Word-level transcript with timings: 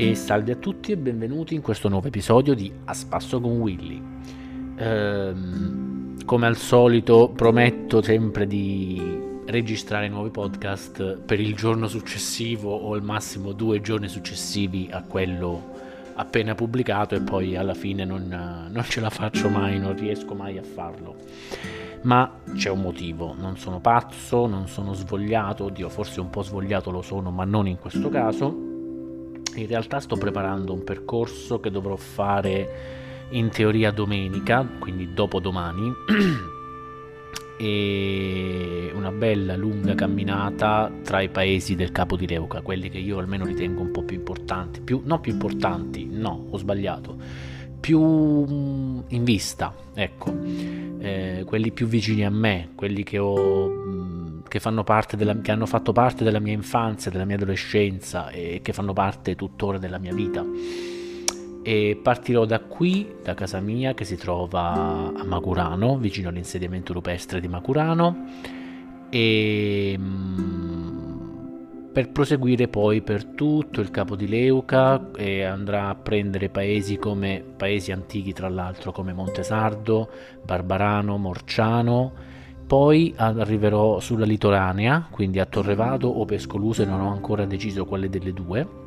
E 0.00 0.14
salve 0.14 0.52
a 0.52 0.54
tutti 0.54 0.92
e 0.92 0.96
benvenuti 0.96 1.56
in 1.56 1.60
questo 1.60 1.88
nuovo 1.88 2.06
episodio 2.06 2.54
di 2.54 2.70
A 2.84 2.94
Spasso 2.94 3.40
con 3.40 3.58
Willy. 3.58 4.00
Ehm, 4.76 6.24
come 6.24 6.46
al 6.46 6.56
solito 6.56 7.32
prometto 7.34 8.00
sempre 8.00 8.46
di 8.46 9.42
registrare 9.46 10.08
nuovi 10.08 10.30
podcast 10.30 11.16
per 11.16 11.40
il 11.40 11.56
giorno 11.56 11.88
successivo 11.88 12.72
o 12.72 12.94
al 12.94 13.02
massimo 13.02 13.50
due 13.50 13.80
giorni 13.80 14.06
successivi 14.06 14.88
a 14.88 15.02
quello 15.02 15.74
appena 16.14 16.54
pubblicato 16.54 17.16
e 17.16 17.20
poi 17.20 17.56
alla 17.56 17.74
fine 17.74 18.04
non, 18.04 18.68
non 18.70 18.84
ce 18.84 19.00
la 19.00 19.10
faccio 19.10 19.48
mai, 19.48 19.80
non 19.80 19.96
riesco 19.96 20.32
mai 20.32 20.58
a 20.58 20.62
farlo. 20.62 21.16
Ma 22.02 22.38
c'è 22.54 22.70
un 22.70 22.82
motivo, 22.82 23.34
non 23.36 23.56
sono 23.56 23.80
pazzo, 23.80 24.46
non 24.46 24.68
sono 24.68 24.92
svogliato, 24.92 25.64
oddio 25.64 25.88
forse 25.88 26.20
un 26.20 26.30
po' 26.30 26.42
svogliato 26.42 26.92
lo 26.92 27.02
sono, 27.02 27.32
ma 27.32 27.42
non 27.42 27.66
in 27.66 27.80
questo 27.80 28.08
caso. 28.10 28.67
In 29.58 29.66
realtà 29.66 29.98
sto 29.98 30.16
preparando 30.16 30.72
un 30.72 30.84
percorso 30.84 31.58
che 31.58 31.70
dovrò 31.70 31.96
fare 31.96 33.26
in 33.30 33.50
teoria 33.50 33.90
domenica, 33.90 34.66
quindi 34.78 35.12
dopodomani. 35.12 35.92
e 37.60 38.92
una 38.94 39.10
bella 39.10 39.56
lunga 39.56 39.96
camminata 39.96 40.92
tra 41.02 41.20
i 41.20 41.28
paesi 41.28 41.74
del 41.74 41.90
Capo 41.90 42.16
di 42.16 42.28
Leuca, 42.28 42.60
quelli 42.60 42.88
che 42.88 42.98
io 42.98 43.18
almeno 43.18 43.44
ritengo 43.44 43.80
un 43.80 43.90
po' 43.90 44.04
più 44.04 44.16
importanti, 44.16 44.80
più, 44.80 45.02
non 45.04 45.20
più 45.20 45.32
importanti, 45.32 46.06
no, 46.08 46.46
ho 46.50 46.56
sbagliato, 46.56 47.16
più 47.80 48.00
mm, 48.00 49.00
in 49.08 49.24
vista, 49.24 49.74
ecco, 49.92 50.32
eh, 51.00 51.42
quelli 51.44 51.72
più 51.72 51.88
vicini 51.88 52.24
a 52.24 52.30
me, 52.30 52.70
quelli 52.76 53.02
che, 53.02 53.18
ho, 53.18 53.68
mm, 53.68 54.17
che, 54.48 54.60
della, 55.16 55.40
che 55.40 55.50
hanno 55.52 55.66
fatto 55.66 55.92
parte 55.92 56.24
della 56.24 56.40
mia 56.40 56.54
infanzia, 56.54 57.10
della 57.10 57.24
mia 57.24 57.36
adolescenza 57.36 58.30
e 58.30 58.60
che 58.62 58.72
fanno 58.72 58.92
parte 58.92 59.36
tuttora 59.36 59.78
della 59.78 59.98
mia 59.98 60.12
vita. 60.12 60.44
E 61.62 62.00
partirò 62.02 62.44
da 62.46 62.60
qui, 62.60 63.16
da 63.22 63.34
casa 63.34 63.60
mia 63.60 63.94
che 63.94 64.04
si 64.04 64.16
trova 64.16 65.12
a 65.14 65.24
Macurano, 65.24 65.98
vicino 65.98 66.30
all'insediamento 66.30 66.92
rupestre 66.92 67.40
di 67.40 67.48
Macurano 67.48 68.26
e 69.10 69.94
mm, 69.98 70.98
per 71.92 72.10
proseguire 72.10 72.68
poi 72.68 73.02
per 73.02 73.24
tutto 73.24 73.80
il 73.80 73.90
capo 73.90 74.14
di 74.16 74.28
Leuca 74.28 75.10
e 75.16 75.42
andrà 75.42 75.88
a 75.88 75.94
prendere 75.94 76.48
paesi 76.48 76.96
come 76.96 77.42
paesi 77.56 77.92
antichi 77.92 78.32
tra 78.32 78.48
l'altro 78.48 78.92
come 78.92 79.12
Montesardo, 79.12 80.08
Barbarano, 80.42 81.16
Morciano 81.16 82.27
poi 82.68 83.14
arriverò 83.16 83.98
sulla 83.98 84.26
litoranea, 84.26 85.08
quindi 85.10 85.40
a 85.40 85.46
Torrevado 85.46 86.06
o 86.06 86.26
Pescoluse, 86.26 86.84
non 86.84 87.00
ho 87.00 87.10
ancora 87.10 87.46
deciso 87.46 87.86
quale 87.86 88.10
delle 88.10 88.34
due 88.34 88.86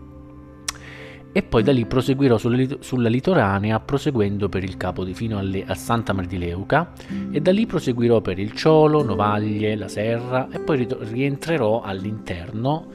e 1.34 1.42
poi 1.42 1.64
da 1.64 1.72
lì 1.72 1.86
proseguirò 1.86 2.38
sulla, 2.38 3.10
litoranea 3.10 3.80
proseguendo 3.80 4.50
per 4.50 4.64
il 4.64 4.78
capo 4.78 5.04
di 5.04 5.14
fino 5.16 5.40
alle, 5.40 5.64
a 5.66 5.74
Santa 5.74 6.14
Mar 6.14 6.28
di 6.28 6.38
Leuca 6.38 6.92
e 7.32 7.42
da 7.42 7.52
lì 7.52 7.66
proseguirò 7.66 8.22
per 8.22 8.38
il 8.38 8.52
Ciolo, 8.52 9.02
Novaglie, 9.04 9.76
la 9.76 9.88
Serra 9.88 10.48
e 10.52 10.60
poi 10.60 10.88
rientrerò 11.00 11.82
all'interno 11.82 12.86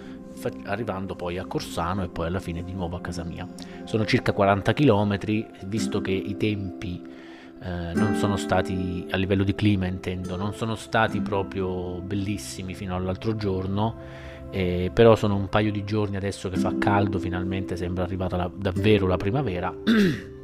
arrivando 0.67 1.17
poi 1.17 1.39
a 1.39 1.47
Corsano 1.47 2.05
e 2.05 2.09
poi 2.09 2.27
alla 2.27 2.39
fine 2.39 2.63
di 2.63 2.75
nuovo 2.75 2.97
a 2.97 3.01
casa 3.01 3.25
mia. 3.25 3.49
Sono 3.85 4.05
circa 4.05 4.33
40 4.33 4.73
km, 4.73 5.19
visto 5.65 6.01
che 6.01 6.13
i 6.13 6.37
tempi 6.37 7.03
eh, 7.63 7.93
non 7.95 8.15
sono 8.17 8.37
stati, 8.37 9.07
a 9.11 9.17
livello 9.17 9.45
di 9.45 9.55
clima 9.55 9.87
intendo, 9.87 10.37
non 10.37 10.55
sono 10.55 10.75
stati 10.75 11.21
proprio 11.21 12.01
bellissimi 12.01 12.75
fino 12.75 12.95
all'altro 12.95 13.37
giorno 13.37 14.25
eh, 14.51 14.91
però 14.93 15.17
sono 15.17 15.37
un 15.37 15.49
paio 15.49 15.71
di 15.71 15.85
giorni 15.85 16.17
adesso 16.17 16.49
che 16.49 16.57
fa 16.57 16.75
caldo, 16.79 17.19
finalmente 17.19 17.77
sembra 17.77 18.05
arrivata 18.05 18.37
la, 18.37 18.51
davvero 18.55 19.07
la 19.07 19.17
primavera. 19.17 19.75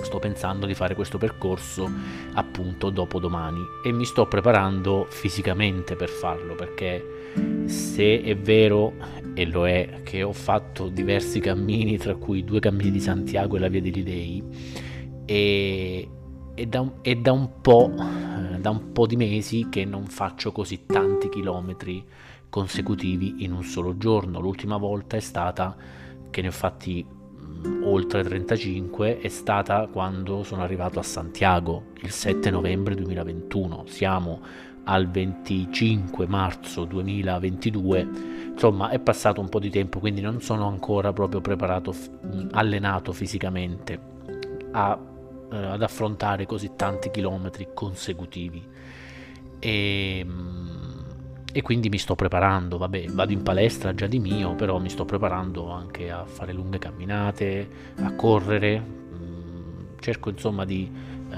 sto 0.00 0.18
pensando 0.20 0.64
di 0.64 0.74
fare 0.74 0.94
questo 0.94 1.18
percorso 1.18 1.90
appunto 2.34 2.88
dopo 2.90 3.18
domani 3.18 3.60
e 3.84 3.90
mi 3.90 4.04
sto 4.04 4.26
preparando 4.26 5.08
fisicamente 5.10 5.96
per 5.96 6.08
farlo 6.08 6.54
perché 6.54 7.64
se 7.64 8.22
è 8.22 8.36
vero 8.36 8.92
e 9.34 9.44
lo 9.46 9.66
è 9.66 10.02
che 10.04 10.22
ho 10.22 10.32
fatto 10.32 10.88
diversi 10.88 11.40
cammini 11.40 11.98
tra 11.98 12.14
cui 12.14 12.44
due 12.44 12.60
cammini 12.60 12.92
di 12.92 13.00
Santiago 13.00 13.56
e 13.56 13.58
la 13.58 13.66
via 13.66 13.80
degli 13.80 14.04
Dei 14.04 14.44
e, 15.24 16.08
è 16.58 16.66
da, 16.66 16.80
un, 16.80 16.92
è 17.02 17.14
da 17.14 17.32
un 17.32 17.60
po' 17.60 17.92
eh, 17.96 18.58
da 18.58 18.70
un 18.70 18.92
po' 18.92 19.06
di 19.06 19.16
mesi 19.16 19.68
che 19.70 19.84
non 19.84 20.06
faccio 20.06 20.50
così 20.50 20.86
tanti 20.86 21.28
chilometri 21.28 22.04
consecutivi 22.50 23.44
in 23.44 23.52
un 23.52 23.62
solo 23.62 23.96
giorno. 23.96 24.40
L'ultima 24.40 24.76
volta 24.76 25.16
è 25.16 25.20
stata, 25.20 25.76
che 26.30 26.42
ne 26.42 26.48
ho 26.48 26.52
fatti 26.52 27.04
mh, 27.04 27.82
oltre 27.84 28.24
35, 28.24 29.20
è 29.20 29.28
stata 29.28 29.86
quando 29.86 30.42
sono 30.42 30.62
arrivato 30.62 30.98
a 30.98 31.04
Santiago 31.04 31.92
il 32.02 32.10
7 32.10 32.50
novembre 32.50 32.96
2021. 32.96 33.84
Siamo 33.86 34.40
al 34.84 35.08
25 35.08 36.26
marzo 36.26 36.84
2022. 36.84 38.08
Insomma, 38.52 38.88
è 38.88 38.98
passato 38.98 39.40
un 39.40 39.48
po' 39.48 39.60
di 39.60 39.70
tempo, 39.70 40.00
quindi 40.00 40.20
non 40.20 40.40
sono 40.40 40.66
ancora 40.66 41.12
proprio 41.12 41.40
preparato, 41.40 41.94
allenato 42.50 43.12
fisicamente 43.12 44.16
a, 44.72 44.98
eh, 45.50 45.56
ad 45.56 45.82
affrontare 45.82 46.46
così 46.46 46.72
tanti 46.76 47.10
chilometri 47.10 47.68
consecutivi. 47.74 48.66
E, 49.58 50.26
e 51.50 51.62
quindi 51.62 51.88
mi 51.88 51.98
sto 51.98 52.14
preparando, 52.14 52.78
vabbè, 52.78 53.06
vado 53.08 53.32
in 53.32 53.42
palestra 53.42 53.94
già 53.94 54.06
di 54.06 54.18
mio, 54.18 54.54
però 54.54 54.78
mi 54.78 54.88
sto 54.90 55.04
preparando 55.04 55.70
anche 55.70 56.10
a 56.10 56.24
fare 56.24 56.52
lunghe 56.52 56.78
camminate, 56.78 57.68
a 58.02 58.12
correre, 58.12 58.78
mm, 58.80 59.98
cerco 59.98 60.30
insomma 60.30 60.64
di 60.64 60.90
eh, 61.30 61.36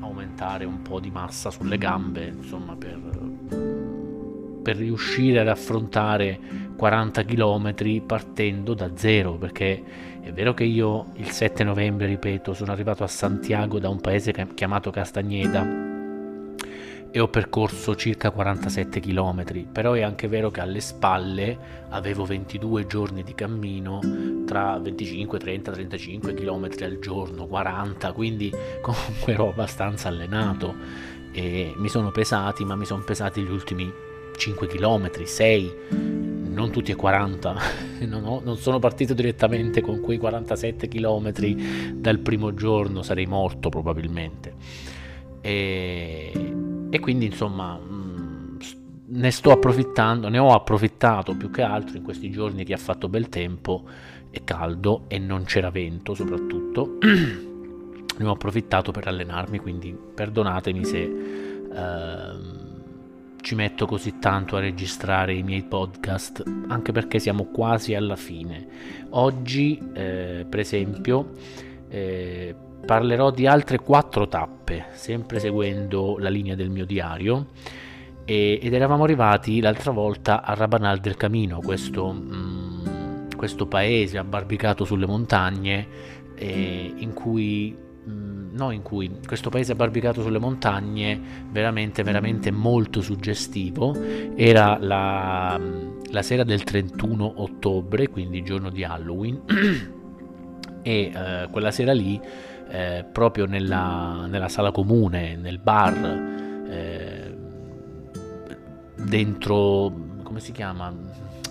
aumentare 0.00 0.64
un 0.64 0.82
po' 0.82 0.98
di 0.98 1.10
massa 1.10 1.50
sulle 1.50 1.78
gambe, 1.78 2.26
insomma, 2.26 2.74
per, 2.74 2.98
per 4.62 4.76
riuscire 4.76 5.40
ad 5.40 5.48
affrontare 5.48 6.38
40 6.76 7.24
km 7.24 8.00
partendo 8.06 8.74
da 8.74 8.90
zero, 8.96 9.34
perché 9.34 10.09
è 10.22 10.32
vero 10.32 10.54
che 10.54 10.64
io 10.64 11.06
il 11.14 11.30
7 11.30 11.64
novembre, 11.64 12.06
ripeto, 12.06 12.54
sono 12.54 12.72
arrivato 12.72 13.04
a 13.04 13.08
Santiago 13.08 13.78
da 13.78 13.88
un 13.88 14.00
paese 14.00 14.32
chiamato 14.54 14.90
Castagneda 14.90 15.88
e 17.12 17.18
ho 17.18 17.28
percorso 17.28 17.96
circa 17.96 18.30
47 18.30 19.00
km, 19.00 19.64
però 19.72 19.94
è 19.94 20.02
anche 20.02 20.28
vero 20.28 20.50
che 20.50 20.60
alle 20.60 20.80
spalle 20.80 21.58
avevo 21.88 22.24
22 22.24 22.86
giorni 22.86 23.24
di 23.24 23.34
cammino 23.34 23.98
tra 24.46 24.78
25, 24.78 25.38
30, 25.38 25.72
35 25.72 26.34
km 26.34 26.68
al 26.82 26.98
giorno, 27.00 27.46
40, 27.46 28.12
quindi 28.12 28.52
comunque 28.80 29.32
ero 29.32 29.48
abbastanza 29.48 30.08
allenato 30.08 30.74
e 31.32 31.72
mi 31.76 31.88
sono 31.88 32.10
pesati, 32.10 32.64
ma 32.64 32.76
mi 32.76 32.84
sono 32.84 33.02
pesati 33.02 33.42
gli 33.42 33.50
ultimi 33.50 33.92
5 34.36 34.66
km, 34.68 35.24
6, 35.24 35.72
non 36.50 36.70
tutti 36.70 36.90
e 36.90 36.96
40, 36.96 37.56
non, 38.06 38.24
ho, 38.24 38.40
non 38.44 38.56
sono 38.56 38.78
partito 38.78 39.14
direttamente 39.14 39.80
con 39.80 40.00
quei 40.00 40.18
47 40.18 40.88
km 40.88 41.32
dal 41.94 42.18
primo 42.18 42.54
giorno, 42.54 43.02
sarei 43.02 43.26
morto 43.26 43.68
probabilmente. 43.68 44.54
E 45.40 46.50
e 46.90 46.98
quindi 46.98 47.26
insomma 47.26 47.78
mm, 47.78 48.56
ne 49.06 49.30
sto 49.30 49.52
approfittando, 49.52 50.28
ne 50.28 50.38
ho 50.38 50.52
approfittato 50.52 51.36
più 51.36 51.50
che 51.50 51.62
altro 51.62 51.96
in 51.96 52.02
questi 52.02 52.30
giorni 52.30 52.64
che 52.64 52.74
ha 52.74 52.78
fatto 52.78 53.08
bel 53.08 53.28
tempo 53.28 53.84
e 54.30 54.42
caldo 54.44 55.04
e 55.06 55.18
non 55.18 55.44
c'era 55.44 55.70
vento 55.70 56.14
soprattutto. 56.14 56.98
ne 58.20 58.26
ho 58.26 58.32
approfittato 58.32 58.90
per 58.90 59.06
allenarmi, 59.06 59.58
quindi 59.60 59.96
perdonatemi 60.14 60.84
se 60.84 60.98
uh, 61.04 62.59
ci 63.40 63.54
metto 63.54 63.86
così 63.86 64.18
tanto 64.18 64.56
a 64.56 64.60
registrare 64.60 65.34
i 65.34 65.42
miei 65.42 65.62
podcast, 65.62 66.42
anche 66.68 66.92
perché 66.92 67.18
siamo 67.18 67.46
quasi 67.46 67.94
alla 67.94 68.16
fine. 68.16 68.66
Oggi, 69.10 69.80
eh, 69.94 70.46
per 70.48 70.60
esempio, 70.60 71.32
eh, 71.88 72.54
parlerò 72.84 73.30
di 73.30 73.46
altre 73.46 73.78
quattro 73.78 74.28
tappe, 74.28 74.86
sempre 74.92 75.38
seguendo 75.38 76.16
la 76.18 76.28
linea 76.28 76.54
del 76.54 76.70
mio 76.70 76.84
diario. 76.84 77.48
ed 78.22 78.72
eravamo 78.72 79.02
arrivati 79.02 79.60
l'altra 79.60 79.90
volta 79.90 80.44
a 80.44 80.54
Rabanal 80.54 81.00
del 81.00 81.16
Camino, 81.16 81.58
questo, 81.58 82.12
mm, 82.12 83.30
questo 83.36 83.66
paese 83.66 84.18
abbarbicato 84.18 84.84
sulle 84.84 85.06
montagne, 85.06 85.88
eh, 86.36 86.92
in 86.94 87.12
cui 87.12 87.76
no, 88.52 88.70
in 88.70 88.82
cui 88.82 89.10
questo 89.26 89.50
paese 89.50 89.72
abbarbicato 89.72 90.22
sulle 90.22 90.38
montagne, 90.38 91.20
veramente, 91.50 92.02
veramente 92.02 92.50
molto 92.50 93.00
suggestivo. 93.00 93.94
Era 94.34 94.78
la, 94.78 95.60
la 96.10 96.22
sera 96.22 96.44
del 96.44 96.64
31 96.64 97.42
ottobre, 97.42 98.08
quindi 98.08 98.42
giorno 98.42 98.70
di 98.70 98.84
Halloween, 98.84 99.42
e 100.82 101.12
eh, 101.14 101.48
quella 101.50 101.70
sera 101.70 101.92
lì 101.92 102.20
eh, 102.68 103.04
proprio 103.10 103.46
nella, 103.46 104.26
nella, 104.28 104.48
sala 104.48 104.70
comune, 104.70 105.36
nel 105.36 105.58
bar, 105.58 106.66
eh, 106.68 107.36
dentro, 108.96 109.92
come 110.22 110.40
si 110.40 110.52
chiama? 110.52 110.92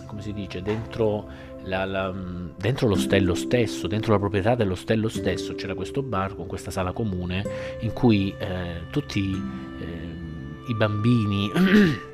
Come 0.06 0.22
si 0.22 0.34
dice? 0.34 0.62
Dentro 0.62 1.30
la, 1.70 1.86
la, 1.86 2.14
dentro 2.58 2.88
l'ostello 2.88 3.36
stesso, 3.36 3.88
dentro 3.88 4.12
la 4.12 4.20
proprietà 4.20 4.56
dell'ostello 4.56 5.08
stesso, 5.08 5.54
c'era 5.54 5.76
questo 5.76 6.02
bar 6.02 6.36
con 6.36 6.48
questa 6.48 6.72
sala 6.72 6.92
comune 6.92 7.46
in 7.82 7.94
cui 7.94 8.34
eh, 8.38 8.82
tutti 8.90 9.32
eh, 9.32 10.68
i 10.68 10.74
bambini 10.74 11.50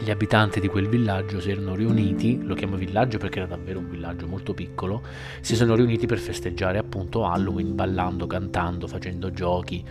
gli 0.00 0.10
abitanti 0.10 0.58
di 0.58 0.66
quel 0.66 0.88
villaggio 0.88 1.40
si 1.40 1.50
erano 1.50 1.74
riuniti, 1.76 2.42
lo 2.42 2.54
chiamo 2.54 2.76
villaggio 2.76 3.18
perché 3.18 3.38
era 3.38 3.48
davvero 3.48 3.78
un 3.78 3.88
villaggio 3.88 4.26
molto 4.26 4.52
piccolo, 4.52 5.02
si 5.40 5.54
sono 5.54 5.76
riuniti 5.76 6.06
per 6.06 6.18
festeggiare 6.18 6.78
appunto 6.78 7.24
Halloween, 7.24 7.74
ballando, 7.74 8.26
cantando, 8.26 8.88
facendo 8.88 9.30
giochi. 9.30 9.84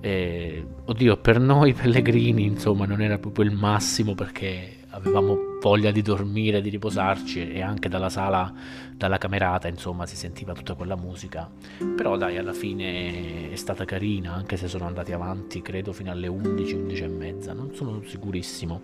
Eh, 0.00 0.64
oddio, 0.84 1.16
per 1.16 1.40
noi 1.40 1.72
pellegrini, 1.74 2.44
insomma, 2.44 2.86
non 2.86 3.02
era 3.02 3.18
proprio 3.18 3.44
il 3.44 3.52
massimo 3.52 4.14
perché 4.14 4.77
avevamo 4.98 5.58
voglia 5.60 5.90
di 5.90 6.02
dormire, 6.02 6.60
di 6.60 6.68
riposarci 6.68 7.52
e 7.52 7.62
anche 7.62 7.88
dalla 7.88 8.08
sala, 8.08 8.52
dalla 8.94 9.18
camerata, 9.18 9.68
insomma, 9.68 10.06
si 10.06 10.16
sentiva 10.16 10.52
tutta 10.52 10.74
quella 10.74 10.96
musica. 10.96 11.50
Però 11.96 12.16
dai, 12.16 12.36
alla 12.36 12.52
fine 12.52 13.50
è 13.50 13.56
stata 13.56 13.84
carina, 13.84 14.34
anche 14.34 14.56
se 14.56 14.68
sono 14.68 14.86
andati 14.86 15.12
avanti, 15.12 15.62
credo, 15.62 15.92
fino 15.92 16.10
alle 16.10 16.28
11, 16.28 16.74
11 16.74 17.02
e 17.02 17.08
mezza. 17.08 17.52
Non 17.52 17.74
sono 17.74 18.02
sicurissimo 18.04 18.82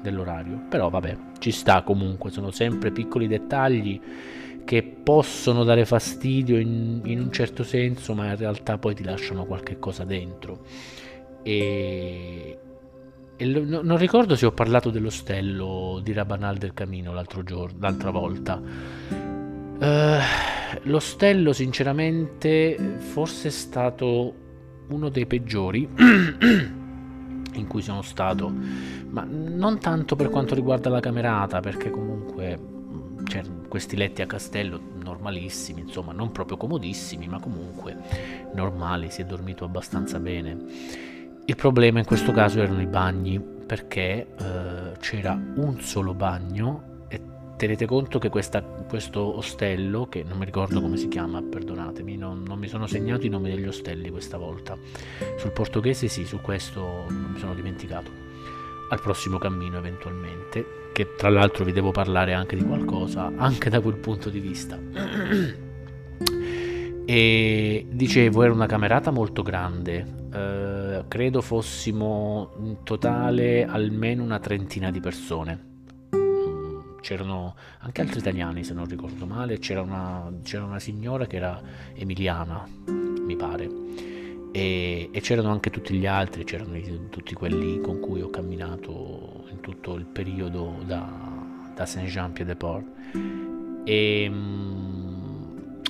dell'orario, 0.00 0.66
però 0.68 0.90
vabbè, 0.90 1.16
ci 1.38 1.50
sta 1.50 1.82
comunque, 1.82 2.30
sono 2.30 2.50
sempre 2.50 2.90
piccoli 2.90 3.26
dettagli 3.26 4.00
che 4.64 4.82
possono 4.82 5.64
dare 5.64 5.84
fastidio 5.84 6.58
in, 6.58 7.00
in 7.04 7.20
un 7.20 7.32
certo 7.32 7.64
senso, 7.64 8.14
ma 8.14 8.28
in 8.28 8.36
realtà 8.36 8.78
poi 8.78 8.94
ti 8.94 9.02
lasciano 9.02 9.44
qualche 9.44 9.78
cosa 9.78 10.04
dentro. 10.04 10.64
E, 11.42 12.58
lo, 13.38 13.82
non 13.82 13.96
ricordo 13.96 14.36
se 14.36 14.46
ho 14.46 14.52
parlato 14.52 14.90
dell'ostello 14.90 16.00
di 16.02 16.12
Rabanal 16.12 16.56
del 16.58 16.74
Camino 16.74 17.12
l'altro 17.12 17.42
giorno, 17.42 17.78
l'altra 17.80 18.10
volta. 18.10 18.60
Uh, 19.78 20.18
l'ostello, 20.84 21.52
sinceramente, 21.52 22.76
forse 22.98 23.48
è 23.48 23.50
stato 23.50 24.34
uno 24.88 25.08
dei 25.08 25.26
peggiori 25.26 25.88
in 27.54 27.66
cui 27.66 27.82
sono 27.82 28.02
stato, 28.02 28.52
ma 29.10 29.26
non 29.28 29.78
tanto 29.78 30.16
per 30.16 30.28
quanto 30.28 30.54
riguarda 30.54 30.88
la 30.88 31.00
camerata, 31.00 31.60
perché 31.60 31.90
comunque 31.90 32.70
c'erano 33.24 33.62
questi 33.68 33.96
letti 33.96 34.22
a 34.22 34.26
castello 34.26 34.80
normalissimi, 35.02 35.80
insomma, 35.80 36.12
non 36.12 36.30
proprio 36.32 36.56
comodissimi, 36.56 37.26
ma 37.26 37.40
comunque 37.40 37.96
normali, 38.54 39.10
si 39.10 39.22
è 39.22 39.24
dormito 39.24 39.64
abbastanza 39.64 40.18
bene. 40.20 41.10
Il 41.44 41.56
problema 41.56 41.98
in 41.98 42.04
questo 42.04 42.30
caso 42.30 42.62
erano 42.62 42.80
i 42.80 42.86
bagni, 42.86 43.40
perché 43.40 44.28
eh, 44.38 44.96
c'era 45.00 45.32
un 45.56 45.80
solo 45.80 46.14
bagno 46.14 47.04
e 47.08 47.20
tenete 47.56 47.84
conto 47.84 48.20
che 48.20 48.28
questa, 48.28 48.62
questo 48.62 49.38
ostello, 49.38 50.06
che 50.08 50.22
non 50.22 50.38
mi 50.38 50.44
ricordo 50.44 50.80
come 50.80 50.96
si 50.96 51.08
chiama, 51.08 51.42
perdonatemi, 51.42 52.16
non, 52.16 52.44
non, 52.46 52.60
mi 52.60 52.68
sono 52.68 52.86
segnato 52.86 53.26
i 53.26 53.28
nomi 53.28 53.50
degli 53.50 53.66
ostelli 53.66 54.08
questa 54.10 54.38
volta. 54.38 54.78
Sul 55.36 55.50
portoghese 55.50 56.06
sì, 56.06 56.24
su 56.24 56.40
questo 56.40 57.06
mi 57.08 57.38
sono 57.40 57.54
dimenticato. 57.54 58.10
Al 58.90 59.00
prossimo 59.00 59.38
cammino 59.38 59.78
eventualmente, 59.78 60.90
che 60.92 61.16
tra 61.16 61.28
l'altro 61.28 61.64
vi 61.64 61.72
devo 61.72 61.90
parlare 61.90 62.34
anche 62.34 62.54
di 62.54 62.62
qualcosa, 62.62 63.32
anche 63.34 63.68
da 63.68 63.80
quel 63.80 63.96
punto 63.96 64.30
di 64.30 64.38
vista. 64.38 64.78
e 67.04 67.86
dicevo, 67.90 68.42
era 68.44 68.52
una 68.52 68.66
camerata 68.66 69.10
molto 69.10 69.42
grande. 69.42 70.20
Eh, 70.32 71.04
credo 71.08 71.42
fossimo 71.42 72.52
in 72.60 72.82
totale 72.84 73.66
almeno 73.66 74.22
una 74.22 74.38
trentina 74.38 74.90
di 74.90 75.00
persone. 75.00 75.70
Mm, 76.16 77.00
c'erano 77.02 77.54
anche 77.80 78.00
altri 78.00 78.20
italiani, 78.20 78.64
se 78.64 78.72
non 78.72 78.86
ricordo 78.86 79.26
male. 79.26 79.58
C'era 79.58 79.82
una, 79.82 80.32
c'era 80.42 80.64
una 80.64 80.78
signora 80.78 81.26
che 81.26 81.36
era 81.36 81.60
emiliana, 81.94 82.66
mi 82.86 83.36
pare. 83.36 83.70
E, 84.52 85.10
e, 85.12 85.20
c'erano 85.20 85.50
anche 85.50 85.70
tutti 85.70 85.94
gli 85.94 86.06
altri, 86.06 86.44
c'erano 86.44 86.78
tutti 87.10 87.34
quelli 87.34 87.80
con 87.80 88.00
cui 88.00 88.20
ho 88.20 88.28
camminato 88.28 89.44
in 89.50 89.60
tutto 89.60 89.94
il 89.94 90.04
periodo 90.06 90.76
da, 90.84 91.08
da 91.74 91.84
Saint-Jean-Pied-de-Port. 91.84 92.86
E 93.84 94.28
mm, 94.30 95.01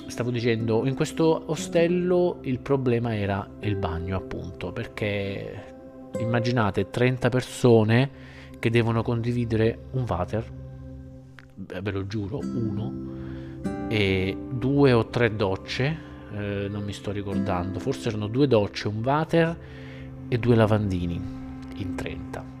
stavo 0.07 0.31
dicendo, 0.31 0.85
in 0.85 0.95
questo 0.95 1.43
ostello 1.47 2.39
il 2.41 2.59
problema 2.59 3.15
era 3.15 3.47
il 3.61 3.75
bagno, 3.75 4.17
appunto, 4.17 4.71
perché 4.71 5.71
immaginate 6.19 6.89
30 6.89 7.29
persone 7.29 8.09
che 8.59 8.69
devono 8.69 9.01
condividere 9.01 9.85
un 9.91 10.05
water, 10.07 10.51
ve 11.55 11.91
lo 11.91 12.07
giuro, 12.07 12.39
uno, 12.39 12.93
e 13.87 14.37
due 14.51 14.93
o 14.93 15.07
tre 15.07 15.35
docce, 15.35 15.97
eh, 16.31 16.67
non 16.69 16.83
mi 16.83 16.93
sto 16.93 17.11
ricordando, 17.11 17.79
forse 17.79 18.09
erano 18.09 18.27
due 18.27 18.47
docce, 18.47 18.87
un 18.87 19.01
water 19.03 19.57
e 20.27 20.37
due 20.37 20.55
lavandini 20.55 21.19
in 21.75 21.95
30. 21.95 22.51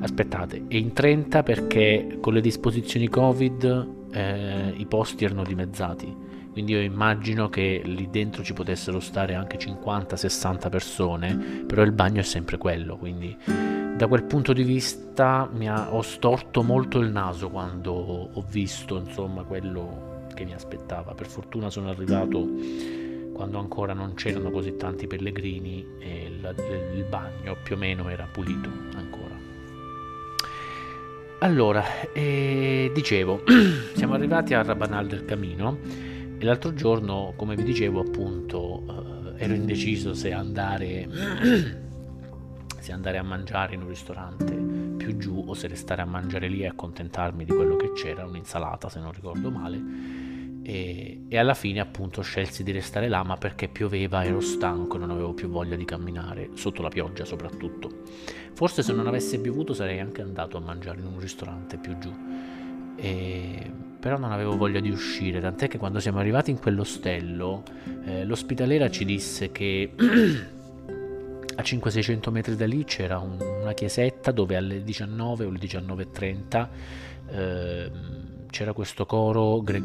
Aspettate, 0.00 0.64
e 0.68 0.78
in 0.78 0.92
30 0.92 1.42
perché 1.42 2.18
con 2.20 2.32
le 2.32 2.40
disposizioni 2.40 3.08
Covid 3.08 3.88
eh, 4.12 4.72
i 4.76 4.86
posti 4.86 5.24
erano 5.24 5.42
dimezzati 5.42 6.25
quindi 6.56 6.72
io 6.72 6.80
immagino 6.80 7.50
che 7.50 7.82
lì 7.84 8.08
dentro 8.08 8.42
ci 8.42 8.54
potessero 8.54 8.98
stare 8.98 9.34
anche 9.34 9.58
50-60 9.58 10.70
persone, 10.70 11.64
però 11.66 11.82
il 11.82 11.92
bagno 11.92 12.20
è 12.20 12.22
sempre 12.22 12.56
quello, 12.56 12.96
quindi 12.96 13.36
da 13.94 14.06
quel 14.06 14.24
punto 14.24 14.54
di 14.54 14.62
vista 14.62 15.46
mi 15.52 15.68
ha, 15.68 15.92
ho 15.92 16.00
storto 16.00 16.62
molto 16.62 16.98
il 16.98 17.10
naso 17.10 17.50
quando 17.50 17.92
ho 17.92 18.44
visto 18.48 18.96
insomma 18.96 19.42
quello 19.42 20.28
che 20.32 20.46
mi 20.46 20.54
aspettava. 20.54 21.12
Per 21.12 21.26
fortuna 21.26 21.68
sono 21.68 21.90
arrivato 21.90 22.48
quando 23.34 23.58
ancora 23.58 23.92
non 23.92 24.14
c'erano 24.14 24.50
così 24.50 24.76
tanti 24.76 25.06
pellegrini 25.06 25.86
e 25.98 26.24
il, 26.24 26.54
il 26.94 27.04
bagno 27.04 27.54
più 27.62 27.74
o 27.74 27.78
meno 27.78 28.08
era 28.08 28.26
pulito 28.32 28.70
ancora. 28.94 29.34
Allora, 31.40 31.84
eh, 32.14 32.90
dicevo, 32.94 33.42
siamo 33.92 34.14
arrivati 34.14 34.54
a 34.54 34.62
Rabanal 34.62 35.06
del 35.06 35.26
Camino 35.26 36.05
e 36.38 36.44
l'altro 36.44 36.74
giorno, 36.74 37.32
come 37.36 37.56
vi 37.56 37.62
dicevo, 37.62 38.00
appunto, 38.00 39.34
eh, 39.38 39.44
ero 39.44 39.54
indeciso 39.54 40.12
se 40.12 40.32
andare, 40.32 41.08
se 42.78 42.92
andare 42.92 43.16
a 43.16 43.22
mangiare 43.22 43.74
in 43.74 43.82
un 43.82 43.88
ristorante 43.88 44.52
più 44.96 45.16
giù 45.16 45.44
o 45.46 45.54
se 45.54 45.66
restare 45.68 46.02
a 46.02 46.04
mangiare 46.04 46.48
lì 46.48 46.60
e 46.60 46.66
accontentarmi 46.66 47.44
di 47.44 47.52
quello 47.52 47.76
che 47.76 47.92
c'era, 47.92 48.26
un'insalata 48.26 48.88
se 48.90 49.00
non 49.00 49.12
ricordo 49.12 49.50
male. 49.50 50.24
E, 50.62 51.22
e, 51.28 51.38
alla 51.38 51.54
fine 51.54 51.78
appunto 51.78 52.22
scelsi 52.22 52.64
di 52.64 52.72
restare 52.72 53.08
là 53.08 53.22
ma 53.22 53.36
perché 53.36 53.68
pioveva 53.68 54.24
ero 54.24 54.40
stanco 54.40 54.98
non 54.98 55.12
avevo 55.12 55.32
più 55.32 55.48
voglia 55.48 55.76
di 55.76 55.84
camminare 55.84 56.50
sotto 56.54 56.82
la 56.82 56.88
pioggia 56.88 57.24
soprattutto 57.24 58.02
forse 58.52 58.82
se 58.82 58.92
non 58.92 59.06
avesse 59.06 59.38
piovuto 59.38 59.74
sarei 59.74 60.00
anche 60.00 60.22
andato 60.22 60.56
a 60.56 60.60
mangiare 60.60 60.98
in 60.98 61.06
un 61.06 61.20
ristorante 61.20 61.76
più 61.76 61.96
giù 61.98 62.12
e 62.96 63.70
però 63.98 64.18
non 64.18 64.32
avevo 64.32 64.56
voglia 64.56 64.80
di 64.80 64.90
uscire, 64.90 65.40
tant'è 65.40 65.68
che 65.68 65.78
quando 65.78 66.00
siamo 66.00 66.18
arrivati 66.18 66.50
in 66.50 66.58
quell'ostello 66.58 67.62
eh, 68.04 68.24
l'ospitalera 68.24 68.90
ci 68.90 69.04
disse 69.04 69.50
che 69.50 69.92
a 71.56 71.62
500-600 71.62 72.30
metri 72.30 72.56
da 72.56 72.66
lì 72.66 72.84
c'era 72.84 73.18
un, 73.18 73.38
una 73.40 73.72
chiesetta 73.72 74.30
dove 74.30 74.56
alle 74.56 74.82
19 74.82 75.44
o 75.44 75.48
alle 75.48 75.58
19.30 75.58 76.68
eh, 77.28 77.90
c'era 78.56 78.72
questo 78.72 79.04
coro 79.04 79.60
gre- 79.60 79.82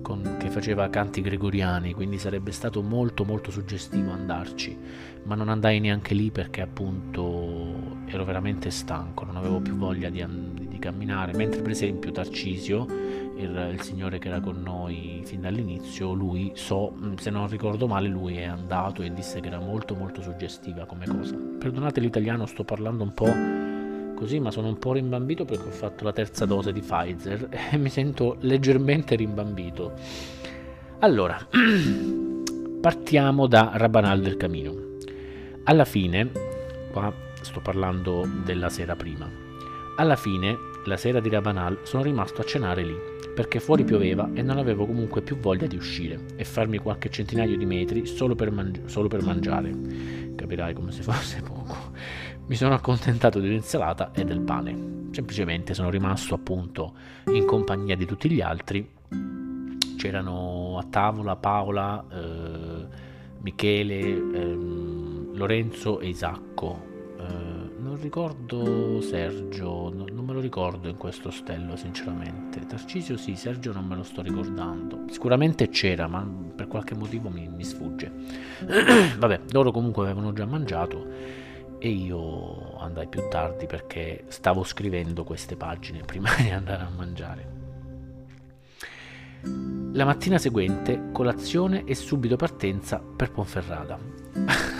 con, 0.00 0.36
che 0.38 0.48
faceva 0.48 0.88
canti 0.90 1.20
gregoriani, 1.20 1.92
quindi 1.92 2.18
sarebbe 2.18 2.52
stato 2.52 2.82
molto 2.82 3.24
molto 3.24 3.50
suggestivo 3.50 4.12
andarci, 4.12 4.78
ma 5.24 5.34
non 5.34 5.48
andai 5.48 5.80
neanche 5.80 6.14
lì 6.14 6.30
perché 6.30 6.60
appunto 6.60 7.98
ero 8.06 8.24
veramente 8.24 8.70
stanco, 8.70 9.24
non 9.24 9.36
avevo 9.36 9.60
più 9.60 9.74
voglia 9.76 10.08
di, 10.08 10.24
di 10.52 10.59
camminare, 10.80 11.32
mentre 11.34 11.62
per 11.62 11.70
esempio 11.70 12.10
Tarcisio 12.10 12.84
il, 13.36 13.70
il, 13.72 13.80
signore 13.82 14.18
che 14.18 14.26
era 14.26 14.40
con 14.40 14.60
noi 14.60 15.22
fin 15.24 15.42
dall'inizio, 15.42 16.12
lui 16.12 16.50
so, 16.54 16.92
mm, 16.92 17.14
se 17.14 17.30
non 17.30 17.48
ricordo 17.48 17.86
male, 17.86 18.08
lui 18.08 18.38
è 18.38 18.44
andato 18.44 19.02
e 19.02 19.12
disse 19.12 19.38
che 19.38 19.46
era 19.46 19.60
molto 19.60 19.94
molto 19.94 20.20
suggestiva 20.20 20.86
come 20.86 21.06
cosa. 21.06 21.36
Perdonate 21.36 22.00
l'italiano, 22.00 22.46
sto 22.46 22.64
parlando 22.64 23.04
un 23.04 23.14
po' 23.14 23.32
così, 24.16 24.40
ma 24.40 24.50
sono 24.50 24.68
un 24.68 24.78
po' 24.78 24.92
rimbambito 24.94 25.44
perché 25.44 25.68
ho 25.68 25.72
fatto 25.72 26.02
la 26.02 26.12
terza 26.12 26.44
dose 26.44 26.72
di 26.72 26.80
Pfizer 26.80 27.48
e 27.70 27.76
mi 27.76 27.88
sento 27.88 28.36
leggermente 28.40 29.14
rimbambito. 29.14 29.92
Allora, 30.98 31.38
partiamo 32.80 33.46
da 33.46 33.70
Rabanal 33.74 34.20
del 34.20 34.36
Camino. 34.36 34.74
Alla 35.64 35.84
fine, 35.84 36.30
qua 36.90 37.12
sto 37.40 37.60
parlando 37.60 38.28
della 38.44 38.68
sera 38.68 38.96
prima, 38.96 39.30
alla 39.96 40.16
fine, 40.16 40.56
la 40.84 40.96
sera 40.96 41.20
di 41.20 41.28
Rabanal, 41.28 41.80
sono 41.82 42.02
rimasto 42.02 42.40
a 42.40 42.44
cenare 42.44 42.82
lì 42.82 42.96
perché 43.34 43.60
fuori 43.60 43.84
pioveva 43.84 44.28
e 44.34 44.42
non 44.42 44.58
avevo 44.58 44.86
comunque 44.86 45.22
più 45.22 45.38
voglia 45.38 45.66
di 45.66 45.76
uscire 45.76 46.26
e 46.36 46.44
farmi 46.44 46.78
qualche 46.78 47.10
centinaio 47.10 47.56
di 47.56 47.64
metri 47.64 48.04
solo 48.04 48.34
per, 48.34 48.50
mangi- 48.50 48.82
solo 48.86 49.08
per 49.08 49.22
mangiare. 49.22 49.72
Capirai 50.34 50.74
come 50.74 50.90
se 50.90 51.02
fosse 51.02 51.40
poco. 51.46 51.76
Mi 52.46 52.56
sono 52.56 52.74
accontentato 52.74 53.40
dell'insalata 53.40 54.10
e 54.12 54.24
del 54.24 54.40
pane. 54.40 55.08
Semplicemente 55.12 55.74
sono 55.74 55.90
rimasto 55.90 56.34
appunto 56.34 56.94
in 57.32 57.44
compagnia 57.44 57.96
di 57.96 58.04
tutti 58.04 58.30
gli 58.30 58.40
altri 58.40 58.98
c'erano 60.00 60.78
a 60.78 60.86
tavola 60.88 61.36
Paola, 61.36 62.02
eh, 62.10 62.86
Michele, 63.42 64.00
ehm, 64.00 65.36
Lorenzo 65.36 66.00
e 66.00 66.08
Isacco. 66.08 66.89
Non 67.80 67.98
ricordo 67.98 69.00
Sergio, 69.00 69.88
no, 69.88 70.04
non 70.12 70.24
me 70.26 70.34
lo 70.34 70.40
ricordo 70.40 70.88
in 70.88 70.98
questo 70.98 71.30
stello 71.30 71.76
sinceramente. 71.76 72.66
Tarcisio 72.66 73.16
sì, 73.16 73.36
Sergio 73.36 73.72
non 73.72 73.86
me 73.86 73.96
lo 73.96 74.02
sto 74.02 74.20
ricordando. 74.20 75.04
Sicuramente 75.08 75.70
c'era, 75.70 76.06
ma 76.06 76.26
per 76.54 76.68
qualche 76.68 76.94
motivo 76.94 77.30
mi, 77.30 77.48
mi 77.48 77.64
sfugge. 77.64 78.12
Vabbè, 79.18 79.40
loro 79.52 79.70
comunque 79.70 80.04
avevano 80.04 80.34
già 80.34 80.44
mangiato 80.44 81.06
e 81.78 81.88
io 81.88 82.76
andai 82.78 83.08
più 83.08 83.26
tardi 83.30 83.64
perché 83.64 84.24
stavo 84.28 84.62
scrivendo 84.62 85.24
queste 85.24 85.56
pagine 85.56 86.02
prima 86.04 86.28
di 86.36 86.50
andare 86.50 86.82
a 86.82 86.90
mangiare. 86.94 87.58
La 89.92 90.04
mattina 90.04 90.36
seguente, 90.36 91.08
colazione 91.12 91.84
e 91.84 91.94
subito 91.94 92.36
partenza 92.36 92.98
per 92.98 93.30
Ponferrada. 93.30 93.98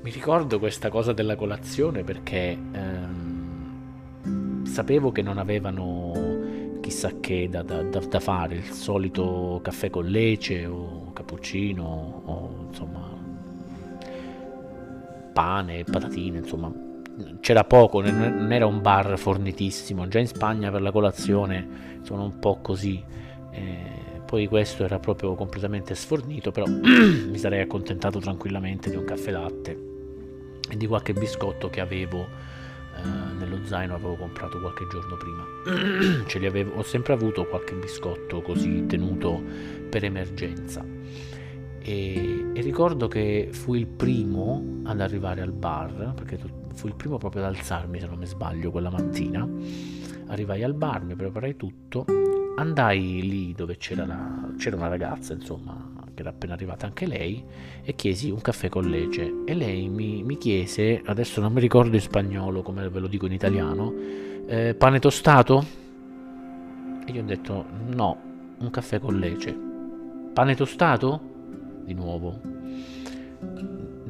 Mi 0.00 0.10
ricordo 0.10 0.58
questa 0.58 0.90
cosa 0.90 1.12
della 1.12 1.34
colazione 1.34 2.04
perché 2.04 2.56
ehm, 2.72 4.64
sapevo 4.64 5.10
che 5.10 5.22
non 5.22 5.38
avevano 5.38 6.12
chissà 6.80 7.18
che 7.20 7.48
da, 7.50 7.62
da, 7.62 7.82
da, 7.82 8.20
fare, 8.20 8.54
il 8.54 8.70
solito 8.70 9.60
caffè 9.62 9.90
con 9.90 10.06
lece 10.06 10.64
o 10.66 11.12
cappuccino 11.12 12.22
o 12.24 12.66
insomma 12.68 13.10
pane, 15.32 15.84
patatine, 15.84 16.38
insomma 16.38 16.72
c'era 17.40 17.64
poco, 17.64 18.00
non 18.00 18.52
era 18.52 18.66
un 18.66 18.80
bar 18.80 19.18
fornitissimo, 19.18 20.06
già 20.08 20.20
in 20.20 20.28
Spagna 20.28 20.70
per 20.70 20.80
la 20.80 20.92
colazione 20.92 22.00
sono 22.02 22.22
un 22.22 22.38
po' 22.38 22.60
così 22.62 23.02
eh, 23.50 23.97
poi 24.28 24.46
questo 24.46 24.84
era 24.84 24.98
proprio 24.98 25.34
completamente 25.34 25.94
sfornito, 25.94 26.50
però 26.50 26.66
mi 26.68 27.38
sarei 27.38 27.62
accontentato 27.62 28.18
tranquillamente 28.18 28.90
di 28.90 28.96
un 28.96 29.04
caffè 29.04 29.30
latte 29.30 29.86
e 30.68 30.76
di 30.76 30.86
qualche 30.86 31.14
biscotto 31.14 31.70
che 31.70 31.80
avevo 31.80 32.26
eh, 32.94 33.36
nello 33.38 33.64
zaino, 33.64 33.94
avevo 33.94 34.16
comprato 34.16 34.60
qualche 34.60 34.86
giorno 34.90 35.16
prima. 35.16 36.24
Ce 36.28 36.38
li 36.38 36.44
avevo, 36.44 36.74
ho 36.74 36.82
sempre 36.82 37.14
avuto 37.14 37.46
qualche 37.46 37.74
biscotto 37.74 38.42
così 38.42 38.84
tenuto 38.84 39.42
per 39.88 40.04
emergenza. 40.04 40.84
E, 41.80 42.50
e, 42.52 42.60
ricordo 42.60 43.08
che 43.08 43.48
fui 43.50 43.78
il 43.78 43.86
primo 43.86 44.82
ad 44.82 45.00
arrivare 45.00 45.40
al 45.40 45.52
bar, 45.52 46.12
perché 46.14 46.38
fui 46.74 46.90
il 46.90 46.96
primo 46.96 47.16
proprio 47.16 47.46
ad 47.46 47.54
alzarmi, 47.54 47.98
se 47.98 48.06
non 48.06 48.18
mi 48.18 48.26
sbaglio, 48.26 48.70
quella 48.70 48.90
mattina. 48.90 49.48
Arrivai 50.26 50.62
al 50.62 50.74
bar, 50.74 51.02
mi 51.02 51.14
preparai 51.14 51.56
tutto 51.56 52.04
andai 52.58 53.22
lì 53.22 53.52
dove 53.52 53.76
c'era, 53.76 54.04
la, 54.04 54.48
c'era 54.58 54.76
una 54.76 54.88
ragazza, 54.88 55.32
insomma, 55.32 55.92
che 56.12 56.20
era 56.20 56.30
appena 56.30 56.54
arrivata 56.54 56.86
anche 56.86 57.06
lei, 57.06 57.42
e 57.82 57.94
chiesi 57.94 58.30
un 58.30 58.40
caffè 58.40 58.68
con 58.68 58.88
lece. 58.88 59.44
E 59.46 59.54
lei 59.54 59.88
mi, 59.88 60.22
mi 60.24 60.36
chiese, 60.36 61.00
adesso 61.04 61.40
non 61.40 61.52
mi 61.52 61.60
ricordo 61.60 61.94
in 61.94 62.02
spagnolo 62.02 62.62
come 62.62 62.88
ve 62.88 62.98
lo 62.98 63.06
dico 63.06 63.26
in 63.26 63.32
italiano, 63.32 63.94
eh, 64.46 64.74
pane 64.74 64.98
tostato? 64.98 65.64
E 67.06 67.12
io 67.12 67.22
ho 67.22 67.24
detto 67.24 67.64
no, 67.86 68.20
un 68.58 68.70
caffè 68.70 68.98
con 68.98 69.18
lece. 69.18 69.56
Pane 70.32 70.54
tostato? 70.54 71.20
Di 71.84 71.94
nuovo. 71.94 72.40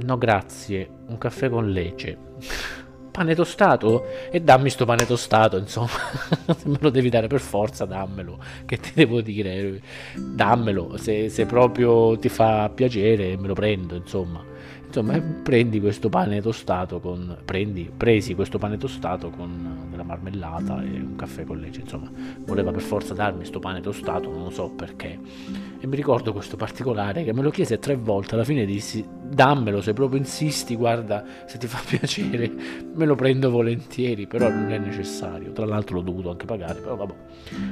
No 0.05 0.17
grazie, 0.17 0.89
un 1.07 1.19
caffè 1.19 1.51
con 1.51 1.71
lece 1.71 2.17
pane 3.11 3.35
tostato? 3.35 4.07
E 4.31 4.41
dammi 4.41 4.71
sto 4.71 4.85
pane 4.85 5.07
tostato, 5.07 5.57
insomma, 5.57 5.89
me 6.65 6.79
lo 6.81 6.91
devi 6.91 7.09
dare 7.09 7.27
per 7.27 7.41
forza, 7.41 7.85
dammelo, 7.85 8.39
che 8.67 8.79
ti 8.79 8.93
devo 8.95 9.21
dire, 9.21 9.81
dammelo, 10.15 10.97
se, 10.97 11.29
se 11.29 11.47
proprio 11.47 12.19
ti 12.19 12.29
fa 12.29 12.71
piacere 12.71 13.37
me 13.37 13.47
lo 13.49 13.55
prendo, 13.55 13.95
insomma. 13.95 14.57
Insomma, 14.89 15.21
prendi 15.21 15.81
questo 15.81 16.09
pane 16.09 16.41
tostato 16.41 16.99
con. 16.99 17.37
Prendi, 17.45 17.91
presi 17.95 18.35
questo 18.35 18.57
pane 18.57 18.79
tostato 18.79 19.29
con 19.29 19.87
della 19.91 20.03
marmellata 20.03 20.83
e 20.83 20.99
un 20.99 21.15
caffè 21.15 21.45
con 21.45 21.59
legge. 21.59 21.81
Insomma, 21.81 22.11
voleva 22.47 22.71
per 22.71 22.81
forza 22.81 23.13
darmi 23.13 23.41
questo 23.41 23.59
pane 23.59 23.81
tostato, 23.81 24.33
non 24.33 24.51
so 24.51 24.71
perché. 24.71 25.19
E 25.79 25.87
mi 25.87 25.95
ricordo 25.95 26.33
questo 26.33 26.57
particolare 26.57 27.23
che 27.23 27.35
me 27.35 27.43
lo 27.43 27.51
chiese 27.51 27.79
tre 27.79 27.97
volte. 27.97 28.35
Alla 28.35 28.45
fine 28.45 28.65
dissi: 28.65 29.07
Dammelo, 29.07 29.83
se 29.83 29.93
proprio 29.93 30.19
insisti, 30.19 30.75
guarda, 30.75 31.23
se 31.45 31.59
ti 31.59 31.67
fa 31.67 31.81
piacere, 31.87 32.51
me 32.95 33.05
lo 33.05 33.15
prendo 33.15 33.51
volentieri. 33.51 34.27
Però 34.27 34.49
non 34.49 34.73
è 34.73 34.79
necessario. 34.79 35.53
Tra 35.53 35.67
l'altro 35.67 35.97
l'ho 35.97 36.03
dovuto 36.03 36.31
anche 36.31 36.47
pagare. 36.47 36.81
Però 36.81 36.97
vabbè, 36.97 37.15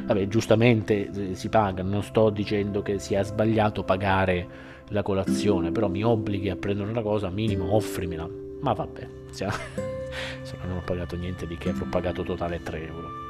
vabbè 0.05 0.29
giustamente 0.29 1.11
eh, 1.11 1.35
si 1.35 1.49
paga. 1.49 1.83
Non 1.83 2.03
sto 2.03 2.29
dicendo 2.29 2.83
che 2.83 2.99
sia 2.99 3.23
sbagliato 3.23 3.85
pagare 3.85 4.75
la 4.89 5.03
colazione, 5.03 5.73
però 5.73 5.89
mi 5.89 6.05
obblighi 6.05 6.51
a 6.51 6.57
prendere 6.57 6.91
una 6.91 7.03
cosa, 7.03 7.31
minimo 7.31 7.75
offrimela. 7.75 8.29
Ma 8.61 8.73
vabbè, 8.73 9.09
se 9.31 9.47
non 10.67 10.79
ho 10.79 10.83
pagato 10.85 11.17
niente 11.17 11.47
di 11.47 11.57
che, 11.57 11.71
ho 11.71 11.87
pagato 11.91 12.23
totale 12.23 12.63
3 12.63 12.87
euro. 12.87 13.25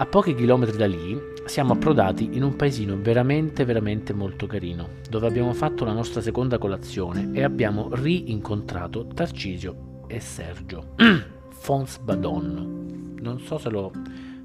A 0.00 0.06
pochi 0.06 0.34
chilometri 0.34 0.76
da 0.76 0.86
lì 0.86 1.20
siamo 1.44 1.72
approdati 1.72 2.36
in 2.36 2.44
un 2.44 2.54
paesino 2.54 2.96
veramente 3.00 3.64
veramente 3.64 4.12
molto 4.12 4.46
carino, 4.46 4.90
dove 5.10 5.26
abbiamo 5.26 5.52
fatto 5.52 5.84
la 5.84 5.92
nostra 5.92 6.20
seconda 6.20 6.56
colazione 6.56 7.30
e 7.32 7.42
abbiamo 7.42 7.88
rincontrato 7.92 9.06
Tarcisio 9.06 10.04
e 10.06 10.20
Sergio. 10.20 10.94
Fons 11.50 11.98
Badon. 11.98 13.16
Non 13.20 13.40
so 13.40 13.58
se 13.58 13.70
lo... 13.70 13.90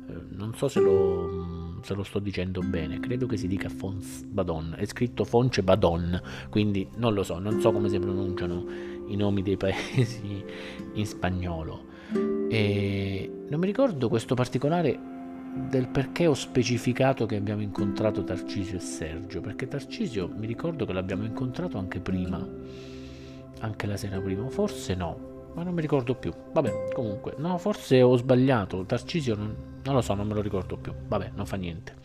Eh, 0.09 0.13
non 0.29 0.55
so 0.55 0.67
se 0.67 0.79
lo 0.79 1.62
se 1.83 1.93
lo 1.93 2.03
sto 2.03 2.19
dicendo 2.19 2.61
bene, 2.61 2.99
credo 2.99 3.27
che 3.27 3.37
si 3.37 3.47
dica 3.47 3.69
Fons 3.69 4.23
Badon, 4.23 4.75
è 4.77 4.85
scritto 4.85 5.25
Fonce 5.25 5.63
Badon, 5.63 6.21
quindi 6.49 6.87
non 6.95 7.13
lo 7.13 7.23
so, 7.23 7.39
non 7.39 7.59
so 7.59 7.71
come 7.71 7.89
si 7.89 7.99
pronunciano 7.99 8.65
i 9.07 9.15
nomi 9.15 9.41
dei 9.41 9.57
paesi 9.57 10.43
in 10.93 11.05
spagnolo. 11.05 11.91
E 12.49 13.45
non 13.49 13.59
mi 13.59 13.65
ricordo 13.65 14.07
questo 14.07 14.35
particolare 14.35 15.11
del 15.69 15.87
perché 15.87 16.25
ho 16.25 16.33
specificato 16.33 17.25
che 17.25 17.35
abbiamo 17.35 17.61
incontrato 17.61 18.23
Tarcisio 18.23 18.77
e 18.77 18.81
Sergio, 18.81 19.41
perché 19.41 19.67
Tarcisio 19.67 20.31
mi 20.35 20.47
ricordo 20.47 20.85
che 20.85 20.93
l'abbiamo 20.93 21.25
incontrato 21.25 21.77
anche 21.77 21.99
prima, 21.99 22.47
anche 23.59 23.87
la 23.87 23.97
sera 23.97 24.19
prima, 24.19 24.47
forse 24.49 24.95
no, 24.95 25.32
ma 25.53 25.63
non 25.63 25.73
mi 25.73 25.81
ricordo 25.81 26.15
più. 26.15 26.31
Vabbè, 26.51 26.89
comunque, 26.93 27.33
no, 27.37 27.57
forse 27.57 28.01
ho 28.01 28.15
sbagliato. 28.15 28.83
Tarcisio 28.85 29.35
non, 29.35 29.55
non 29.83 29.95
lo 29.95 30.01
so, 30.01 30.13
non 30.13 30.27
me 30.27 30.33
lo 30.33 30.41
ricordo 30.41 30.77
più. 30.77 30.93
Vabbè, 31.07 31.31
non 31.35 31.45
fa 31.45 31.55
niente. 31.57 31.95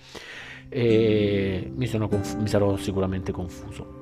E 0.69 1.71
mi, 1.75 1.89
conf- 1.89 2.39
mi 2.39 2.49
sarò 2.49 2.77
sicuramente 2.77 3.33
confuso. 3.33 3.99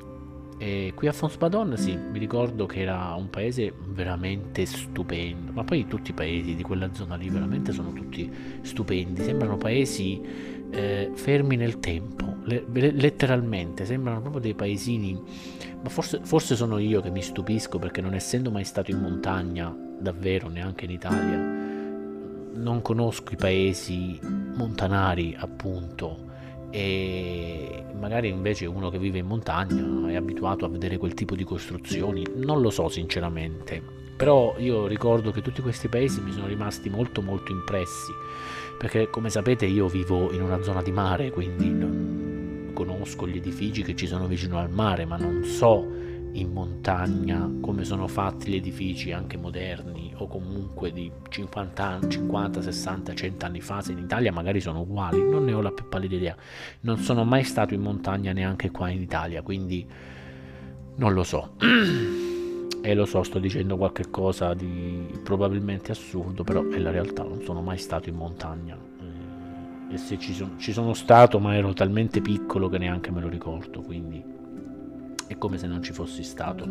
E 0.59 0.93
qui 0.95 1.07
a 1.07 1.12
Fonsbadon, 1.12 1.76
sì, 1.76 1.95
mi 1.97 2.19
ricordo 2.19 2.65
che 2.65 2.81
era 2.81 3.12
un 3.15 3.29
paese 3.29 3.75
veramente 3.88 4.65
stupendo, 4.65 5.53
ma 5.53 5.65
poi 5.65 5.87
tutti 5.87 6.12
i 6.12 6.15
paesi 6.15 6.55
di 6.55 6.62
quella 6.62 6.88
zona 6.95 7.15
lì 7.15 7.29
veramente 7.29 7.73
sono 7.73 7.93
tutti 7.93 8.33
stupendi, 8.62 9.23
sembrano 9.23 9.59
paesi 9.59 10.19
eh, 10.71 11.11
fermi 11.12 11.57
nel 11.57 11.79
tempo, 11.79 12.37
le- 12.45 12.65
letteralmente, 12.71 13.85
sembrano 13.85 14.21
proprio 14.21 14.41
dei 14.41 14.55
paesini, 14.55 15.21
ma 15.87 15.93
forse, 15.93 16.19
forse 16.25 16.57
sono 16.57 16.78
io 16.78 17.00
che 17.00 17.11
mi 17.11 17.23
stupisco 17.23 17.78
perché 17.78 18.00
non 18.00 18.12
essendo 18.12 18.50
mai 18.50 18.64
stato 18.64 18.90
in 18.90 18.99
montagna, 18.99 19.73
davvero, 20.00 20.49
neanche 20.49 20.85
in 20.85 20.90
Italia, 20.90 21.38
non 22.55 22.83
conosco 22.83 23.33
i 23.33 23.37
paesi 23.37 24.19
montanari, 24.21 25.37
appunto, 25.38 26.25
e 26.71 27.85
magari 27.97 28.31
invece 28.31 28.66
uno 28.66 28.90
che 28.90 28.99
vive 28.99 29.19
in 29.19 29.26
montagna 29.26 30.11
è 30.11 30.16
abituato 30.16 30.64
a 30.64 30.69
vedere 30.69 30.97
quel 30.97 31.14
tipo 31.14 31.37
di 31.37 31.45
costruzioni, 31.45 32.26
non 32.35 32.61
lo 32.61 32.71
so 32.71 32.88
sinceramente, 32.88 33.81
però 34.16 34.57
io 34.59 34.88
ricordo 34.88 35.31
che 35.31 35.40
tutti 35.40 35.62
questi 35.62 35.87
paesi 35.87 36.21
mi 36.21 36.33
sono 36.33 36.49
rimasti 36.49 36.90
molto 36.90 37.23
molto 37.23 37.52
impressi, 37.52 38.11
perché 38.76 39.09
come 39.09 39.31
sapete 39.31 39.66
io 39.66 39.87
vivo 39.87 40.33
in 40.33 40.43
una 40.43 40.61
zona 40.64 40.83
di 40.83 40.90
mare, 40.90 41.31
quindi 41.31 41.71
non 41.71 42.25
conosco 42.76 43.26
gli 43.26 43.38
edifici 43.38 43.83
che 43.83 43.97
ci 43.97 44.06
sono 44.06 44.26
vicino 44.26 44.59
al 44.59 44.71
mare, 44.71 45.06
ma 45.06 45.16
non 45.16 45.42
so 45.45 46.04
in 46.33 46.52
montagna 46.52 47.50
come 47.62 47.85
sono 47.85 48.06
fatti 48.06 48.50
gli 48.50 48.56
edifici 48.56 49.12
anche 49.12 49.38
moderni 49.38 50.12
o 50.18 50.26
comunque 50.26 50.92
di 50.92 51.11
50, 51.26 52.00
50, 52.06 52.61
60, 52.61 53.14
100 53.14 53.47
anni 53.47 53.62
fa, 53.62 53.80
se 53.80 53.92
in 53.92 53.99
Italia 53.99 54.30
magari 54.30 54.61
sono 54.61 54.80
uguali, 54.80 55.26
non 55.26 55.45
ne 55.45 55.54
ho 55.54 55.62
la 55.62 55.73
più 55.73 55.88
pallida 55.88 56.16
idea. 56.16 56.37
Non 56.80 56.99
sono 56.99 57.25
mai 57.25 57.45
stato 57.45 57.73
in 57.73 57.80
montagna 57.80 58.33
neanche 58.33 58.71
qua 58.71 58.90
in 58.90 59.00
Italia, 59.00 59.40
quindi 59.40 59.88
non 60.97 61.14
lo 61.14 61.25
so. 61.25 61.52
e 62.83 62.95
lo 62.95 63.06
so, 63.06 63.23
sto 63.23 63.38
dicendo 63.38 63.78
qualche 63.78 64.11
cosa 64.11 64.52
di 64.52 65.18
probabilmente 65.25 65.92
assurdo, 65.92 66.45
però 66.45 66.68
è 66.68 66.78
la 66.78 66.90
realtà, 66.90 67.23
non 67.23 67.40
sono 67.42 67.62
mai 67.62 67.78
stato 67.78 68.11
in 68.11 68.16
montagna. 68.16 68.86
E 69.88 69.97
se 69.99 70.19
ci, 70.19 70.35
son, 70.35 70.59
ci 70.59 70.73
sono 70.73 70.95
stato, 70.95 71.38
ma 71.38 71.55
ero 71.55 71.73
talmente 71.73 72.21
piccolo 72.21 72.69
che 72.69 72.78
neanche 72.78 73.11
me 73.11 73.21
lo 73.21 73.28
ricordo, 73.28 73.81
quindi 73.83 74.23
è 75.26 75.37
come 75.38 75.59
se 75.59 75.66
non 75.66 75.83
ci 75.83 75.93
fossi 75.93 76.23
stato. 76.23 76.69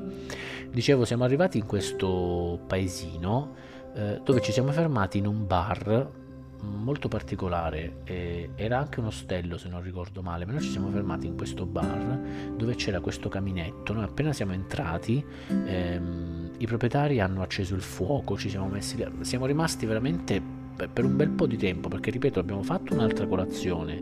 Dicevo, 0.71 1.05
siamo 1.05 1.23
arrivati 1.23 1.57
in 1.57 1.65
questo 1.65 2.59
paesino 2.67 3.55
eh, 3.93 4.21
dove 4.23 4.41
ci 4.41 4.51
siamo 4.51 4.71
fermati 4.71 5.17
in 5.17 5.27
un 5.27 5.45
bar 5.45 6.23
molto 6.61 7.07
particolare, 7.07 7.97
eh, 8.05 8.49
era 8.55 8.79
anche 8.79 8.99
un 8.99 9.07
ostello 9.07 9.57
se 9.57 9.69
non 9.69 9.81
ricordo 9.81 10.21
male, 10.21 10.45
ma 10.45 10.53
noi 10.53 10.61
ci 10.61 10.69
siamo 10.69 10.89
fermati 10.89 11.27
in 11.27 11.35
questo 11.35 11.65
bar 11.65 12.19
dove 12.55 12.75
c'era 12.75 12.99
questo 13.01 13.29
caminetto, 13.29 13.93
noi 13.93 14.03
appena 14.03 14.33
siamo 14.33 14.53
entrati 14.53 15.23
ehm, 15.47 16.51
i 16.57 16.65
proprietari 16.65 17.19
hanno 17.19 17.41
acceso 17.41 17.75
il 17.75 17.81
fuoco, 17.81 18.37
ci 18.37 18.49
siamo 18.49 18.67
messi 18.67 19.03
siamo 19.21 19.45
rimasti 19.45 19.85
veramente 19.85 20.63
per 20.75 21.05
un 21.05 21.15
bel 21.15 21.29
po' 21.29 21.47
di 21.47 21.57
tempo 21.57 21.87
perché 21.87 22.11
ripeto 22.11 22.39
abbiamo 22.39 22.63
fatto 22.63 22.93
un'altra 22.93 23.25
colazione. 23.27 24.01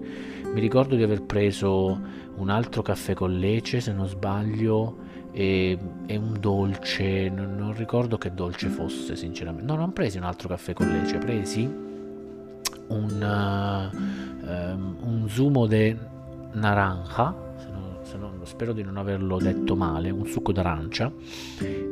Mi 0.54 0.60
ricordo 0.60 0.96
di 0.96 1.04
aver 1.04 1.24
preso 1.24 2.00
un 2.36 2.50
altro 2.50 2.82
caffè 2.82 3.14
con 3.14 3.38
lece 3.38 3.80
se 3.80 3.92
non 3.92 4.08
sbaglio 4.08 4.98
e, 5.32 5.78
e 6.06 6.16
un 6.16 6.38
dolce. 6.40 7.30
Non, 7.30 7.56
non, 7.56 7.76
ricordo 7.76 8.18
che 8.18 8.34
dolce 8.34 8.70
fosse 8.70 9.16
sinceramente. 9.16 9.72
No 9.72 9.78
non 9.78 9.94
presi 9.94 10.18
un 10.18 10.24
altro 10.24 10.48
caffè 10.48 10.74
con 10.74 10.88
lece 10.88 11.18
presi 11.18 11.92
un, 12.88 13.92
uh, 13.92 14.48
um, 14.48 14.96
un 15.02 15.30
zumo 15.30 15.68
de 15.68 15.98
naranja 16.54 17.34
se 18.14 18.20
non, 18.20 18.40
spero 18.44 18.74
di 18.74 18.84
non 18.84 18.98
averlo 18.98 19.38
detto 19.38 19.76
male 19.76 20.12
un 20.12 20.28
succo 20.28 20.52
d'arancia 20.52 21.12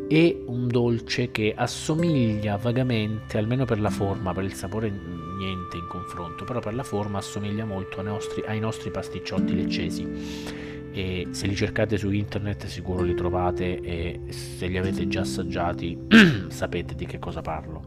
e 0.07 0.43
un 0.45 0.67
dolce 0.67 1.31
che 1.31 1.53
assomiglia 1.55 2.57
vagamente 2.57 3.39
almeno 3.39 3.65
per 3.65 3.79
la 3.79 3.89
forma 3.89 4.31
per 4.31 4.43
il 4.43 4.53
sapore 4.53 4.89
niente 4.89 5.77
in 5.77 5.87
confronto 5.87 6.43
però 6.43 6.59
per 6.59 6.75
la 6.75 6.83
forma 6.83 7.17
assomiglia 7.17 7.65
molto 7.65 7.99
ai 7.99 8.05
nostri, 8.05 8.43
ai 8.45 8.59
nostri 8.59 8.91
pasticciotti 8.91 9.55
leccesi. 9.55 10.69
E 10.93 11.27
se 11.31 11.47
li 11.47 11.55
cercate 11.55 11.97
su 11.97 12.11
internet 12.11 12.65
sicuro 12.65 13.01
li 13.01 13.15
trovate 13.15 13.79
e 13.79 14.19
se 14.27 14.67
li 14.67 14.77
avete 14.77 15.07
già 15.07 15.21
assaggiati 15.21 15.97
sapete 16.49 16.95
di 16.95 17.05
che 17.05 17.17
cosa 17.17 17.41
parlo. 17.41 17.81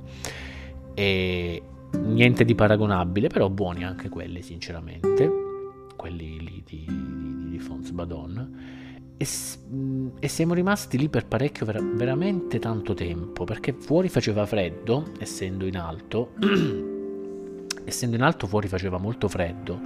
E 0.94 1.62
niente 1.98 2.44
di 2.44 2.54
paragonabile 2.54 3.28
però 3.28 3.48
buoni 3.50 3.84
anche 3.84 4.08
quelli 4.08 4.42
sinceramente 4.42 5.43
quelli 5.96 6.40
lì 6.40 6.62
di, 6.64 6.84
di, 6.86 7.48
di 7.50 7.58
Fons 7.58 7.90
Badon. 7.90 8.82
E, 9.16 9.26
e, 10.20 10.28
siamo 10.28 10.54
rimasti 10.54 10.98
lì 10.98 11.08
per 11.08 11.26
parecchio 11.26 11.64
ver- 11.66 11.94
veramente 11.94 12.58
tanto 12.58 12.94
tempo 12.94 13.44
perché 13.44 13.72
fuori 13.72 14.08
faceva 14.08 14.44
freddo 14.44 15.12
essendo 15.20 15.66
in 15.66 15.76
alto 15.76 16.32
essendo 17.84 18.16
in 18.16 18.22
alto 18.22 18.46
fuori 18.46 18.68
faceva 18.68 18.98
molto 18.98 19.28
freddo. 19.28 19.80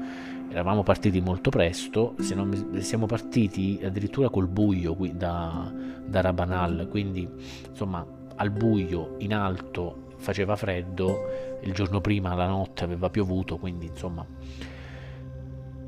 Eravamo 0.51 0.83
partiti 0.83 1.21
molto 1.21 1.51
presto, 1.51 2.15
non, 2.35 2.79
siamo 2.81 3.05
partiti 3.05 3.79
addirittura 3.83 4.31
col 4.31 4.49
buio 4.49 4.95
qui 4.95 5.15
da, 5.15 5.71
da 6.07 6.23
Rabanal, 6.23 6.89
quindi 6.89 7.29
insomma 7.69 8.07
al 8.37 8.51
buio 8.51 9.17
in 9.19 9.35
alto 9.35 10.07
faceva 10.17 10.57
freddo, 10.57 11.59
il 11.63 11.73
giorno 11.75 12.01
prima 12.01 12.35
la 12.35 12.47
notte 12.47 12.85
aveva 12.85 13.11
piovuto, 13.11 13.59
quindi 13.59 13.87
insomma 13.87 14.25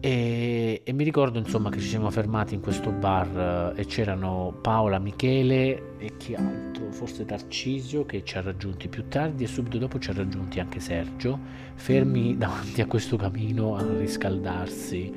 e, 0.00 0.80
e, 0.83 0.92
mi 0.95 1.04
ricordo 1.04 1.38
insomma 1.38 1.69
che 1.69 1.78
ci 1.78 1.88
siamo 1.88 2.11
fermati 2.11 2.54
in 2.54 2.62
questo 2.62 2.90
bar 2.90 3.75
eh, 3.76 3.83
e 3.83 3.85
c'erano 3.85 4.57
Paola, 4.62 4.99
Michele 4.99 5.99
e 5.99 6.16
chi 6.16 6.35
altro, 6.35 6.90
forse 6.90 7.26
Tarcisio 7.26 8.07
che 8.07 8.25
ci 8.25 8.38
ha 8.38 8.40
raggiunti 8.40 8.88
più 8.88 9.09
tardi 9.09 9.45
e 9.45 9.47
subito 9.47 9.76
dopo 9.76 9.99
ci 9.99 10.09
ha 10.09 10.14
raggiunti 10.14 10.59
anche 10.59 10.80
Sergio, 10.80 11.38
fermi 11.75 12.38
davanti 12.38 12.80
a 12.80 12.87
questo 12.87 13.19
camino 13.19 13.76
a 13.76 13.85
riscaldarsi 13.99 15.12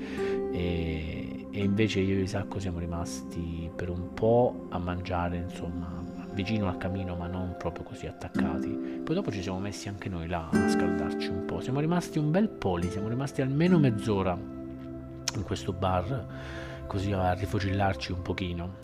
e, 0.51 1.47
e 1.49 1.63
invece 1.63 2.01
io 2.01 2.17
e 2.17 2.23
Isacco 2.23 2.59
siamo 2.59 2.79
rimasti 2.79 3.71
per 3.73 3.89
un 3.89 4.13
po' 4.13 4.65
a 4.69 4.79
mangiare 4.79 5.37
insomma 5.37 6.01
vicino 6.33 6.67
al 6.67 6.77
camino 6.77 7.15
ma 7.15 7.27
non 7.27 7.55
proprio 7.57 7.85
così 7.85 8.05
attaccati. 8.05 9.01
Poi 9.01 9.15
dopo 9.15 9.31
ci 9.31 9.41
siamo 9.41 9.59
messi 9.59 9.87
anche 9.87 10.09
noi 10.09 10.27
là 10.27 10.49
a 10.51 10.67
scaldarci 10.67 11.29
un 11.29 11.45
po'. 11.45 11.61
Siamo 11.61 11.79
rimasti 11.79 12.17
un 12.17 12.31
bel 12.31 12.49
po' 12.49 12.75
lì, 12.75 12.89
siamo 12.89 13.07
rimasti 13.07 13.41
almeno 13.41 13.79
mezz'ora 13.79 14.61
in 15.37 15.43
questo 15.43 15.73
bar 15.73 16.25
così 16.87 17.11
a 17.11 17.33
rifocillarci 17.33 18.11
un 18.11 18.21
pochino. 18.21 18.75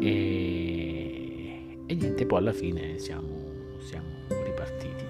E, 0.00 1.78
e 1.86 1.94
niente 1.94 2.26
poi 2.26 2.38
alla 2.38 2.52
fine 2.52 2.98
siamo, 2.98 3.78
siamo 3.80 4.08
ripartiti. 4.44 5.04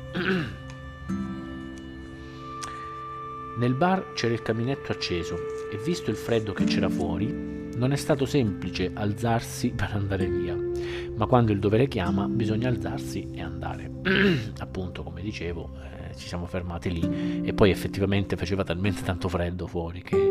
Nel 3.59 3.75
bar 3.75 4.13
c'era 4.15 4.33
il 4.33 4.43
caminetto 4.43 4.93
acceso 4.93 5.37
e 5.71 5.77
visto 5.85 6.11
il 6.11 6.17
freddo 6.17 6.53
che 6.53 6.65
c'era 6.65 6.89
fuori 6.89 7.69
non 7.77 7.93
è 7.93 7.97
stato 7.97 8.27
semplice 8.27 8.91
alzarsi 8.95 9.71
per 9.77 9.91
andare 9.93 10.27
via. 10.27 10.57
Ma 11.15 11.27
quando 11.27 11.53
il 11.53 11.59
dovere 11.59 11.89
chiama 11.89 12.27
bisogna 12.27 12.69
alzarsi 12.69 13.29
e 13.33 13.43
andare. 13.43 13.91
Appunto 14.59 15.03
come 15.03 15.23
dicevo 15.23 15.71
eh, 15.83 16.17
ci 16.17 16.27
siamo 16.27 16.47
fermati 16.47 16.91
lì 16.91 17.43
e 17.43 17.53
poi 17.53 17.71
effettivamente 17.71 18.37
faceva 18.37 18.65
talmente 18.65 19.03
tanto 19.03 19.29
freddo 19.29 19.67
fuori 19.67 20.03
che 20.03 20.30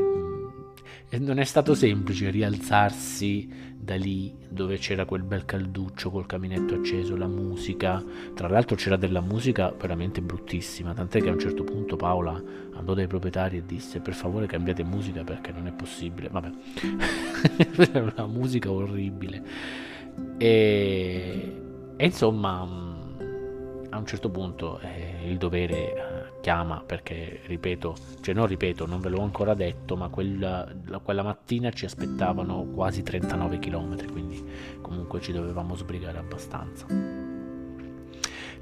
non 1.19 1.39
è 1.39 1.43
stato 1.43 1.73
semplice 1.73 2.30
rialzarsi 2.30 3.67
da 3.80 3.95
lì 3.95 4.36
dove 4.47 4.78
c'era 4.78 5.06
quel 5.06 5.23
bel 5.23 5.45
calduccio 5.45 6.12
col 6.12 6.25
caminetto 6.25 6.75
acceso, 6.75 7.15
la 7.15 7.28
musica. 7.28 8.04
Tra 8.36 8.47
l'altro 8.47 8.75
c'era 8.75 8.97
della 8.97 9.21
musica 9.21 9.71
veramente 9.71 10.21
bruttissima, 10.21 10.93
tant'è 10.93 11.21
che 11.21 11.30
a 11.30 11.32
un 11.32 11.39
certo 11.39 11.63
punto 11.63 11.95
Paola 11.95 12.41
andò 12.75 12.93
dai 12.93 13.08
proprietari 13.08 13.58
e 13.58 13.65
disse 13.65 13.99
per 13.99 14.13
favore 14.13 14.45
cambiate 14.45 14.84
musica 14.84 15.23
perché 15.23 15.52
non 15.52 15.65
è 15.67 15.71
possibile. 15.71 16.30
Vabbè, 16.30 16.52
era 17.91 18.13
una 18.15 18.28
musica 18.28 18.71
orribile. 18.71 19.43
E, 20.38 21.62
e 21.95 22.06
insomma, 22.06 22.62
a 23.89 23.97
un 23.97 24.06
certo 24.06 24.30
punto 24.30 24.80
eh, 24.80 25.28
il 25.30 25.38
dovere 25.38 26.09
chiama 26.41 26.82
perché, 26.86 27.41
ripeto, 27.45 27.95
cioè 28.21 28.34
non 28.34 28.47
ripeto, 28.47 28.86
non 28.86 28.99
ve 28.99 29.10
l'ho 29.10 29.21
ancora 29.21 29.54
detto, 29.54 29.95
ma 29.95 30.10
quella, 30.10 30.67
quella 31.04 31.23
mattina 31.23 31.71
ci 31.71 31.86
aspettavano 31.86 32.65
quasi 32.73 33.04
39 33.04 33.60
km, 33.60 34.12
quindi 34.12 34.43
comunque 34.82 35.21
ci 35.21 35.32
dovevamo 35.32 35.75
sbrigare 35.75 36.17
abbastanza. 36.17 36.86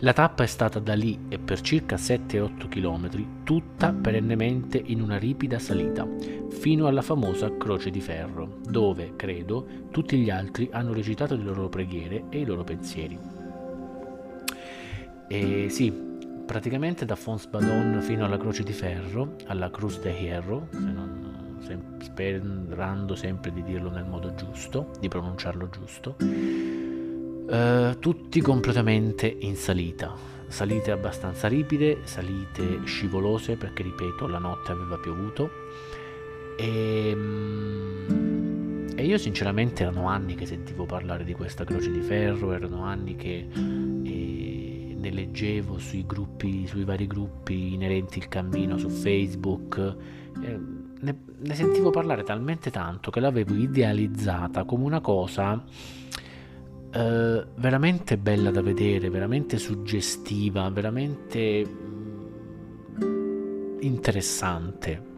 La 0.02 0.14
tappa 0.14 0.44
è 0.44 0.48
stata 0.48 0.78
da 0.78 0.94
lì 0.94 1.26
e 1.28 1.40
per 1.40 1.60
circa 1.62 1.96
7-8 1.96 2.68
km, 2.68 3.44
tutta 3.44 3.92
perennemente 3.92 4.80
in 4.84 5.02
una 5.02 5.18
ripida 5.18 5.58
salita, 5.58 6.08
fino 6.50 6.86
alla 6.86 7.02
famosa 7.02 7.58
Croce 7.58 7.90
di 7.90 8.00
Ferro, 8.00 8.60
dove, 8.70 9.16
credo, 9.16 9.66
tutti 9.90 10.18
gli 10.18 10.30
altri 10.30 10.70
hanno 10.72 10.94
recitato 10.94 11.36
le 11.36 11.44
loro 11.44 11.68
preghiere 11.68 12.26
e 12.30 12.42
i 12.42 12.46
loro 12.46 12.64
pensieri. 12.64 13.18
E 15.28 15.68
sì, 15.70 16.07
praticamente 16.48 17.06
da 17.06 17.16
Fons 17.18 17.46
Badon 17.46 18.00
fino 18.02 18.24
alla 18.24 18.38
Croce 18.38 18.64
di 18.64 18.72
Ferro, 18.72 19.36
alla 19.48 19.70
Cruz 19.70 20.00
de 20.00 20.12
Hierro, 20.12 20.70
se 20.72 20.80
non, 20.80 21.58
se, 21.60 21.78
sperando 22.00 23.16
sempre 23.16 23.52
di 23.52 23.62
dirlo 23.64 23.90
nel 23.90 24.06
modo 24.06 24.34
giusto, 24.34 24.92
di 25.00 25.10
pronunciarlo 25.10 25.70
giusto, 25.70 26.16
eh, 27.50 27.98
tutti 28.00 28.42
completamente 28.42 29.28
in 29.28 29.58
salita, 29.58 30.16
salite 30.48 30.92
abbastanza 30.92 31.50
ripide, 31.50 32.00
salite 32.06 32.80
scivolose 32.86 33.58
perché 33.58 33.84
ripeto 33.84 34.26
la 34.28 34.40
notte 34.40 34.72
aveva 34.72 34.98
piovuto. 34.98 35.50
E, 36.58 37.10
ehm, 37.10 38.46
e 38.96 39.06
io 39.06 39.18
sinceramente 39.18 39.84
erano 39.84 40.08
anni 40.08 40.34
che 40.34 40.46
sentivo 40.46 40.86
parlare 40.86 41.26
di 41.26 41.34
questa 41.34 41.66
Croce 41.66 41.92
di 41.92 42.00
Ferro, 42.00 42.54
erano 42.54 42.84
anni 42.84 43.18
che... 43.18 43.48
Eh, 44.04 44.47
ne 45.08 45.14
leggevo 45.14 45.78
sui 45.80 46.06
gruppi, 46.06 46.68
sui 46.68 46.84
vari 46.84 47.08
gruppi 47.08 47.74
inerenti 47.74 48.20
il 48.20 48.28
cammino 48.28 48.78
su 48.78 48.90
Facebook, 48.90 49.96
eh, 50.42 50.60
ne, 51.00 51.18
ne, 51.40 51.56
sentivo 51.56 51.90
parlare 51.90 52.24
talmente 52.24 52.70
tanto 52.70 53.10
che 53.12 53.20
l'avevo 53.20 53.56
idealizzata 53.56 54.66
come 54.66 54.84
una 54.84 55.00
cosa 55.00 55.64
eh, 56.92 57.46
veramente 57.56 58.18
bella 58.18 58.52
da 58.52 58.62
vedere, 58.62 59.10
veramente 59.10 59.58
suggestiva, 59.58 60.70
veramente 60.70 61.66
mm, 63.04 63.80
interessante. 63.82 65.16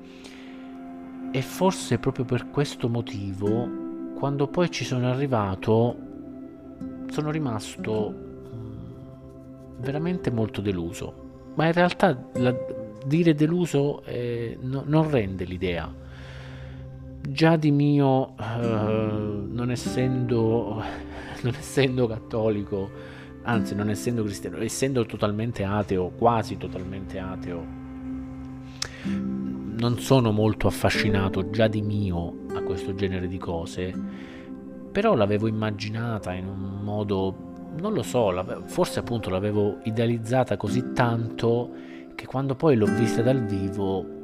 E 1.31 1.41
forse 1.41 1.99
proprio 1.99 2.25
per 2.25 2.49
questo 2.49 2.89
motivo, 2.89 3.69
quando 4.15 4.47
poi 4.47 4.71
ci 4.71 4.83
sono 4.83 5.09
arrivato, 5.09 5.95
sono 7.07 7.29
rimasto 7.29 8.28
veramente 9.79 10.31
molto 10.31 10.61
deluso. 10.61 11.27
Ma 11.55 11.65
in 11.65 11.73
realtà 11.73 12.29
la, 12.33 12.55
dire 13.05 13.33
deluso 13.33 14.03
eh, 14.05 14.57
no, 14.61 14.83
non 14.85 15.09
rende 15.09 15.45
l'idea. 15.45 15.93
Già 17.21 17.55
di 17.57 17.71
mio, 17.71 18.35
eh, 18.37 18.61
non, 18.61 19.71
essendo, 19.71 20.81
non 21.41 21.53
essendo 21.57 22.07
cattolico, 22.07 22.89
anzi 23.43 23.75
non 23.75 23.89
essendo 23.89 24.23
cristiano, 24.23 24.57
essendo 24.57 25.05
totalmente 25.05 25.63
ateo, 25.63 26.09
quasi 26.09 26.57
totalmente 26.57 27.19
ateo, 27.19 27.77
non 29.03 29.97
sono 29.99 30.31
molto 30.31 30.67
affascinato 30.67 31.49
già 31.49 31.67
di 31.67 31.81
mio 31.81 32.45
a 32.53 32.61
questo 32.61 32.93
genere 32.95 33.27
di 33.27 33.37
cose, 33.37 33.93
però 34.91 35.15
l'avevo 35.15 35.47
immaginata 35.47 36.33
in 36.33 36.47
un 36.47 36.79
modo 36.83 37.48
non 37.79 37.93
lo 37.93 38.03
so, 38.03 38.63
forse 38.65 38.99
appunto 38.99 39.29
l'avevo 39.29 39.79
idealizzata 39.83 40.57
così 40.57 40.91
tanto 40.93 41.71
che 42.15 42.25
quando 42.25 42.55
poi 42.55 42.75
l'ho 42.75 42.85
vista 42.85 43.21
dal 43.21 43.43
vivo 43.45 44.17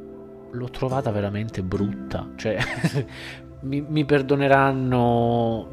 l'ho 0.52 0.70
trovata 0.70 1.12
veramente 1.12 1.62
brutta. 1.62 2.30
Cioè, 2.36 2.58
mi, 3.62 3.82
mi, 3.82 4.06
perdoneranno, 4.06 5.68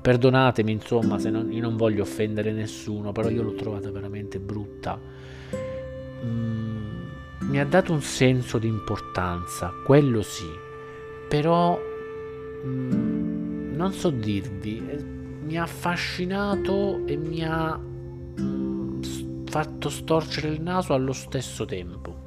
perdonatemi 0.00 0.72
insomma 0.72 1.18
se 1.18 1.30
non, 1.30 1.52
io 1.52 1.62
non 1.62 1.76
voglio 1.76 2.02
offendere 2.02 2.52
nessuno, 2.52 3.12
però 3.12 3.28
io 3.28 3.42
l'ho 3.42 3.54
trovata 3.54 3.90
veramente 3.90 4.38
brutta. 4.38 4.98
Mm, 6.24 7.04
mi 7.40 7.60
ha 7.60 7.66
dato 7.66 7.92
un 7.92 8.02
senso 8.02 8.58
di 8.58 8.66
importanza, 8.68 9.72
quello 9.84 10.22
sì, 10.22 10.48
però 11.28 11.78
mm, 12.64 13.74
non 13.74 13.92
so 13.92 14.10
dirvi, 14.10 14.86
eh, 14.88 15.04
mi 15.46 15.56
ha 15.56 15.62
affascinato 15.62 17.06
e 17.06 17.16
mi 17.16 17.44
ha 17.44 17.78
mm, 17.78 19.02
fatto 19.46 19.88
storcere 19.88 20.48
il 20.48 20.60
naso 20.60 20.92
allo 20.92 21.12
stesso 21.12 21.64
tempo. 21.64 22.24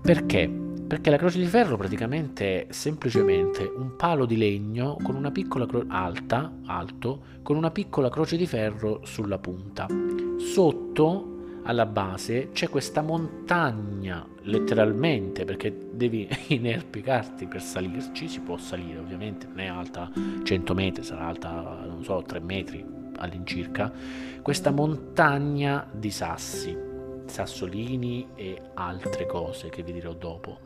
Perché? 0.00 0.48
Perché 0.48 1.10
la 1.10 1.18
croce 1.18 1.38
di 1.38 1.46
ferro 1.46 1.76
praticamente 1.76 2.66
è 2.66 2.72
semplicemente 2.72 3.64
un 3.64 3.96
palo 3.96 4.24
di 4.24 4.38
legno 4.38 4.96
con 5.02 5.14
una 5.14 5.30
piccola 5.30 5.66
cro- 5.66 5.84
alta, 5.88 6.50
alto, 6.66 7.22
con 7.42 7.56
una 7.56 7.70
piccola 7.70 8.08
croce 8.08 8.36
di 8.36 8.46
ferro 8.46 9.00
sulla 9.04 9.38
punta. 9.38 9.86
Sotto 10.38 11.35
alla 11.66 11.84
base 11.84 12.50
c'è 12.52 12.68
questa 12.68 13.02
montagna, 13.02 14.26
letteralmente, 14.42 15.44
perché 15.44 15.76
devi 15.92 16.28
inerpicarti 16.48 17.46
per 17.46 17.60
salirci, 17.60 18.28
si 18.28 18.40
può 18.40 18.56
salire 18.56 18.98
ovviamente, 18.98 19.46
non 19.46 19.60
è 19.60 19.66
alta 19.66 20.10
100 20.42 20.74
metri, 20.74 21.02
sarà 21.02 21.26
alta, 21.26 21.84
non 21.86 22.02
so, 22.02 22.22
3 22.22 22.40
metri 22.40 22.84
all'incirca, 23.18 23.92
questa 24.42 24.70
montagna 24.70 25.88
di 25.92 26.10
sassi, 26.10 26.76
sassolini 27.26 28.28
e 28.36 28.60
altre 28.74 29.26
cose 29.26 29.68
che 29.68 29.82
vi 29.82 29.92
dirò 29.92 30.12
dopo. 30.14 30.60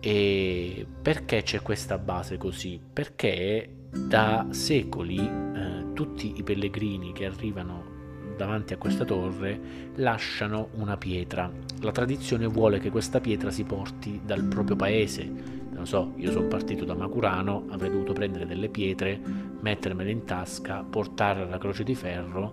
E 0.00 0.86
perché 1.02 1.42
c'è 1.42 1.60
questa 1.62 1.98
base 1.98 2.36
così? 2.36 2.80
Perché 2.92 3.68
da 3.90 4.46
secoli 4.50 5.18
eh, 5.18 5.92
tutti 5.94 6.34
i 6.36 6.42
pellegrini 6.42 7.12
che 7.12 7.24
arrivano 7.24 7.96
davanti 8.38 8.72
a 8.72 8.78
questa 8.78 9.04
torre 9.04 9.60
lasciano 9.96 10.68
una 10.74 10.96
pietra. 10.96 11.50
La 11.80 11.90
tradizione 11.90 12.46
vuole 12.46 12.78
che 12.78 12.90
questa 12.90 13.20
pietra 13.20 13.50
si 13.50 13.64
porti 13.64 14.20
dal 14.24 14.44
proprio 14.44 14.76
paese. 14.76 15.56
Non 15.70 15.86
so, 15.86 16.12
io 16.16 16.30
sono 16.30 16.46
partito 16.46 16.84
da 16.84 16.94
Macurano, 16.94 17.66
avrei 17.70 17.90
dovuto 17.90 18.12
prendere 18.12 18.46
delle 18.46 18.68
pietre, 18.68 19.20
mettermele 19.60 20.10
in 20.10 20.24
tasca, 20.24 20.84
portarle 20.88 21.42
alla 21.42 21.58
croce 21.58 21.82
di 21.82 21.94
ferro, 21.94 22.52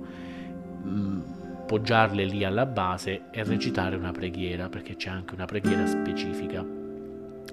mm, 0.86 1.21
poggiarle 1.67 2.26
lì 2.26 2.43
alla 2.43 2.65
base 2.65 3.30
e 3.32 3.43
recitare 3.43 3.95
una 3.95 4.12
preghiera, 4.12 4.69
perché 4.69 4.95
c'è 4.95 5.10
anche 5.10 5.36
una 5.36 5.45
preghiera 5.45 5.86
specifica. 5.86 6.65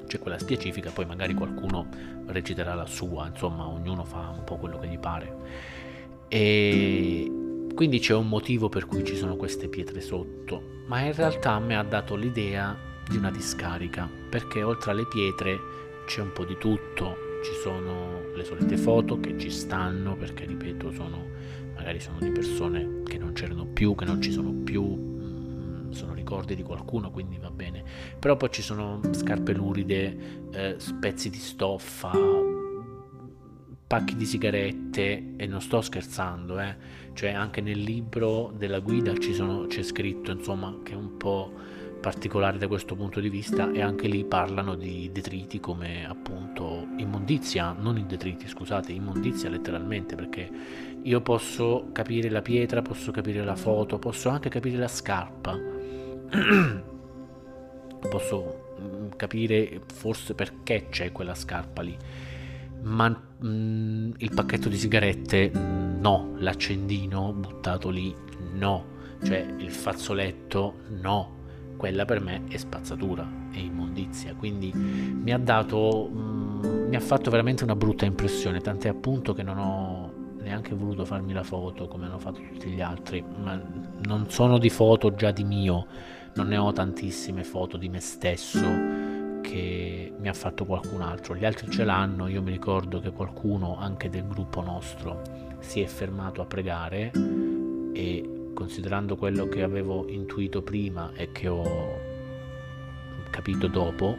C'è 0.06 0.18
quella 0.18 0.38
specifica, 0.38 0.90
poi 0.90 1.04
magari 1.04 1.34
qualcuno 1.34 1.86
reciterà 2.26 2.74
la 2.74 2.86
sua, 2.86 3.28
insomma, 3.28 3.66
ognuno 3.66 4.04
fa 4.04 4.32
un 4.36 4.44
po' 4.44 4.56
quello 4.56 4.78
che 4.78 4.88
gli 4.88 4.98
pare. 4.98 5.34
E 6.28 7.41
quindi 7.74 7.98
c'è 7.98 8.14
un 8.14 8.28
motivo 8.28 8.68
per 8.68 8.86
cui 8.86 9.04
ci 9.04 9.16
sono 9.16 9.36
queste 9.36 9.68
pietre 9.68 10.00
sotto, 10.00 10.82
ma 10.86 11.00
in 11.00 11.14
realtà 11.14 11.58
mi 11.58 11.74
ha 11.74 11.82
dato 11.82 12.14
l'idea 12.14 12.76
di 13.08 13.16
una 13.16 13.30
discarica, 13.30 14.08
perché 14.28 14.62
oltre 14.62 14.90
alle 14.90 15.06
pietre 15.06 15.58
c'è 16.06 16.20
un 16.20 16.32
po' 16.32 16.44
di 16.44 16.56
tutto, 16.58 17.16
ci 17.42 17.52
sono 17.62 18.20
le 18.34 18.44
solite 18.44 18.76
foto 18.76 19.18
che 19.18 19.36
ci 19.38 19.50
stanno, 19.50 20.16
perché 20.16 20.44
ripeto, 20.44 20.92
sono, 20.92 21.26
magari 21.74 22.00
sono 22.00 22.18
di 22.18 22.30
persone 22.30 23.02
che 23.04 23.18
non 23.18 23.32
c'erano 23.32 23.66
più, 23.66 23.94
che 23.94 24.04
non 24.04 24.20
ci 24.20 24.30
sono 24.30 24.52
più, 24.52 24.82
mm, 24.82 25.90
sono 25.90 26.14
ricordi 26.14 26.54
di 26.54 26.62
qualcuno, 26.62 27.10
quindi 27.10 27.38
va 27.38 27.50
bene. 27.50 27.82
Però 28.18 28.36
poi 28.36 28.50
ci 28.50 28.62
sono 28.62 29.00
scarpe 29.10 29.52
luride, 29.52 30.16
eh, 30.52 30.76
pezzi 31.00 31.30
di 31.30 31.38
stoffa, 31.38 32.12
pacchi 33.92 34.16
di 34.16 34.24
sigarette 34.24 35.34
e 35.36 35.46
non 35.46 35.60
sto 35.60 35.82
scherzando, 35.82 36.58
eh. 36.60 36.76
Cioè 37.14 37.30
anche 37.30 37.60
nel 37.60 37.78
libro 37.78 38.52
della 38.56 38.80
guida 38.80 39.12
sono, 39.20 39.66
c'è 39.66 39.82
scritto 39.82 40.30
insomma 40.30 40.78
che 40.82 40.92
è 40.92 40.96
un 40.96 41.16
po' 41.16 41.52
particolare 42.00 42.58
da 42.58 42.66
questo 42.66 42.96
punto 42.96 43.20
di 43.20 43.28
vista 43.28 43.70
e 43.70 43.80
anche 43.80 44.08
lì 44.08 44.24
parlano 44.24 44.74
di 44.74 45.10
detriti 45.12 45.60
come 45.60 46.04
appunto 46.06 46.88
immondizia, 46.96 47.72
non 47.78 47.96
i 47.96 48.06
detriti 48.06 48.48
scusate, 48.48 48.90
immondizia 48.92 49.48
letteralmente 49.48 50.16
perché 50.16 50.50
io 51.02 51.20
posso 51.20 51.90
capire 51.92 52.28
la 52.28 52.42
pietra, 52.42 52.82
posso 52.82 53.12
capire 53.12 53.44
la 53.44 53.54
foto, 53.56 53.98
posso 54.00 54.28
anche 54.30 54.48
capire 54.48 54.78
la 54.78 54.88
scarpa, 54.88 55.56
posso 58.10 58.74
mm, 58.80 59.08
capire 59.16 59.82
forse 59.92 60.34
perché 60.34 60.88
c'è 60.90 61.12
quella 61.12 61.34
scarpa 61.34 61.82
lì 61.82 61.96
ma 62.82 63.30
mh, 63.42 63.48
mm, 63.48 64.10
il 64.18 64.30
pacchetto 64.34 64.68
di 64.68 64.76
sigarette 64.76 65.50
no, 65.50 66.34
l'accendino 66.38 67.32
buttato 67.32 67.90
lì 67.90 68.14
no, 68.54 68.84
cioè 69.22 69.54
il 69.58 69.70
fazzoletto 69.70 70.74
no, 71.00 71.40
quella 71.76 72.04
per 72.04 72.20
me 72.20 72.42
è 72.48 72.56
spazzatura, 72.56 73.28
è 73.50 73.58
immondizia, 73.58 74.34
quindi 74.34 74.72
mi 74.74 75.32
ha 75.32 75.38
dato, 75.38 76.08
mh, 76.08 76.66
mm, 76.66 76.88
mi 76.88 76.96
ha 76.96 77.00
fatto 77.00 77.30
veramente 77.30 77.64
una 77.64 77.76
brutta 77.76 78.04
impressione, 78.04 78.60
tant'è 78.60 78.88
appunto 78.88 79.32
che 79.32 79.42
non 79.42 79.58
ho 79.58 80.12
neanche 80.42 80.74
voluto 80.74 81.04
farmi 81.04 81.32
la 81.32 81.44
foto 81.44 81.86
come 81.86 82.06
hanno 82.06 82.18
fatto 82.18 82.40
tutti 82.40 82.70
gli 82.70 82.80
altri, 82.80 83.24
ma 83.42 83.60
non 84.04 84.28
sono 84.28 84.58
di 84.58 84.70
foto 84.70 85.14
già 85.14 85.30
di 85.30 85.44
mio, 85.44 85.86
non 86.34 86.48
ne 86.48 86.56
ho 86.56 86.72
tantissime 86.72 87.44
foto 87.44 87.76
di 87.76 87.88
me 87.88 88.00
stesso 88.00 89.11
che 89.42 90.12
mi 90.16 90.28
ha 90.28 90.32
fatto 90.32 90.64
qualcun 90.64 91.02
altro, 91.02 91.36
gli 91.36 91.44
altri 91.44 91.70
ce 91.70 91.84
l'hanno, 91.84 92.28
io 92.28 92.40
mi 92.40 92.52
ricordo 92.52 93.00
che 93.00 93.10
qualcuno 93.10 93.76
anche 93.78 94.08
del 94.08 94.26
gruppo 94.26 94.62
nostro 94.62 95.20
si 95.58 95.82
è 95.82 95.86
fermato 95.86 96.40
a 96.40 96.46
pregare 96.46 97.10
e 97.92 98.50
considerando 98.54 99.16
quello 99.16 99.48
che 99.48 99.62
avevo 99.62 100.08
intuito 100.08 100.62
prima 100.62 101.12
e 101.14 101.30
che 101.32 101.48
ho 101.48 102.00
capito 103.30 103.66
dopo, 103.66 104.16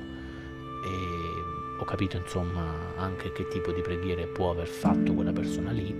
ho 1.83 1.85
capito 1.85 2.17
insomma 2.17 2.95
anche 2.95 3.31
che 3.33 3.47
tipo 3.49 3.71
di 3.71 3.81
preghiere 3.81 4.27
può 4.27 4.51
aver 4.51 4.67
fatto 4.67 5.13
quella 5.13 5.33
persona 5.33 5.71
lì 5.71 5.93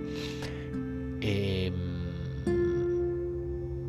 e, 1.18 1.72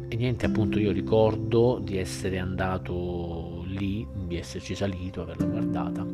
e 0.08 0.16
niente 0.16 0.46
appunto 0.46 0.78
io 0.78 0.92
ricordo 0.92 1.80
di 1.82 1.98
essere 1.98 2.38
andato 2.38 3.55
lì, 3.78 4.08
di 4.26 4.38
esserci 4.38 4.76
salito, 4.76 5.22
averla 5.22 5.46
guardata. 5.46 6.06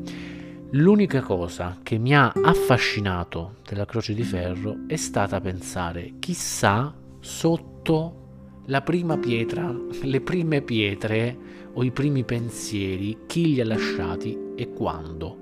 L'unica 0.72 1.22
cosa 1.22 1.80
che 1.84 1.98
mi 1.98 2.16
ha 2.16 2.32
affascinato 2.34 3.56
della 3.68 3.86
Croce 3.86 4.14
di 4.14 4.24
Ferro 4.24 4.84
è 4.88 4.96
stata 4.96 5.42
pensare, 5.42 6.14
chissà, 6.20 6.96
sotto 7.20 8.62
la 8.68 8.82
prima 8.82 9.18
pietra, 9.18 9.70
le 10.02 10.22
prime 10.22 10.62
pietre 10.62 11.38
o 11.74 11.84
i 11.84 11.92
primi 11.92 12.24
pensieri, 12.24 13.20
chi 13.28 13.54
li 13.54 13.62
ha 13.62 13.66
lasciati 13.66 14.38
e 14.56 14.72
quando. 14.72 15.40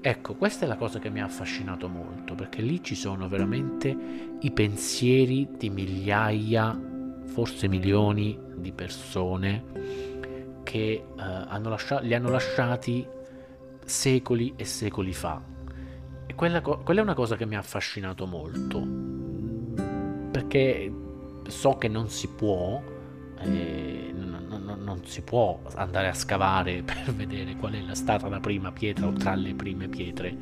Ecco, 0.00 0.34
questa 0.34 0.64
è 0.64 0.68
la 0.68 0.76
cosa 0.76 0.98
che 0.98 1.10
mi 1.10 1.20
ha 1.20 1.26
affascinato 1.26 1.86
molto, 1.88 2.34
perché 2.34 2.62
lì 2.62 2.82
ci 2.82 2.94
sono 2.94 3.28
veramente 3.28 3.96
i 4.40 4.50
pensieri 4.50 5.48
di 5.56 5.70
migliaia, 5.70 6.76
forse 7.26 7.68
milioni 7.68 8.38
di 8.56 8.72
persone 8.72 10.11
che 10.72 11.04
uh, 11.06 11.20
hanno 11.20 11.68
lascia- 11.68 12.00
li 12.00 12.14
hanno 12.14 12.30
lasciati 12.30 13.06
secoli 13.84 14.54
e 14.56 14.64
secoli 14.64 15.12
fa. 15.12 15.38
E 16.24 16.34
quella, 16.34 16.62
co- 16.62 16.78
quella 16.78 17.00
è 17.00 17.02
una 17.02 17.12
cosa 17.12 17.36
che 17.36 17.44
mi 17.44 17.56
ha 17.56 17.58
affascinato 17.58 18.24
molto, 18.24 18.80
perché 20.30 20.90
so 21.46 21.76
che 21.76 21.88
non 21.88 22.08
si 22.08 22.26
può, 22.28 22.82
eh, 23.40 24.14
non, 24.14 24.46
non, 24.48 24.80
non, 24.82 25.04
si 25.04 25.20
può 25.20 25.60
andare 25.74 26.08
a 26.08 26.14
scavare 26.14 26.80
per 26.82 27.12
vedere 27.14 27.54
qual 27.56 27.74
è 27.74 27.94
stata 27.94 28.30
la 28.30 28.40
prima 28.40 28.72
pietra 28.72 29.08
o 29.08 29.12
tra 29.12 29.34
le 29.34 29.52
prime 29.52 29.88
pietre. 29.88 30.34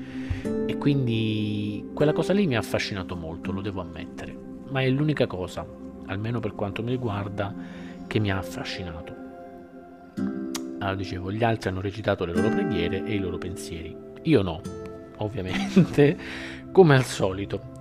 E 0.67 0.77
quindi 0.79 1.91
quella 1.93 2.13
cosa 2.13 2.33
lì 2.33 2.47
mi 2.47 2.55
ha 2.55 2.61
affascinato 2.61 3.17
molto, 3.17 3.51
lo 3.51 3.63
devo 3.63 3.81
ammettere. 3.81 4.33
Ma 4.69 4.81
è 4.81 4.89
l'unica 4.91 5.27
cosa, 5.27 5.67
almeno 6.07 6.39
per 6.39 6.55
quanto 6.55 6.85
mi 6.85 6.91
riguarda, 6.91 7.53
che 8.07 8.21
mi 8.21 8.31
ha 8.31 8.39
affascinato. 8.39 9.20
Allora 10.81 10.97
dicevo, 10.97 11.31
gli 11.31 11.45
altri 11.45 11.69
hanno 11.69 11.81
recitato 11.81 12.25
le 12.25 12.33
loro 12.33 12.49
preghiere 12.49 13.05
e 13.05 13.15
i 13.15 13.19
loro 13.19 13.39
pensieri. 13.39 13.95
Io 14.23 14.43
no, 14.43 14.61
ovviamente, 15.19 16.17
come 16.73 16.97
al 16.97 17.05
solito. 17.05 17.79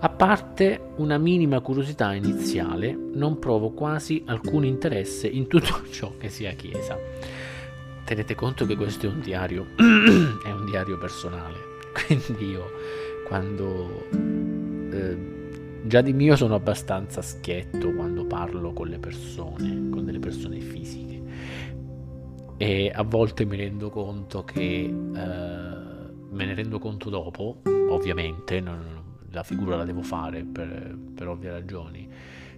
A 0.00 0.08
parte 0.10 0.92
una 0.96 1.18
minima 1.18 1.60
curiosità 1.60 2.14
iniziale, 2.14 2.96
non 3.14 3.38
provo 3.38 3.70
quasi 3.70 4.22
alcun 4.26 4.64
interesse 4.64 5.26
in 5.26 5.48
tutto 5.48 5.82
ciò 5.90 6.12
che 6.16 6.28
sia 6.28 6.52
chiesa. 6.52 6.96
Tenete 8.04 8.34
conto 8.34 8.64
che 8.64 8.76
questo 8.76 9.06
è 9.06 9.08
un 9.08 9.20
diario, 9.20 9.66
è 9.76 10.50
un 10.50 10.64
diario 10.64 10.96
personale, 10.98 11.56
quindi 12.06 12.52
io 12.52 12.70
quando 13.26 14.06
eh, 14.10 15.36
già 15.82 16.00
di 16.00 16.12
mio 16.12 16.36
sono 16.36 16.54
abbastanza 16.54 17.20
schietto 17.20 17.92
quando 17.92 18.24
parlo 18.24 18.72
con 18.72 18.88
le 18.88 18.98
persone, 18.98 19.90
con 19.90 20.04
delle 20.04 20.20
persone 20.20 20.60
fisiche. 20.60 21.20
E 22.60 22.90
a 22.92 23.02
volte 23.04 23.44
mi 23.44 23.56
rendo 23.56 23.88
conto 23.88 24.42
che 24.42 24.84
eh, 24.84 24.92
me 26.30 26.44
ne 26.44 26.54
rendo 26.54 26.80
conto 26.80 27.08
dopo, 27.08 27.60
ovviamente, 27.88 28.60
non, 28.60 28.98
la 29.30 29.44
figura 29.44 29.76
la 29.76 29.84
devo 29.84 30.02
fare 30.02 30.42
per, 30.44 30.98
per 31.14 31.28
ovvie 31.28 31.50
ragioni, 31.50 32.08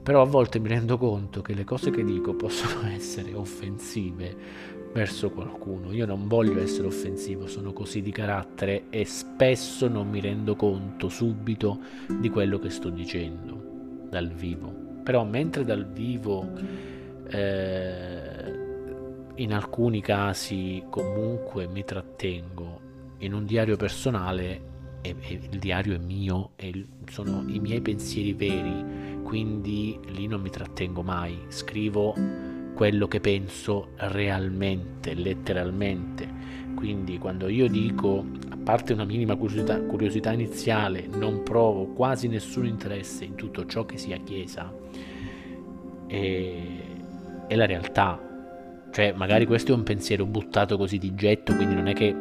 però 0.02 0.22
a 0.22 0.24
volte 0.24 0.58
mi 0.58 0.68
rendo 0.68 0.96
conto 0.96 1.42
che 1.42 1.52
le 1.52 1.64
cose 1.64 1.90
che 1.90 2.02
dico 2.02 2.34
possono 2.34 2.88
essere 2.88 3.34
offensive 3.34 4.34
verso 4.92 5.30
qualcuno. 5.30 5.92
Io 5.92 6.06
non 6.06 6.26
voglio 6.26 6.58
essere 6.60 6.86
offensivo, 6.86 7.46
sono 7.46 7.72
così 7.72 8.00
di 8.00 8.10
carattere 8.10 8.84
e 8.88 9.04
spesso 9.04 9.86
non 9.86 10.08
mi 10.08 10.20
rendo 10.20 10.56
conto 10.56 11.08
subito 11.08 11.78
di 12.18 12.28
quello 12.30 12.58
che 12.58 12.70
sto 12.70 12.88
dicendo 12.88 14.08
dal 14.08 14.30
vivo. 14.30 14.72
Però 15.04 15.24
mentre 15.24 15.64
dal 15.64 15.86
vivo 15.86 16.48
eh, 17.28 18.29
in 19.40 19.54
alcuni 19.54 20.02
casi 20.02 20.84
comunque 20.90 21.66
mi 21.66 21.82
trattengo 21.82 22.80
in 23.18 23.32
un 23.32 23.46
diario 23.46 23.76
personale 23.76 24.68
e, 25.00 25.16
e 25.18 25.40
il 25.50 25.58
diario 25.58 25.94
è 25.94 25.98
mio 25.98 26.50
e 26.56 26.86
sono 27.08 27.42
i 27.46 27.58
miei 27.58 27.80
pensieri 27.80 28.34
veri, 28.34 29.22
quindi 29.22 29.98
lì 30.08 30.26
non 30.26 30.42
mi 30.42 30.50
trattengo 30.50 31.02
mai, 31.02 31.38
scrivo 31.48 32.14
quello 32.74 33.08
che 33.08 33.20
penso 33.20 33.88
realmente, 33.96 35.14
letteralmente. 35.14 36.28
Quindi 36.74 37.18
quando 37.18 37.48
io 37.48 37.66
dico, 37.66 38.24
a 38.50 38.58
parte 38.62 38.92
una 38.92 39.04
minima 39.04 39.36
curiosità, 39.36 39.80
curiosità 39.82 40.32
iniziale, 40.32 41.06
non 41.06 41.42
provo 41.42 41.86
quasi 41.86 42.28
nessun 42.28 42.66
interesse 42.66 43.24
in 43.24 43.36
tutto 43.36 43.64
ciò 43.66 43.84
che 43.86 43.96
sia 43.96 44.18
Chiesa, 44.18 44.72
è, 46.06 46.56
è 47.46 47.54
la 47.54 47.66
realtà. 47.66 48.29
Cioè, 48.92 49.12
magari 49.12 49.46
questo 49.46 49.72
è 49.72 49.74
un 49.74 49.82
pensiero 49.82 50.26
buttato 50.26 50.76
così 50.76 50.98
di 50.98 51.14
getto, 51.14 51.54
quindi 51.54 51.74
non 51.74 51.86
è 51.86 51.94
che 51.94 52.14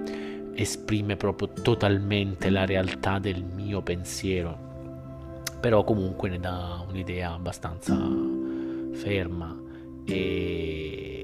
esprime 0.54 1.16
proprio 1.16 1.50
totalmente 1.62 2.50
la 2.50 2.66
realtà 2.66 3.18
del 3.20 3.44
mio 3.44 3.82
pensiero, 3.82 4.58
però 5.60 5.84
comunque 5.84 6.30
ne 6.30 6.40
dà 6.40 6.86
un'idea 6.88 7.34
abbastanza 7.34 7.98
ferma. 8.94 9.58
E 10.06 11.20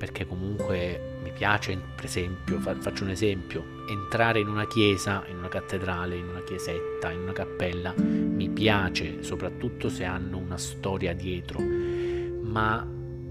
perché 0.00 0.26
comunque 0.26 1.18
mi 1.22 1.30
piace, 1.30 1.78
per 1.94 2.06
esempio, 2.06 2.58
faccio 2.58 3.04
un 3.04 3.10
esempio, 3.10 3.62
entrare 3.86 4.40
in 4.40 4.48
una 4.48 4.66
chiesa, 4.66 5.22
in 5.28 5.36
una 5.36 5.48
cattedrale, 5.48 6.16
in 6.16 6.26
una 6.26 6.42
chiesetta, 6.42 7.10
in 7.10 7.20
una 7.20 7.32
cappella, 7.32 7.92
mi 7.96 8.48
piace, 8.48 9.22
soprattutto 9.22 9.90
se 9.90 10.04
hanno 10.04 10.38
una 10.38 10.56
storia 10.56 11.12
dietro, 11.12 11.60
ma 11.60 12.82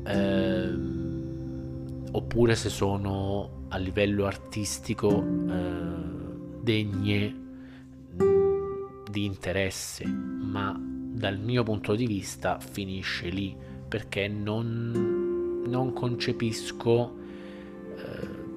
ehm, 0.06 0.99
oppure 2.12 2.56
se 2.56 2.70
sono 2.70 3.66
a 3.70 3.78
livello 3.78 4.26
artistico 4.26 5.24
eh, 5.50 6.62
degne 6.62 7.36
mm, 8.22 9.06
di 9.10 9.26
interesse, 9.26 10.06
ma 10.06 10.78
dal 10.80 11.40
mio 11.40 11.64
punto 11.64 11.96
di 11.96 12.06
vista 12.06 12.60
finisce 12.60 13.30
lì 13.30 13.56
perché 13.88 14.28
non, 14.28 15.64
non 15.66 15.94
concepisco... 15.94 17.18
Eh, 17.96 18.48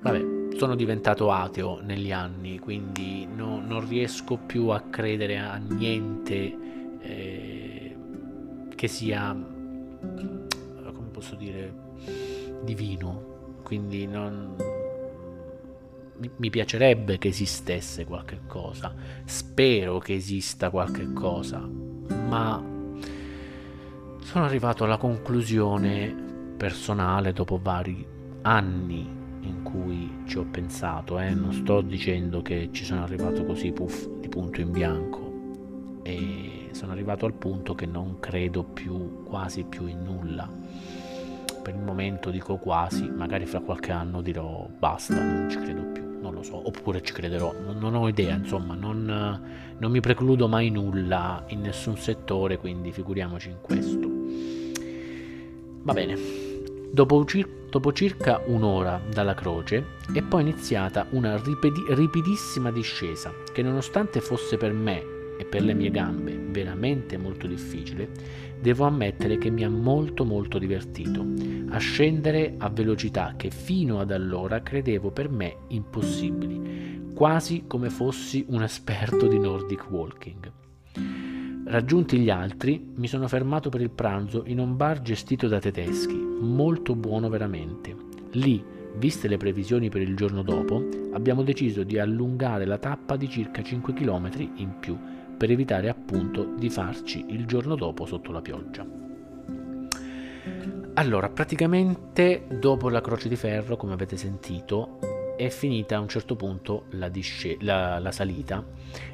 vabbè, 0.00 0.36
sono 0.56 0.74
diventato 0.74 1.30
ateo 1.30 1.80
negli 1.80 2.10
anni, 2.10 2.58
quindi 2.58 3.26
no, 3.26 3.60
non 3.64 3.86
riesco 3.88 4.36
più 4.36 4.68
a 4.68 4.80
credere 4.80 5.38
a 5.38 5.56
niente 5.56 6.56
eh, 7.00 7.96
che 8.74 8.88
sia, 8.88 9.32
come 9.32 11.08
posso 11.12 11.36
dire, 11.36 11.72
divino. 12.62 13.36
Quindi 13.62 14.06
non, 14.06 14.56
mi 16.36 16.50
piacerebbe 16.50 17.18
che 17.18 17.28
esistesse 17.28 18.04
qualche 18.04 18.40
cosa, 18.46 18.94
spero 19.24 19.98
che 19.98 20.14
esista 20.14 20.70
qualche 20.70 21.12
cosa, 21.12 21.58
ma 21.60 22.62
sono 24.20 24.44
arrivato 24.44 24.84
alla 24.84 24.96
conclusione 24.96 26.26
personale 26.56 27.32
dopo 27.32 27.58
vari 27.62 28.06
anni 28.42 29.16
in 29.40 29.62
cui 29.62 30.22
ci 30.26 30.38
ho 30.38 30.44
pensato, 30.44 31.18
eh? 31.18 31.30
non 31.30 31.52
sto 31.52 31.80
dicendo 31.80 32.42
che 32.42 32.70
ci 32.72 32.84
sono 32.84 33.02
arrivato 33.02 33.44
così 33.44 33.70
puff 33.72 34.06
di 34.18 34.28
punto 34.28 34.60
in 34.60 34.72
bianco 34.72 35.32
e 36.02 36.68
sono 36.72 36.92
arrivato 36.92 37.26
al 37.26 37.34
punto 37.34 37.74
che 37.74 37.86
non 37.86 38.18
credo 38.18 38.64
più 38.64 39.22
quasi 39.22 39.64
più 39.64 39.86
in 39.86 40.02
nulla. 40.02 40.50
Per 41.62 41.74
il 41.74 41.80
momento 41.80 42.30
dico 42.30 42.56
quasi, 42.56 43.08
magari 43.08 43.46
fra 43.46 43.60
qualche 43.60 43.92
anno 43.92 44.20
dirò 44.22 44.66
basta, 44.78 45.22
non 45.22 45.50
ci 45.50 45.58
credo 45.58 45.82
più 45.92 46.08
non 46.20 46.34
lo 46.34 46.42
so, 46.42 46.66
oppure 46.66 47.02
ci 47.02 47.12
crederò, 47.12 47.54
non, 47.64 47.78
non 47.78 47.94
ho 47.94 48.08
idea, 48.08 48.34
insomma, 48.34 48.74
non, 48.74 49.40
non, 49.78 49.90
mi 49.90 50.00
precludo 50.00 50.48
mai 50.48 50.68
nulla 50.70 51.44
in 51.48 51.60
nessun 51.60 51.96
settore, 51.96 52.58
quindi 52.58 52.92
figuriamoci 52.92 53.48
in 53.48 53.56
questo. 53.60 54.08
Va 55.82 55.92
bene, 55.92 56.16
dopo, 56.90 57.24
dopo 57.70 57.92
circa 57.92 58.42
un'ora 58.46 59.00
dalla 59.10 59.34
croce 59.34 59.84
è 60.12 60.22
poi 60.22 60.42
iniziata 60.42 61.06
una 61.10 61.36
ripeti- 61.36 61.84
ripidissima 61.88 62.70
discesa 62.70 63.32
che 63.52 63.62
nonostante 63.62 64.20
fosse 64.20 64.56
per 64.56 64.72
me 64.72 65.16
e 65.38 65.44
per 65.44 65.62
le 65.62 65.72
mie 65.72 65.90
gambe 65.90 66.36
veramente 66.36 67.16
molto 67.16 67.46
difficile, 67.46 68.08
devo 68.60 68.84
ammettere 68.84 69.38
che 69.38 69.50
mi 69.50 69.64
ha 69.64 69.70
molto 69.70 70.24
molto 70.24 70.58
divertito 70.58 71.58
a 71.70 71.78
scendere 71.78 72.54
a 72.58 72.68
velocità 72.70 73.34
che 73.36 73.50
fino 73.50 74.00
ad 74.00 74.10
allora 74.10 74.62
credevo 74.62 75.10
per 75.10 75.28
me 75.28 75.56
impossibili, 75.68 77.10
quasi 77.14 77.64
come 77.66 77.90
fossi 77.90 78.44
un 78.48 78.62
esperto 78.62 79.26
di 79.26 79.38
Nordic 79.38 79.90
Walking. 79.90 80.52
Raggiunti 81.66 82.18
gli 82.18 82.30
altri, 82.30 82.92
mi 82.94 83.06
sono 83.06 83.28
fermato 83.28 83.68
per 83.68 83.82
il 83.82 83.90
pranzo 83.90 84.44
in 84.46 84.58
un 84.58 84.76
bar 84.76 85.02
gestito 85.02 85.48
da 85.48 85.58
tedeschi, 85.58 86.16
molto 86.16 86.94
buono 86.94 87.28
veramente. 87.28 87.94
Lì, 88.32 88.64
viste 88.96 89.28
le 89.28 89.36
previsioni 89.36 89.90
per 89.90 90.00
il 90.00 90.16
giorno 90.16 90.42
dopo, 90.42 90.82
abbiamo 91.12 91.42
deciso 91.42 91.82
di 91.82 91.98
allungare 91.98 92.64
la 92.64 92.78
tappa 92.78 93.16
di 93.16 93.28
circa 93.28 93.62
5 93.62 93.92
km 93.92 94.30
in 94.56 94.78
più 94.80 94.98
per 95.38 95.50
evitare 95.50 95.88
appunto 95.88 96.44
di 96.44 96.68
farci 96.68 97.24
il 97.28 97.46
giorno 97.46 97.76
dopo 97.76 98.04
sotto 98.04 98.32
la 98.32 98.42
pioggia. 98.42 98.84
Allora, 100.94 101.28
praticamente 101.30 102.44
dopo 102.58 102.88
la 102.88 103.00
croce 103.00 103.28
di 103.28 103.36
ferro, 103.36 103.76
come 103.76 103.92
avete 103.92 104.16
sentito, 104.16 104.98
è 105.36 105.48
finita 105.48 105.96
a 105.96 106.00
un 106.00 106.08
certo 106.08 106.34
punto 106.34 106.86
la, 106.90 107.08
disce- 107.08 107.56
la, 107.60 108.00
la 108.00 108.10
salita 108.10 108.64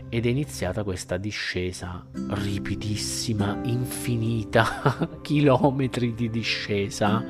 ed 0.08 0.24
è 0.24 0.28
iniziata 0.30 0.82
questa 0.82 1.18
discesa 1.18 2.02
ripidissima, 2.28 3.60
infinita, 3.64 5.18
chilometri 5.20 6.14
di 6.14 6.30
discesa 6.30 7.22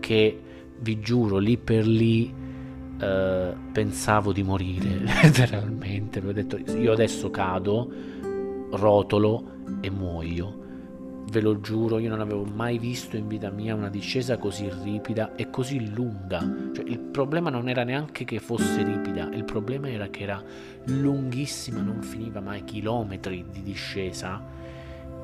che 0.00 0.40
vi 0.80 1.00
giuro 1.00 1.38
lì 1.38 1.56
per 1.56 1.86
lì 1.86 2.30
eh, 3.00 3.54
pensavo 3.72 4.32
di 4.32 4.42
morire 4.42 4.98
letteralmente. 5.22 6.20
Ho 6.20 6.32
detto 6.32 6.58
io 6.58 6.92
adesso 6.92 7.30
cado 7.30 7.90
rotolo 8.70 9.52
e 9.80 9.90
muoio. 9.90 10.62
Ve 11.30 11.40
lo 11.40 11.60
giuro, 11.60 11.98
io 11.98 12.10
non 12.10 12.20
avevo 12.20 12.44
mai 12.44 12.78
visto 12.78 13.16
in 13.16 13.26
vita 13.26 13.50
mia 13.50 13.74
una 13.74 13.88
discesa 13.88 14.36
così 14.36 14.70
ripida 14.82 15.34
e 15.34 15.48
così 15.50 15.92
lunga. 15.92 16.40
Cioè, 16.72 16.84
il 16.86 17.00
problema 17.00 17.50
non 17.50 17.68
era 17.68 17.82
neanche 17.82 18.24
che 18.24 18.38
fosse 18.38 18.82
ripida, 18.82 19.30
il 19.32 19.44
problema 19.44 19.88
era 19.88 20.08
che 20.08 20.22
era 20.22 20.42
lunghissima, 20.84 21.80
non 21.80 22.02
finiva 22.02 22.40
mai 22.40 22.64
chilometri 22.64 23.44
di 23.50 23.62
discesa. 23.62 24.42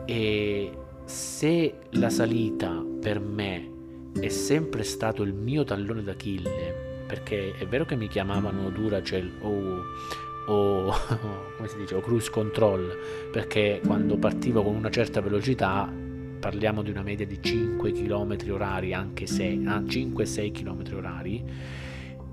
E 0.04 0.72
se 1.04 1.74
la 1.90 2.10
salita 2.10 2.82
per 3.00 3.20
me 3.20 3.70
è 4.18 4.28
sempre 4.28 4.82
stato 4.82 5.22
il 5.22 5.34
mio 5.34 5.64
tallone 5.64 6.02
d'Achille, 6.02 7.04
perché 7.06 7.52
è 7.56 7.66
vero 7.66 7.84
che 7.84 7.94
mi 7.94 8.08
chiamavano 8.08 8.70
Duracell 8.70 9.30
o 9.42 9.82
o, 10.50 10.92
come 11.56 11.68
si 11.68 11.78
dice, 11.78 11.94
o 11.94 12.00
cruise 12.00 12.30
control, 12.30 12.96
perché 13.30 13.80
quando 13.84 14.16
partivo 14.16 14.62
con 14.62 14.74
una 14.74 14.90
certa 14.90 15.20
velocità 15.20 15.90
parliamo 16.40 16.82
di 16.82 16.90
una 16.90 17.02
media 17.02 17.26
di 17.26 17.40
5 17.40 17.92
km 17.92 18.36
orari, 18.50 18.92
anche 18.92 19.26
se 19.26 19.60
ah, 19.64 19.80
5-6 19.80 20.52
km 20.52 20.96
orari, 20.96 21.44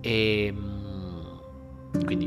e 0.01 0.53
mm, 0.53 2.03
quindi 2.05 2.25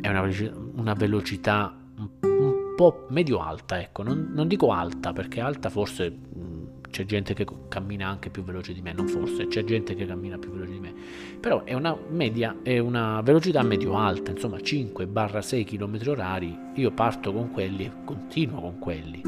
è 0.00 0.08
una, 0.08 0.28
una 0.76 0.94
velocità 0.94 1.76
un, 1.98 2.08
un, 2.22 2.74
po' 2.76 3.06
medio 3.08 3.40
alta, 3.40 3.80
ecco, 3.80 4.02
non, 4.02 4.30
non, 4.32 4.46
dico 4.48 4.70
alta 4.70 5.12
perché 5.12 5.40
alta 5.40 5.68
forse 5.70 6.10
mm, 6.10 6.55
c'è 6.96 7.04
gente 7.04 7.34
che 7.34 7.44
cammina 7.68 8.08
anche 8.08 8.30
più 8.30 8.42
veloce 8.42 8.72
di 8.72 8.80
me, 8.80 8.94
non 8.94 9.06
forse, 9.06 9.48
c'è 9.48 9.64
gente 9.64 9.94
che 9.94 10.06
cammina 10.06 10.38
più 10.38 10.50
veloce 10.50 10.72
di 10.72 10.80
me, 10.80 10.94
però 11.38 11.62
è 11.64 11.74
una 11.74 11.94
media, 12.08 12.56
è 12.62 12.78
una 12.78 13.20
velocità 13.20 13.62
medio-alta, 13.62 14.30
insomma 14.30 14.56
5-6 14.56 15.64
km 15.66 16.08
orari, 16.08 16.58
io 16.76 16.90
parto 16.92 17.34
con 17.34 17.50
quelli 17.50 17.84
e 17.84 17.92
continuo 18.02 18.62
con 18.62 18.78
quelli. 18.78 19.20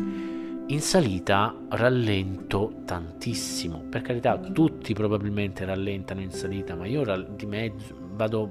In 0.68 0.80
salita 0.80 1.54
rallento 1.68 2.84
tantissimo, 2.86 3.84
per 3.90 4.00
carità 4.00 4.38
tutti 4.38 4.94
probabilmente 4.94 5.66
rallentano 5.66 6.22
in 6.22 6.30
salita, 6.30 6.74
ma 6.74 6.86
io 6.86 7.04
di 7.36 7.44
mezzo 7.44 7.94
vado 8.14 8.50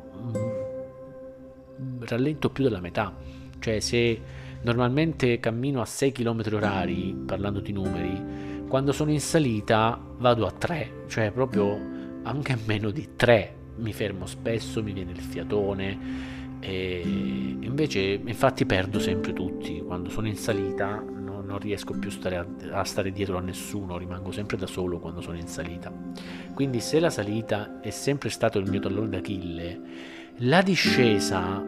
mm, 1.81 2.03
rallento 2.03 2.51
più 2.51 2.65
della 2.65 2.81
metà, 2.81 3.15
cioè 3.57 3.79
se 3.79 4.21
normalmente 4.61 5.39
cammino 5.39 5.81
a 5.81 5.85
6 5.85 6.11
km 6.11 6.43
orari, 6.53 7.15
parlando 7.25 7.61
di 7.61 7.71
numeri, 7.71 8.46
quando 8.67 8.91
sono 8.91 9.11
in 9.11 9.21
salita 9.21 9.99
vado 10.17 10.45
a 10.45 10.51
3, 10.51 11.05
cioè 11.07 11.31
proprio 11.31 11.95
anche 12.23 12.51
a 12.51 12.57
meno 12.65 12.89
di 12.91 13.09
3 13.15 13.55
mi 13.77 13.93
fermo 13.93 14.25
spesso, 14.25 14.83
mi 14.83 14.91
viene 14.91 15.11
il 15.11 15.21
fiatone 15.21 16.35
e 16.59 17.01
invece 17.01 18.19
infatti 18.23 18.65
perdo 18.65 18.99
sempre 18.99 19.33
tutti, 19.33 19.81
quando 19.85 20.09
sono 20.09 20.27
in 20.27 20.35
salita 20.35 20.95
non, 20.95 21.45
non 21.45 21.59
riesco 21.59 21.93
più 21.93 22.09
stare 22.09 22.37
a, 22.37 22.45
a, 22.71 22.83
stare 22.83 23.11
dietro 23.11 23.37
a 23.37 23.41
nessuno, 23.41 23.97
rimango 23.97 24.31
sempre 24.31 24.57
da 24.57 24.67
solo 24.67 24.99
quando 24.99 25.21
sono 25.21 25.37
in 25.37 25.47
salita. 25.47 25.91
Quindi 26.53 26.79
se 26.79 26.99
la 26.99 27.09
salita 27.09 27.79
è 27.79 27.91
sempre 27.91 28.29
stato 28.29 28.57
il 28.57 28.69
mio 28.69 28.79
tallone 28.79 29.09
d'Achille, 29.09 29.81
la 30.37 30.61
discesa 30.61 31.63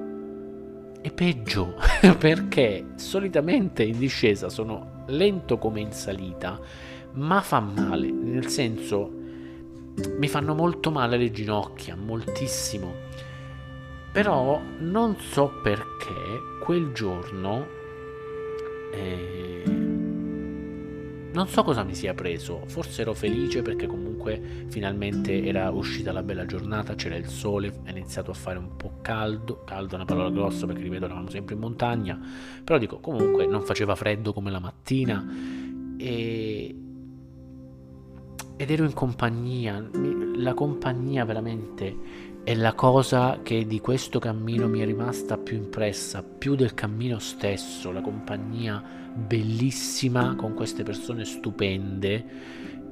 è 1.02 1.12
peggio. 1.12 1.76
Perché 2.18 2.88
solitamente 2.96 3.84
in 3.84 3.98
discesa 4.00 4.50
sono 4.50 4.99
lento 5.10 5.58
come 5.58 5.80
in 5.80 5.92
salita, 5.92 6.60
ma 7.14 7.42
fa 7.42 7.60
male, 7.60 8.10
nel 8.12 8.48
senso 8.48 9.12
mi 10.18 10.28
fanno 10.28 10.54
molto 10.54 10.92
male 10.92 11.18
le 11.18 11.32
ginocchia, 11.32 11.96
moltissimo. 11.96 13.08
Però 14.12 14.62
non 14.80 15.18
so 15.18 15.52
perché 15.62 16.58
quel 16.64 16.92
giorno 16.94 17.68
eh, 18.92 19.89
non 21.32 21.48
so 21.48 21.64
cosa 21.64 21.84
mi 21.84 21.94
sia 21.94 22.14
preso, 22.14 22.64
forse 22.66 23.02
ero 23.02 23.14
felice 23.14 23.62
perché 23.62 23.86
comunque 23.86 24.66
finalmente 24.70 25.44
era 25.44 25.70
uscita 25.70 26.12
la 26.12 26.24
bella 26.24 26.46
giornata, 26.46 26.96
c'era 26.96 27.16
il 27.16 27.28
sole, 27.28 27.82
è 27.84 27.92
iniziato 27.92 28.32
a 28.32 28.34
fare 28.34 28.58
un 28.58 28.76
po' 28.76 28.94
caldo, 29.02 29.64
caldo 29.64 29.94
è 29.94 29.96
una 29.96 30.06
parola 30.06 30.30
grossa 30.32 30.66
perché 30.66 30.82
ripeto 30.82 31.06
eravamo 31.06 31.30
sempre 31.30 31.54
in 31.54 31.62
montagna, 31.62 32.20
però 32.64 32.80
dico 32.80 33.00
comunque 33.00 33.46
non 33.46 33.62
faceva 33.62 33.96
freddo 33.96 34.34
come 34.34 34.50
la 34.50 34.60
mattina 34.60 35.26
e... 35.98 36.76
ed 38.58 38.72
ero 38.72 38.84
in 38.84 38.94
compagnia, 38.94 39.88
la 40.36 40.54
compagnia 40.56 41.26
veramente 41.26 42.28
è 42.44 42.56
la 42.56 42.74
cosa 42.74 43.42
che 43.44 43.68
di 43.68 43.80
questo 43.80 44.18
cammino 44.18 44.68
mi 44.68 44.80
è 44.80 44.86
rimasta 44.86 45.38
più 45.38 45.58
impressa, 45.58 46.24
più 46.24 46.56
del 46.56 46.74
cammino 46.74 47.20
stesso, 47.20 47.92
la 47.92 48.02
compagnia 48.02 49.09
bellissima 49.14 50.36
con 50.36 50.54
queste 50.54 50.84
persone 50.84 51.26
stupende 51.26 52.26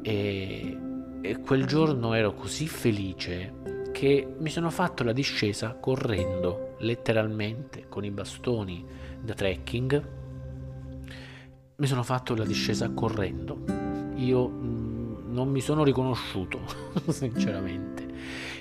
e, 0.02 0.78
e 1.22 1.40
quel 1.40 1.66
giorno 1.66 2.14
ero 2.14 2.34
così 2.34 2.68
felice 2.68 3.54
che 3.92 4.36
mi 4.38 4.50
sono 4.50 4.70
fatto 4.70 5.04
la 5.04 5.12
discesa 5.12 5.74
correndo, 5.74 6.76
letteralmente, 6.80 7.88
con 7.90 8.06
i 8.06 8.12
bastoni 8.12 8.86
da 9.20 9.34
trekking. 9.34 10.10
Mi 11.78 11.88
sono 11.88 12.04
fatto 12.04 12.36
la 12.36 12.46
discesa 12.46 12.92
correndo. 12.92 13.64
Io 14.18 14.48
mm, 14.48 15.34
non 15.34 15.50
mi 15.50 15.62
sono 15.62 15.84
riconosciuto, 15.84 16.60
sinceramente. 17.10 18.07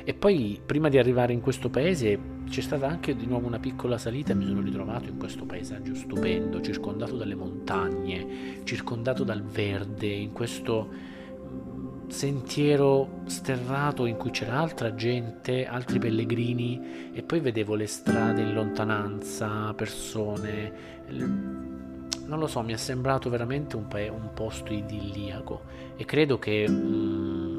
E 0.09 0.15
poi 0.15 0.61
prima 0.65 0.89
di 0.89 0.99
arrivare 0.99 1.33
in 1.33 1.41
questo 1.41 1.69
paese 1.69 2.17
c'è 2.49 2.61
stata 2.61 2.87
anche 2.87 3.17
di 3.17 3.27
nuovo 3.27 3.49
una 3.49 3.59
piccola 3.59 3.99
salita 3.99 4.31
e 4.31 4.35
mi 4.37 4.47
sono 4.47 4.61
ritrovato 4.61 5.09
in 5.09 5.17
questo 5.17 5.45
paesaggio 5.47 5.97
stupendo, 5.97 6.61
circondato 6.61 7.17
dalle 7.17 7.35
montagne, 7.35 8.61
circondato 8.63 9.25
dal 9.25 9.43
verde, 9.43 10.07
in 10.07 10.31
questo 10.31 10.89
mm, 10.89 12.07
sentiero 12.07 13.23
sterrato 13.27 14.07
in 14.07 14.17
cui 14.17 14.31
c'era 14.31 14.61
altra 14.61 14.95
gente, 14.95 15.67
altri 15.67 15.99
pellegrini 15.99 17.11
e 17.13 17.25
poi 17.25 17.41
vedevo 17.41 17.75
le 17.75 17.89
strade 17.89 18.43
in 18.43 18.55
lontananza, 18.55 19.75
persone. 19.75 20.73
Non 21.09 22.39
lo 22.39 22.47
so, 22.47 22.63
mi 22.63 22.75
è 22.75 22.77
sembrato 22.77 23.29
veramente 23.29 23.75
un, 23.75 23.89
pa- 23.89 24.13
un 24.13 24.31
posto 24.35 24.73
idilliaco 24.73 25.63
e 25.97 26.05
credo 26.05 26.39
che... 26.39 26.65
Mm, 26.69 27.56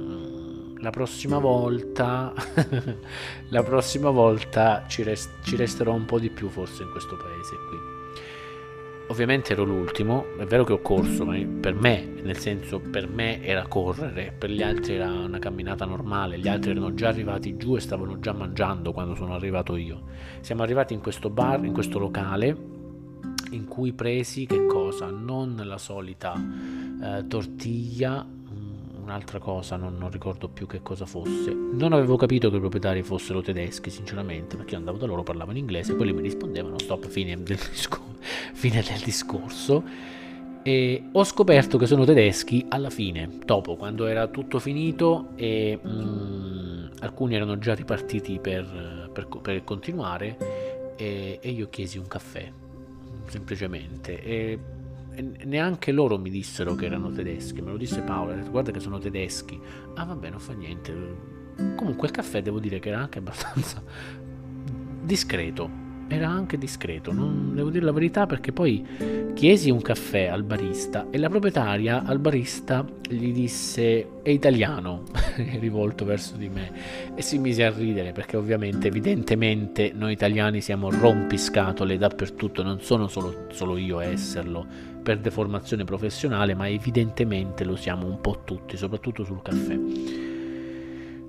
la 0.80 0.90
prossima 0.90 1.40
volta 1.40 2.34
la 3.50 3.64
prossima 3.64 4.10
volta 4.10 4.86
ci, 4.88 5.04
rest- 5.04 5.44
ci, 5.44 5.56
resterò 5.56 5.94
un 5.94 6.06
po' 6.06 6.20
di 6.20 6.30
più 6.30 6.50
forse 6.50 6.84
in 6.84 6.92
questo 6.92 7.18
paese 7.18 7.56
qui. 7.70 7.96
Ovviamente 9.10 9.54
ero 9.54 9.64
l'ultimo 9.64 10.26
è 10.38 10.44
vero 10.44 10.66
che 10.66 10.74
ho 10.74 10.82
corso 10.82 11.26
ma 11.26 11.38
per 11.60 11.74
me 11.74 12.16
nel 12.22 12.38
senso 12.38 12.80
per 12.80 13.08
me 13.08 13.42
era 13.42 13.66
correre 13.66 14.34
per 14.38 14.52
gli 14.52 14.62
altri 14.62 14.96
era 14.96 15.10
una 15.10 15.40
camminata 15.40 15.86
normale 15.86 16.38
gli 16.38 16.50
altri 16.50 16.72
erano 16.72 16.94
già 16.94 17.08
arrivati 17.08 17.56
giù 17.56 17.78
e 17.78 17.80
stavano 17.80 18.20
già 18.20 18.34
mangiando 18.34 18.92
quando 18.92 19.16
sono 19.16 19.34
arrivato 19.34 19.76
io. 19.76 20.04
Siamo 20.42 20.64
arrivati 20.64 20.94
in 20.94 21.02
questo 21.02 21.30
bar 21.30 21.64
in 21.64 21.74
questo 21.74 22.00
locale 22.00 22.76
in 23.52 23.66
cui 23.66 23.94
presi 23.94 24.46
che 24.46 24.66
cosa? 24.66 25.10
Non 25.10 25.62
la 25.64 25.78
solita 25.78 26.34
eh, 27.02 27.28
tortiglia 27.28 28.36
un'altra 29.08 29.40
cosa, 29.40 29.78
non, 29.78 29.98
non, 29.98 30.12
ricordo 30.12 30.50
più 30.50 30.68
che 30.68 30.82
cosa 30.82 31.06
fosse. 31.06 31.54
Non 31.54 31.94
avevo 31.94 32.18
capito 32.18 32.50
che 32.50 32.58
i 32.58 32.60
proprietari 32.60 33.02
fossero 33.04 33.42
tedeschi, 33.42 33.90
sinceramente, 33.90 34.58
perché 34.58 34.74
io 34.74 34.78
andavo 34.78 34.98
da 34.98 35.06
loro, 35.06 35.24
parlavo 35.24 35.52
in 35.52 35.58
inglese, 35.58 35.96
quelli 35.96 36.12
mi 36.12 36.22
rispondevano, 36.22 36.78
stop, 36.78 37.08
fine 37.08 37.42
del, 37.42 37.58
discor- 37.70 38.02
fine 38.54 38.84
del 38.84 39.00
discorso. 39.04 39.84
E 40.62 41.04
ho 41.14 41.24
scoperto 41.24 41.78
che 41.78 41.86
sono 41.86 42.04
tedeschi 42.04 42.66
alla 42.68 42.90
fine, 42.90 43.30
dopo, 43.46 43.78
quando 43.78 44.06
era 44.06 44.28
tutto 44.28 44.60
finito 44.60 45.30
e 45.36 45.80
mm, 45.82 46.88
alcuni 47.00 47.36
erano 47.36 47.58
già 47.58 47.74
ripartiti 47.74 48.40
per, 48.40 49.10
per, 49.14 49.28
per 49.42 49.64
continuare 49.64 50.94
e, 50.98 51.40
e 51.42 51.50
io 51.50 51.70
chiesi 51.70 51.98
un 51.98 52.08
caffè, 52.08 52.52
semplicemente. 53.28 54.22
E 54.22 54.60
neanche 55.22 55.92
loro 55.92 56.18
mi 56.18 56.30
dissero 56.30 56.76
che 56.76 56.86
erano 56.86 57.12
tedeschi, 57.12 57.62
me 57.62 57.72
lo 57.72 57.78
disse 57.78 58.02
Paola, 58.02 58.34
detto, 58.34 58.52
guarda 58.52 58.72
che 58.72 58.80
sono 58.80 59.00
tedeschi. 59.00 59.60
Ah 59.96 60.06
vabbè, 60.06 60.30
non 60.30 60.40
fa 60.40 60.54
niente. 60.54 61.36
Comunque 61.76 62.08
il 62.08 62.14
caffè 62.14 62.42
devo 62.42 62.60
dire 62.60 62.80
che 62.80 62.90
era 62.90 63.00
anche 63.00 63.20
abbastanza 63.20 63.82
discreto. 65.02 65.86
Era 66.10 66.30
anche 66.30 66.58
discreto, 66.58 67.12
non 67.12 67.54
devo 67.54 67.70
dire 67.70 67.84
la 67.84 67.92
verità 67.92 68.26
perché 68.26 68.54
poi 68.54 69.34
chiesi 69.34 69.70
un 69.70 69.82
caffè 69.82 70.28
al 70.28 70.44
barista 70.44 71.08
e 71.10 71.18
la 71.18 71.28
proprietaria 71.28 72.06
al 72.06 72.18
barista 72.18 72.86
gli 73.10 73.34
disse 73.34 74.22
è 74.24 74.30
italiano, 74.30 75.04
rivolto 75.60 76.06
verso 76.06 76.38
di 76.38 76.48
me 76.48 76.72
e 77.14 77.22
si 77.22 77.38
mise 77.40 77.66
a 77.66 77.72
ridere 77.72 78.14
perché 78.14 78.38
ovviamente 78.38 78.88
evidentemente 78.88 79.92
noi 79.94 80.14
italiani 80.14 80.62
siamo 80.62 80.90
rompiscatole 80.90 81.98
dappertutto, 81.98 82.64
non 82.64 82.80
sono 82.80 83.08
solo, 83.08 83.48
solo 83.50 83.76
io 83.76 84.00
a 84.00 84.06
esserlo, 84.06 84.66
per 85.08 85.20
deformazione 85.20 85.86
professionale, 85.86 86.54
ma 86.54 86.68
evidentemente 86.68 87.64
lo 87.64 87.78
siamo 87.78 88.08
un 88.08 88.20
po' 88.20 88.42
tutti, 88.44 88.76
soprattutto 88.76 89.24
sul 89.24 89.42
caffè. 89.42 89.80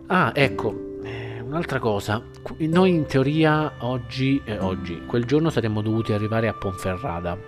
Ah, 0.08 0.32
ecco, 0.34 0.98
eh, 1.04 1.40
un'altra 1.40 1.78
cosa, 1.78 2.20
noi 2.58 2.90
in 2.90 3.06
teoria 3.06 3.74
oggi, 3.82 4.42
eh, 4.44 4.58
oggi, 4.58 5.02
quel 5.06 5.26
giorno 5.26 5.48
saremmo 5.48 5.80
dovuti 5.80 6.12
arrivare 6.12 6.48
a 6.48 6.54
Ponferrada. 6.54 7.38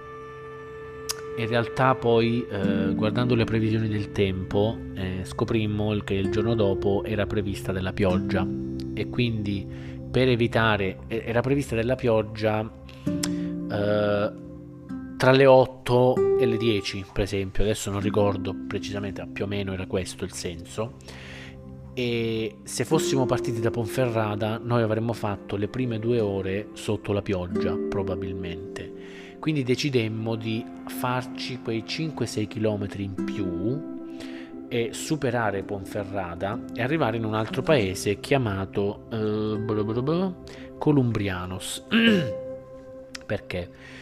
In 1.36 1.48
realtà 1.48 1.96
poi, 1.96 2.46
eh, 2.48 2.94
guardando 2.94 3.34
le 3.34 3.42
previsioni 3.42 3.88
del 3.88 4.12
tempo, 4.12 4.78
eh, 4.94 5.22
scoprimmo 5.24 5.96
che 6.04 6.14
il 6.14 6.30
giorno 6.30 6.54
dopo 6.54 7.02
era 7.02 7.26
prevista 7.26 7.72
della 7.72 7.92
pioggia 7.92 8.46
e 8.94 9.08
quindi 9.08 9.66
per 10.08 10.28
evitare, 10.28 10.98
era 11.08 11.40
prevista 11.40 11.74
della 11.74 11.96
pioggia 11.96 12.70
eh, 13.04 14.48
tra 15.20 15.32
le 15.32 15.44
8 15.44 16.38
e 16.38 16.46
le 16.46 16.56
10, 16.56 17.04
per 17.12 17.24
esempio, 17.24 17.62
adesso 17.62 17.90
non 17.90 18.00
ricordo 18.00 18.54
precisamente, 18.66 19.28
più 19.30 19.44
o 19.44 19.46
meno 19.46 19.74
era 19.74 19.84
questo 19.84 20.24
il 20.24 20.32
senso. 20.32 20.94
E 21.92 22.56
se 22.62 22.86
fossimo 22.86 23.26
partiti 23.26 23.60
da 23.60 23.70
Ponferrada, 23.70 24.56
noi 24.56 24.80
avremmo 24.80 25.12
fatto 25.12 25.56
le 25.56 25.68
prime 25.68 25.98
due 25.98 26.20
ore 26.20 26.68
sotto 26.72 27.12
la 27.12 27.20
pioggia, 27.20 27.76
probabilmente. 27.76 28.90
Quindi 29.38 29.62
decidemmo 29.62 30.36
di 30.36 30.64
farci 30.86 31.60
quei 31.62 31.84
5-6 31.86 32.48
km 32.48 32.88
in 32.96 33.22
più 33.22 34.68
e 34.70 34.88
superare 34.94 35.64
Ponferrada 35.64 36.58
e 36.74 36.80
arrivare 36.80 37.18
in 37.18 37.26
un 37.26 37.34
altro 37.34 37.60
paese 37.60 38.20
chiamato 38.20 39.06
uh, 39.10 40.38
Columbrianos. 40.78 41.84
Perché? 43.26 43.98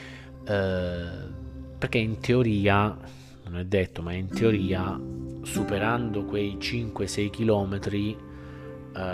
Eh, 0.48 1.36
perché 1.78 1.98
in 1.98 2.18
teoria, 2.20 2.96
non 3.44 3.58
è 3.58 3.64
detto, 3.64 4.02
ma 4.02 4.12
in 4.14 4.28
teoria 4.28 4.98
superando 5.42 6.24
quei 6.24 6.56
5-6 6.56 7.30
km 7.30 7.78
eh, 8.94 9.06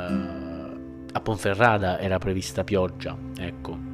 a 1.13 1.21
Ponferrada 1.21 1.99
era 1.99 2.19
prevista 2.19 2.65
pioggia, 2.65 3.17
ecco. 3.37 3.93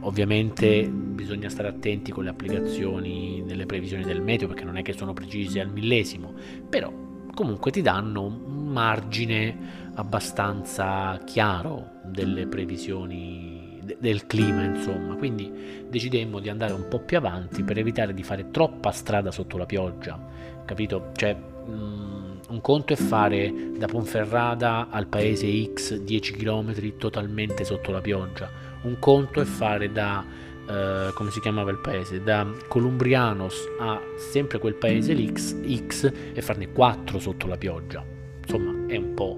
Ovviamente 0.00 0.88
bisogna 0.88 1.48
stare 1.48 1.68
attenti 1.68 2.10
con 2.10 2.24
le 2.24 2.30
applicazioni 2.30 3.44
delle 3.46 3.66
previsioni 3.66 4.02
del 4.02 4.20
meteo 4.20 4.48
perché 4.48 4.64
non 4.64 4.76
è 4.76 4.82
che 4.82 4.94
sono 4.94 5.12
precise 5.12 5.60
al 5.60 5.70
millesimo, 5.70 6.34
però 6.68 6.92
comunque 7.32 7.70
ti 7.70 7.82
danno 7.82 8.24
un 8.24 8.66
margine 8.66 9.90
abbastanza 9.94 11.20
chiaro 11.24 12.00
delle 12.04 12.46
previsioni 12.46 13.51
del 13.98 14.26
clima, 14.26 14.64
insomma. 14.64 15.14
Quindi 15.16 15.86
decidemmo 15.88 16.38
di 16.40 16.48
andare 16.48 16.72
un 16.72 16.88
po' 16.88 17.00
più 17.00 17.16
avanti 17.16 17.62
per 17.62 17.78
evitare 17.78 18.14
di 18.14 18.22
fare 18.22 18.50
troppa 18.50 18.90
strada 18.90 19.30
sotto 19.30 19.56
la 19.56 19.66
pioggia, 19.66 20.18
capito? 20.64 21.10
Cioè, 21.14 21.36
um, 21.66 22.40
un 22.48 22.60
conto 22.60 22.92
è 22.92 22.96
fare 22.96 23.52
da 23.76 23.86
Ponferrada 23.86 24.88
al 24.90 25.06
paese 25.06 25.46
X 25.72 25.96
10 25.96 26.32
km 26.34 26.96
totalmente 26.96 27.64
sotto 27.64 27.90
la 27.90 28.00
pioggia, 28.00 28.50
un 28.82 28.98
conto 28.98 29.40
è 29.40 29.44
fare 29.44 29.90
da 29.90 30.50
Uh, 30.62 31.12
come 31.14 31.32
si 31.32 31.40
chiamava 31.40 31.72
il 31.72 31.78
paese, 31.78 32.22
da 32.22 32.46
Columbrianos 32.68 33.64
a 33.80 34.00
sempre 34.16 34.60
quel 34.60 34.76
paese 34.76 35.12
X, 35.12 35.56
X 35.88 36.12
e 36.32 36.40
farne 36.40 36.70
4 36.70 37.18
sotto 37.18 37.48
la 37.48 37.56
pioggia. 37.56 38.02
Insomma, 38.40 38.86
è 38.86 38.96
un 38.96 39.12
po', 39.12 39.36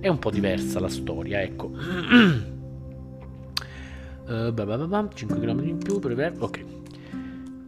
è 0.00 0.08
un 0.08 0.18
po 0.18 0.30
diversa 0.30 0.78
la 0.78 0.90
storia, 0.90 1.40
ecco. 1.40 1.72
uh, 4.30 5.08
5 5.12 5.38
km 5.38 5.66
in 5.66 5.78
più 5.78 5.98
per 5.98 6.34
Ok, 6.38 6.64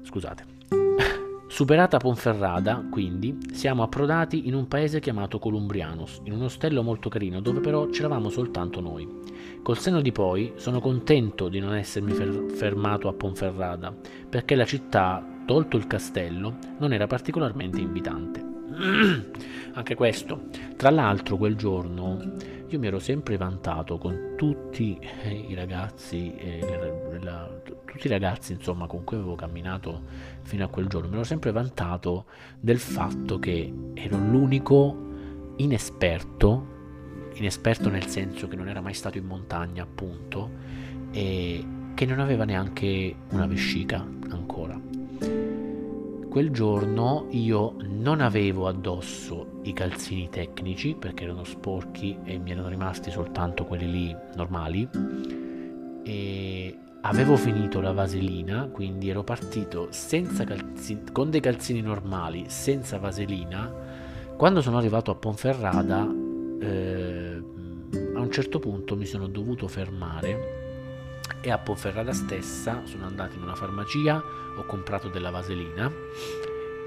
scusate. 0.02 0.44
Superata 1.52 1.98
Ponferrada, 1.98 2.86
quindi, 2.90 3.38
siamo 3.52 3.82
approdati 3.82 4.48
in 4.48 4.54
un 4.54 4.68
paese 4.68 5.00
chiamato 5.00 5.38
Columbrianos, 5.38 6.22
in 6.24 6.32
un 6.32 6.42
ostello 6.42 6.82
molto 6.82 7.10
carino 7.10 7.40
dove 7.40 7.60
però 7.60 7.88
c'eravamo 7.88 8.30
soltanto 8.30 8.80
noi. 8.80 9.06
Col 9.62 9.78
senno 9.78 10.00
di 10.00 10.12
poi 10.12 10.54
sono 10.56 10.80
contento 10.80 11.48
di 11.48 11.60
non 11.60 11.74
essermi 11.74 12.12
fer- 12.12 12.52
fermato 12.52 13.08
a 13.08 13.12
Ponferrada, 13.12 13.94
perché 14.28 14.54
la 14.54 14.64
città, 14.64 15.22
tolto 15.44 15.76
il 15.76 15.86
castello, 15.86 16.56
non 16.78 16.92
era 16.92 17.06
particolarmente 17.06 17.80
invitante. 17.80 18.61
Anche 19.74 19.94
questo. 19.94 20.48
Tra 20.76 20.90
l'altro 20.90 21.36
quel 21.36 21.56
giorno 21.56 22.20
io 22.68 22.78
mi 22.78 22.86
ero 22.86 22.98
sempre 22.98 23.36
vantato 23.36 23.98
con 23.98 24.34
tutti 24.36 24.98
i 25.48 25.54
ragazzi, 25.54 26.34
eh, 26.36 27.18
la, 27.20 27.48
tutti 27.84 28.06
i 28.06 28.10
ragazzi 28.10 28.52
insomma 28.52 28.86
con 28.86 29.04
cui 29.04 29.18
avevo 29.18 29.34
camminato 29.34 30.02
fino 30.42 30.64
a 30.64 30.68
quel 30.68 30.86
giorno, 30.86 31.08
mi 31.08 31.14
ero 31.14 31.24
sempre 31.24 31.52
vantato 31.52 32.24
del 32.58 32.78
fatto 32.78 33.38
che 33.38 33.72
ero 33.94 34.16
l'unico 34.16 35.10
inesperto 35.56 36.72
inesperto 37.34 37.88
nel 37.88 38.06
senso 38.06 38.48
che 38.48 38.56
non 38.56 38.68
era 38.68 38.80
mai 38.80 38.94
stato 38.94 39.18
in 39.18 39.24
montagna, 39.24 39.82
appunto, 39.82 40.50
e 41.12 41.64
che 41.94 42.06
non 42.06 42.20
aveva 42.20 42.44
neanche 42.44 43.14
una 43.30 43.46
vescica 43.46 44.06
ancora. 44.30 44.91
Quel 46.32 46.48
giorno 46.50 47.26
io 47.32 47.76
non 47.80 48.22
avevo 48.22 48.66
addosso 48.66 49.60
i 49.64 49.74
calzini 49.74 50.30
tecnici 50.30 50.96
perché 50.98 51.24
erano 51.24 51.44
sporchi 51.44 52.16
e 52.24 52.38
mi 52.38 52.52
erano 52.52 52.68
rimasti 52.68 53.10
soltanto 53.10 53.66
quelli 53.66 53.90
lì 53.90 54.16
normali 54.34 54.88
e 56.02 56.78
avevo 57.02 57.36
finito 57.36 57.82
la 57.82 57.92
vaselina, 57.92 58.70
quindi 58.72 59.10
ero 59.10 59.22
partito 59.24 59.88
calzini, 60.44 61.02
con 61.12 61.28
dei 61.28 61.40
calzini 61.40 61.82
normali, 61.82 62.46
senza 62.46 62.96
vaselina. 62.96 63.70
Quando 64.34 64.62
sono 64.62 64.78
arrivato 64.78 65.10
a 65.10 65.14
Ponferrada 65.16 66.10
eh, 66.62 67.42
a 68.14 68.20
un 68.20 68.30
certo 68.30 68.58
punto 68.58 68.96
mi 68.96 69.04
sono 69.04 69.26
dovuto 69.26 69.68
fermare 69.68 70.61
e 71.42 71.50
a 71.50 71.58
Ponferrada 71.58 72.12
stessa 72.12 72.82
sono 72.84 73.04
andato 73.04 73.36
in 73.36 73.42
una 73.42 73.56
farmacia, 73.56 74.22
ho 74.56 74.64
comprato 74.64 75.08
della 75.08 75.30
vaselina 75.30 75.90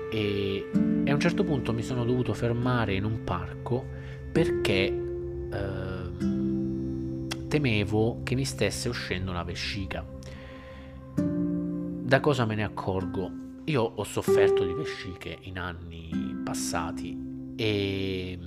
e, 0.10 0.70
e, 1.04 1.12
a 1.12 1.14
un 1.14 1.20
certo 1.20 1.44
punto 1.44 1.74
mi 1.74 1.84
sono 1.84 2.06
dovuto 2.06 2.34
fermare 2.34 2.94
in 2.94 3.04
un 3.04 3.24
parco 3.24 3.86
perché 4.32 4.86
eh, 5.52 6.10
temevo 7.48 8.22
che 8.24 8.36
mi 8.36 8.46
stesse 8.46 8.88
uscendo 8.88 9.32
una 9.32 9.44
vescica. 9.44 10.06
Da 11.16 12.20
cosa 12.20 12.46
me 12.46 12.56
ne 12.56 12.64
accorgo? 12.64 13.32
Io 13.66 13.82
ho 13.82 14.04
sofferto 14.04 14.64
di 14.64 14.74
vesciche 14.74 15.38
in 15.42 15.60
anni 15.60 16.40
passati 16.44 17.54
e 17.58 18.40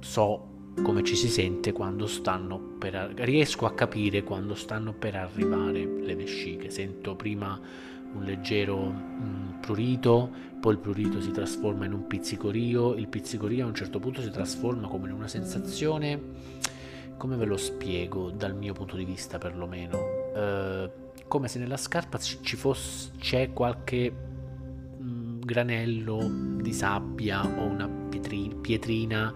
so 0.00 0.49
come 0.82 1.02
ci 1.04 1.16
si 1.16 1.28
sente 1.28 1.72
quando 1.72 2.06
stanno 2.06 2.58
per 2.78 3.12
riesco 3.16 3.66
a 3.66 3.74
capire 3.74 4.22
quando 4.22 4.54
stanno 4.54 4.92
per 4.92 5.14
arrivare 5.16 5.84
le 5.84 6.14
vesciche. 6.14 6.70
Sento 6.70 7.16
prima 7.16 7.60
un 8.12 8.24
leggero 8.24 8.76
mm, 8.78 9.60
prurito 9.60 10.48
poi 10.60 10.74
il 10.74 10.78
prurito 10.80 11.20
si 11.20 11.30
trasforma 11.30 11.84
in 11.84 11.92
un 11.92 12.08
pizzicorio 12.08 12.94
il 12.94 13.06
pizzicorio 13.06 13.64
a 13.64 13.68
un 13.68 13.74
certo 13.74 14.00
punto 14.00 14.20
si 14.20 14.30
trasforma 14.30 14.88
come 14.88 15.08
in 15.08 15.14
una 15.14 15.28
sensazione 15.28 16.20
come 17.20 17.36
ve 17.36 17.44
lo 17.44 17.58
spiego 17.58 18.30
dal 18.30 18.56
mio 18.56 18.72
punto 18.72 18.96
di 18.96 19.04
vista 19.04 19.36
perlomeno? 19.36 19.98
Eh, 20.34 20.90
come 21.28 21.48
se 21.48 21.58
nella 21.58 21.76
scarpa 21.76 22.16
ci 22.16 22.56
fosse 22.56 23.10
c'è 23.18 23.52
qualche 23.52 24.10
mm, 25.02 25.40
granello 25.40 26.30
di 26.62 26.72
sabbia 26.72 27.44
o 27.44 27.64
una 27.64 27.86
pietrina 27.86 29.34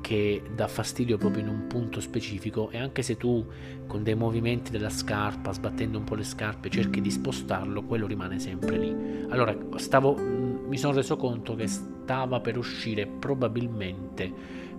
che 0.00 0.42
dà 0.54 0.66
fastidio 0.66 1.16
proprio 1.18 1.42
in 1.42 1.48
un 1.48 1.66
punto 1.66 2.00
specifico 2.00 2.70
e 2.70 2.78
anche 2.78 3.02
se 3.02 3.16
tu 3.16 3.46
con 3.86 4.02
dei 4.02 4.14
movimenti 4.14 4.70
della 4.70 4.88
scarpa, 4.90 5.52
sbattendo 5.52 5.98
un 5.98 6.04
po' 6.04 6.14
le 6.14 6.24
scarpe, 6.24 6.70
cerchi 6.70 7.00
di 7.00 7.10
spostarlo, 7.10 7.84
quello 7.84 8.06
rimane 8.06 8.38
sempre 8.38 8.78
lì. 8.78 9.26
Allora, 9.28 9.56
stavo, 9.76 10.16
mm, 10.16 10.68
mi 10.68 10.78
sono 10.78 10.94
reso 10.94 11.16
conto 11.16 11.54
che 11.54 11.66
stava 11.66 12.40
per 12.40 12.56
uscire 12.56 13.06
probabilmente 13.06 14.32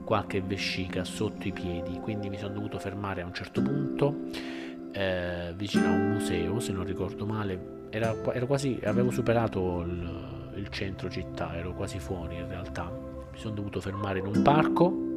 qualche 0.04 0.42
vescica 0.42 1.04
sotto 1.04 1.48
i 1.48 1.52
piedi, 1.52 2.00
quindi 2.00 2.30
mi 2.30 2.38
sono 2.38 2.54
dovuto 2.54 2.80
fermare 2.80 3.22
a 3.22 3.26
un 3.26 3.34
certo 3.34 3.62
punto 3.62 4.16
eh, 4.92 5.54
vicino 5.56 5.88
a 5.88 5.92
un 5.92 6.12
museo, 6.14 6.60
se 6.60 6.72
non 6.72 6.84
ricordo 6.84 7.26
male. 7.26 7.80
Era, 7.90 8.16
ero 8.34 8.46
quasi, 8.46 8.80
avevo 8.84 9.12
superato 9.12 9.82
il, 9.82 10.52
il 10.56 10.70
centro 10.70 11.10
città, 11.10 11.56
ero 11.56 11.74
quasi 11.74 12.00
fuori 12.00 12.36
in 12.36 12.48
realtà. 12.48 12.90
Mi 13.32 13.38
sono 13.38 13.54
dovuto 13.54 13.80
fermare 13.80 14.20
in 14.20 14.26
un 14.26 14.42
parco 14.42 15.10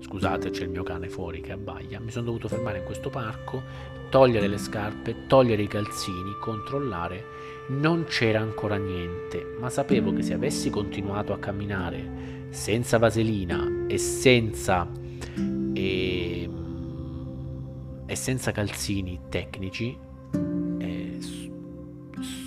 Scusate, 0.00 0.50
c'è 0.50 0.62
il 0.64 0.70
mio 0.70 0.82
cane 0.82 1.08
fuori 1.08 1.40
che 1.40 1.52
abbaia. 1.52 2.00
Mi 2.00 2.10
sono 2.10 2.26
dovuto 2.26 2.48
fermare 2.48 2.78
in 2.78 2.84
questo 2.84 3.10
parco, 3.10 3.62
togliere 4.10 4.46
le 4.46 4.58
scarpe, 4.58 5.26
togliere 5.26 5.62
i 5.62 5.68
calzini, 5.68 6.36
controllare. 6.40 7.36
Non 7.68 8.04
c'era 8.04 8.40
ancora 8.40 8.76
niente, 8.76 9.56
ma 9.60 9.68
sapevo 9.68 10.12
che 10.12 10.22
se 10.22 10.34
avessi 10.34 10.70
continuato 10.70 11.32
a 11.32 11.38
camminare 11.38 12.46
senza 12.50 12.98
vaselina 12.98 13.86
e 13.86 13.98
senza 13.98 14.88
e, 15.78 16.42
ehm, 16.42 18.04
e 18.06 18.16
senza 18.16 18.52
calzini 18.52 19.20
tecnici, 19.28 19.96
eh, 20.78 21.18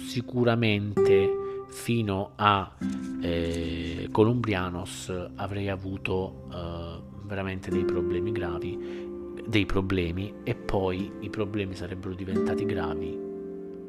sicuramente 0.07 1.39
fino 1.69 2.31
a 2.35 2.75
eh, 3.21 4.09
Columbrianos 4.11 5.29
avrei 5.35 5.69
avuto 5.69 6.47
eh, 6.51 7.10
veramente 7.31 7.69
dei 7.69 7.85
problemi 7.85 8.33
gravi, 8.33 9.07
dei 9.47 9.65
problemi 9.65 10.33
e 10.43 10.53
poi 10.53 11.09
i 11.21 11.29
problemi 11.29 11.75
sarebbero 11.75 12.13
diventati 12.13 12.65
gravi 12.65 13.17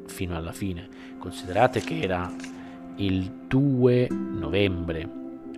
fino 0.05 0.37
alla 0.37 0.53
fine. 0.53 0.87
Considerate 1.19 1.81
che 1.81 1.99
era 1.99 2.33
il 2.95 3.29
2 3.47 4.07
novembre, 4.09 5.09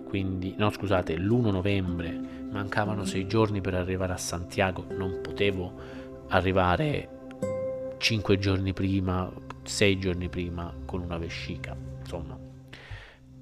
quindi 0.04 0.54
no 0.58 0.68
scusate, 0.70 1.16
l'1 1.16 1.52
novembre, 1.52 2.20
mancavano 2.50 3.04
sei 3.04 3.28
giorni 3.28 3.60
per 3.60 3.74
arrivare 3.74 4.14
a 4.14 4.18
Santiago, 4.18 4.86
non 4.96 5.20
potevo 5.22 5.72
arrivare 6.28 7.08
5 7.98 8.38
giorni 8.38 8.72
prima, 8.72 9.30
6 9.62 9.98
giorni 10.00 10.28
prima 10.28 10.74
con 10.84 11.02
una 11.02 11.18
vescica, 11.18 11.76
insomma 12.00 12.45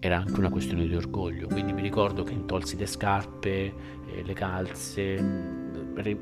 era 0.06 0.18
anche 0.18 0.38
una 0.38 0.50
questione 0.50 0.86
di 0.86 0.94
orgoglio, 0.94 1.46
quindi 1.46 1.72
mi 1.72 1.80
ricordo 1.80 2.24
che 2.24 2.34
intolsi 2.34 2.76
le 2.76 2.84
scarpe, 2.84 3.72
eh, 4.06 4.22
le 4.22 4.34
calze, 4.34 5.16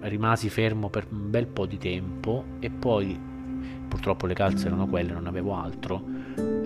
rimasi 0.02 0.48
fermo 0.50 0.88
per 0.88 1.08
un 1.10 1.30
bel 1.30 1.48
po' 1.48 1.66
di 1.66 1.78
tempo 1.78 2.44
e 2.60 2.70
poi 2.70 3.18
purtroppo 3.88 4.26
le 4.26 4.34
calze 4.34 4.68
erano 4.68 4.86
quelle, 4.86 5.12
non 5.12 5.26
avevo 5.26 5.56
altro, 5.56 6.00
eh, 6.36 6.62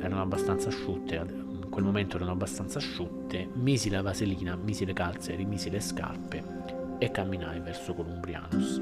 erano 0.00 0.22
abbastanza 0.22 0.68
asciutte, 0.68 1.16
in 1.16 1.66
quel 1.68 1.84
momento 1.84 2.16
erano 2.16 2.32
abbastanza 2.32 2.78
asciutte, 2.78 3.46
misi 3.52 3.90
la 3.90 4.00
vaselina, 4.00 4.56
misi 4.56 4.86
le 4.86 4.94
calze, 4.94 5.34
rimisi 5.34 5.68
le 5.68 5.80
scarpe 5.80 6.42
e 7.00 7.10
camminai 7.10 7.60
verso 7.60 7.92
Columbrianus, 7.92 8.80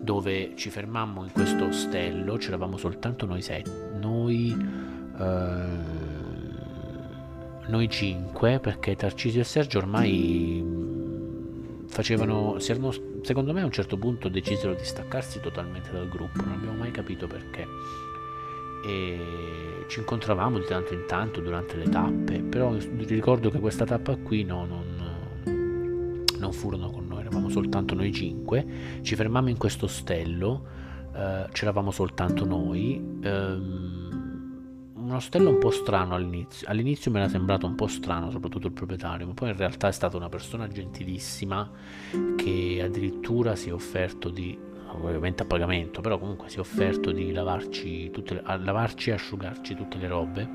dove 0.00 0.54
ci 0.56 0.70
fermammo 0.70 1.22
in 1.22 1.30
questo 1.30 1.66
ostello, 1.66 2.36
c'eravamo 2.36 2.76
soltanto 2.76 3.26
noi 3.26 3.42
sette, 3.42 3.96
noi... 4.00 4.56
Eh, 5.16 5.99
noi 7.70 7.88
cinque, 7.88 8.58
perché 8.58 8.96
Tarcisio 8.96 9.40
e 9.40 9.44
Sergio 9.44 9.78
ormai 9.78 10.62
facevano, 11.86 12.58
erano, 12.58 12.92
secondo 13.22 13.52
me 13.52 13.62
a 13.62 13.64
un 13.64 13.70
certo 13.70 13.96
punto 13.96 14.28
decisero 14.28 14.74
di 14.74 14.84
staccarsi 14.84 15.40
totalmente 15.40 15.90
dal 15.90 16.08
gruppo, 16.08 16.42
non 16.42 16.54
abbiamo 16.54 16.76
mai 16.76 16.90
capito 16.90 17.26
perché. 17.26 17.66
E 18.84 19.84
ci 19.88 20.00
incontravamo 20.00 20.58
di 20.58 20.64
tanto 20.66 20.94
in 20.94 21.04
tanto 21.06 21.40
durante 21.40 21.76
le 21.76 21.88
tappe, 21.88 22.40
però 22.40 22.74
ricordo 23.06 23.50
che 23.50 23.58
questa 23.58 23.84
tappa 23.84 24.16
qui 24.16 24.44
no, 24.44 24.64
non, 24.64 24.84
non 26.38 26.52
furono 26.52 26.90
con 26.90 27.06
noi, 27.06 27.20
eravamo 27.20 27.48
soltanto 27.48 27.94
noi 27.94 28.12
cinque, 28.12 28.66
ci 29.02 29.14
fermammo 29.14 29.48
in 29.48 29.58
questo 29.58 29.84
ostello, 29.86 30.64
eh, 31.14 31.46
c'eravamo 31.50 31.90
soltanto 31.90 32.44
noi. 32.44 33.18
Ehm, 33.22 33.99
un 35.10 35.16
ostello 35.16 35.50
un 35.50 35.58
po' 35.58 35.70
strano 35.70 36.14
all'inizio. 36.14 36.68
All'inizio 36.68 37.10
mi 37.10 37.18
era 37.18 37.28
sembrato 37.28 37.66
un 37.66 37.74
po' 37.74 37.88
strano, 37.88 38.30
soprattutto 38.30 38.68
il 38.68 38.72
proprietario, 38.72 39.26
ma 39.26 39.34
poi 39.34 39.50
in 39.50 39.56
realtà 39.56 39.88
è 39.88 39.92
stata 39.92 40.16
una 40.16 40.28
persona 40.28 40.68
gentilissima 40.68 41.68
che 42.36 42.80
addirittura 42.82 43.56
si 43.56 43.68
è 43.68 43.72
offerto 43.72 44.28
di, 44.28 44.56
ovviamente 44.92 45.42
a 45.42 45.46
pagamento, 45.46 46.00
però 46.00 46.18
comunque 46.18 46.48
si 46.48 46.56
è 46.56 46.60
offerto 46.60 47.10
di 47.10 47.32
lavarci, 47.32 48.10
tutte 48.10 48.40
lavarci 48.42 49.10
e 49.10 49.12
asciugarci 49.14 49.74
tutte 49.74 49.98
le 49.98 50.08
robe 50.08 50.48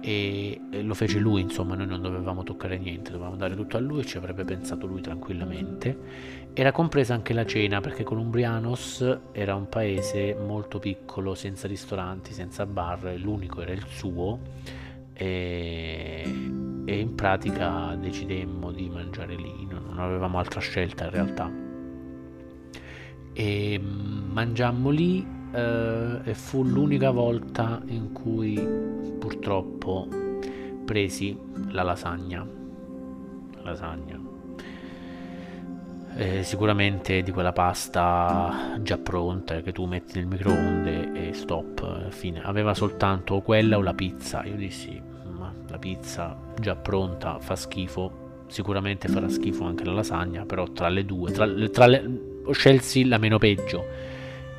e, 0.00 0.60
lo 0.82 0.94
fece 0.94 1.18
lui, 1.18 1.40
insomma, 1.40 1.74
noi 1.74 1.86
non 1.86 2.00
dovevamo 2.00 2.42
toccare 2.42 2.78
niente, 2.78 3.10
dovevamo 3.10 3.36
dare 3.36 3.54
tutto 3.56 3.76
a 3.76 3.80
lui, 3.80 4.04
ci 4.04 4.16
avrebbe 4.16 4.44
pensato 4.44 4.86
lui 4.86 5.00
tranquillamente. 5.00 6.37
Era 6.54 6.72
compresa 6.72 7.14
anche 7.14 7.32
la 7.32 7.46
cena 7.46 7.80
perché 7.80 8.02
Columbrianos 8.02 9.18
era 9.32 9.54
un 9.54 9.68
paese 9.68 10.34
molto 10.34 10.78
piccolo, 10.78 11.34
senza 11.34 11.68
ristoranti, 11.68 12.32
senza 12.32 12.66
bar, 12.66 13.14
l'unico 13.16 13.60
era 13.60 13.72
il 13.72 13.84
suo 13.86 14.40
e, 15.12 16.22
e 16.84 16.98
in 16.98 17.14
pratica 17.14 17.96
decidemmo 17.96 18.70
di 18.70 18.88
mangiare 18.88 19.34
lì, 19.34 19.66
non 19.68 19.98
avevamo 19.98 20.38
altra 20.38 20.60
scelta 20.60 21.04
in 21.04 21.10
realtà. 21.10 21.50
E 23.32 23.78
mangiammo 23.78 24.90
lì 24.90 25.26
eh, 25.52 26.20
e 26.22 26.34
fu 26.34 26.62
l'unica 26.62 27.10
volta 27.10 27.82
in 27.86 28.12
cui 28.12 28.54
purtroppo 29.18 30.08
presi 30.84 31.38
la 31.70 31.82
lasagna. 31.82 32.46
lasagna. 33.62 34.27
Eh, 36.16 36.42
sicuramente 36.42 37.22
di 37.22 37.30
quella 37.30 37.52
pasta 37.52 38.78
già 38.80 38.98
pronta 38.98 39.60
che 39.60 39.72
tu 39.72 39.84
metti 39.84 40.18
nel 40.18 40.26
microonde 40.26 41.12
e 41.28 41.32
stop, 41.32 42.08
fine. 42.10 42.40
Aveva 42.42 42.74
soltanto 42.74 43.40
quella 43.40 43.76
o 43.76 43.82
la 43.82 43.94
pizza. 43.94 44.44
Io 44.44 44.56
dissi, 44.56 45.00
ma 45.30 45.52
la 45.68 45.78
pizza 45.78 46.36
già 46.58 46.74
pronta 46.74 47.38
fa 47.38 47.54
schifo. 47.56 48.26
Sicuramente 48.48 49.08
farà 49.08 49.28
schifo 49.28 49.64
anche 49.64 49.84
la 49.84 49.92
lasagna, 49.92 50.44
però 50.44 50.64
tra 50.72 50.88
le 50.88 51.04
due, 51.04 51.30
tra, 51.30 51.46
tra 51.70 51.86
le, 51.86 52.42
scelsi 52.50 53.04
la 53.04 53.18
meno 53.18 53.38
peggio 53.38 54.08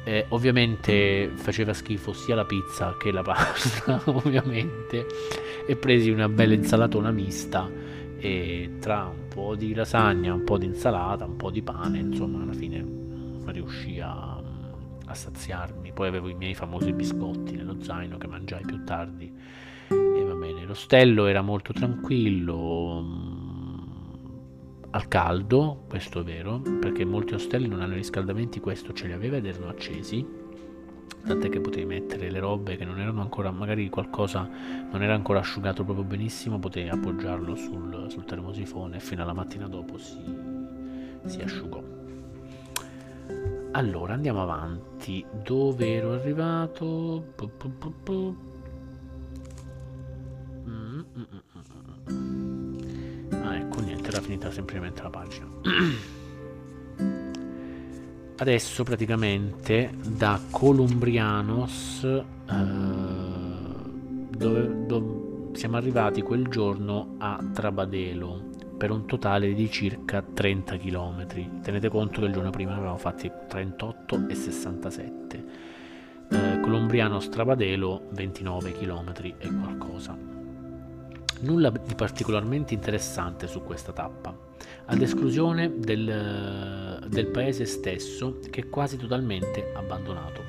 eh, 0.09 0.25
ovviamente 0.29 1.31
faceva 1.35 1.73
schifo 1.73 2.13
sia 2.13 2.35
la 2.35 2.45
pizza 2.45 2.95
che 2.97 3.11
la 3.11 3.21
pasta, 3.23 4.01
ovviamente, 4.05 5.05
e 5.67 5.75
presi 5.75 6.09
una 6.09 6.27
bella 6.27 6.53
insalatona 6.53 7.11
mista 7.11 7.69
e 8.19 8.77
tra 8.79 9.05
un 9.05 9.27
po' 9.29 9.55
di 9.55 9.73
lasagna, 9.73 10.33
un 10.33 10.43
po' 10.43 10.57
di 10.57 10.65
insalata, 10.65 11.25
un 11.25 11.37
po' 11.37 11.49
di 11.49 11.61
pane, 11.61 11.99
insomma, 11.99 12.41
alla 12.41 12.53
fine 12.53 12.85
riuscì 13.45 13.99
a, 13.99 14.35
a 15.05 15.13
saziarmi. 15.13 15.91
Poi 15.93 16.07
avevo 16.07 16.27
i 16.27 16.33
miei 16.33 16.53
famosi 16.53 16.91
biscotti 16.93 17.55
nello 17.55 17.81
zaino 17.81 18.17
che 18.17 18.27
mangiai 18.27 18.63
più 18.65 18.83
tardi. 18.83 19.33
E 19.87 20.23
va 20.23 20.33
bene, 20.35 20.65
l'ostello 20.65 21.25
era 21.25 21.41
molto 21.41 21.73
tranquillo 21.73 23.37
al 24.91 25.07
caldo, 25.07 25.85
questo 25.87 26.21
è 26.21 26.23
vero, 26.23 26.61
perché 26.79 27.05
molti 27.05 27.33
ostelli 27.35 27.67
non 27.67 27.81
hanno 27.81 27.93
riscaldamenti, 27.93 28.59
questo 28.59 28.91
ce 28.93 29.07
li 29.07 29.13
aveva 29.13 29.37
ed 29.37 29.45
erano 29.45 29.69
accesi, 29.69 30.25
tant'è 31.25 31.49
che 31.49 31.59
potevi 31.59 31.85
mettere 31.85 32.29
le 32.29 32.39
robe 32.39 32.77
che 32.77 32.85
non 32.85 32.99
erano 32.99 33.21
ancora, 33.21 33.51
magari 33.51 33.89
qualcosa 33.89 34.47
non 34.91 35.01
era 35.01 35.13
ancora 35.13 35.39
asciugato 35.39 35.83
proprio 35.83 36.05
benissimo, 36.05 36.59
potevi 36.59 36.89
appoggiarlo 36.89 37.55
sul, 37.55 38.05
sul 38.09 38.25
termosifone 38.25 38.97
e 38.97 38.99
fino 38.99 39.23
alla 39.23 39.33
mattina 39.33 39.67
dopo 39.67 39.97
si, 39.97 40.17
si 41.25 41.41
asciugò. 41.41 41.81
Allora 43.71 44.13
andiamo 44.13 44.41
avanti. 44.41 45.23
Dove 45.43 45.93
ero 45.93 46.13
arrivato? 46.13 47.33
Mm, 50.67 50.99
mm, 50.99 51.03
mm, 51.15 51.39
era 54.09 54.21
finita 54.21 54.51
semplicemente 54.51 55.01
la 55.01 55.09
pagina. 55.09 55.47
Adesso 58.39 58.83
praticamente 58.83 59.91
da 60.01 60.39
Columbrianos 60.49 62.03
eh, 62.05 62.55
dove, 64.29 64.85
dove 64.85 65.57
siamo 65.57 65.75
arrivati 65.75 66.21
quel 66.21 66.47
giorno 66.47 67.15
a 67.17 67.37
Trabadelo 67.53 68.41
per 68.77 68.91
un 68.91 69.05
totale 69.05 69.53
di 69.53 69.69
circa 69.69 70.21
30 70.21 70.77
km. 70.77 71.25
Tenete 71.61 71.89
conto 71.89 72.21
che 72.21 72.27
il 72.27 72.31
giorno 72.31 72.49
prima 72.49 72.71
ne 72.71 72.77
avevamo 72.77 72.97
fatti 72.97 73.29
38 73.49 74.27
e 74.29 74.35
67. 74.35 75.45
Eh, 76.29 76.59
Colombriano 76.61 77.19
Strabadelo 77.19 78.03
29 78.11 78.71
km 78.71 79.13
e 79.37 79.53
qualcosa. 79.53 80.15
Nulla 81.41 81.71
di 81.71 81.93
particolarmente 81.93 82.73
interessante 82.73 83.47
su 83.47 83.61
questa 83.63 83.91
tappa, 83.91 84.33
ad 84.85 85.01
esclusione 85.01 85.77
del, 85.77 86.09
del 87.09 87.27
paese 87.27 87.65
stesso 87.65 88.39
che 88.49 88.61
è 88.61 88.69
quasi 88.69 88.95
totalmente 88.95 89.71
abbandonato. 89.73 90.43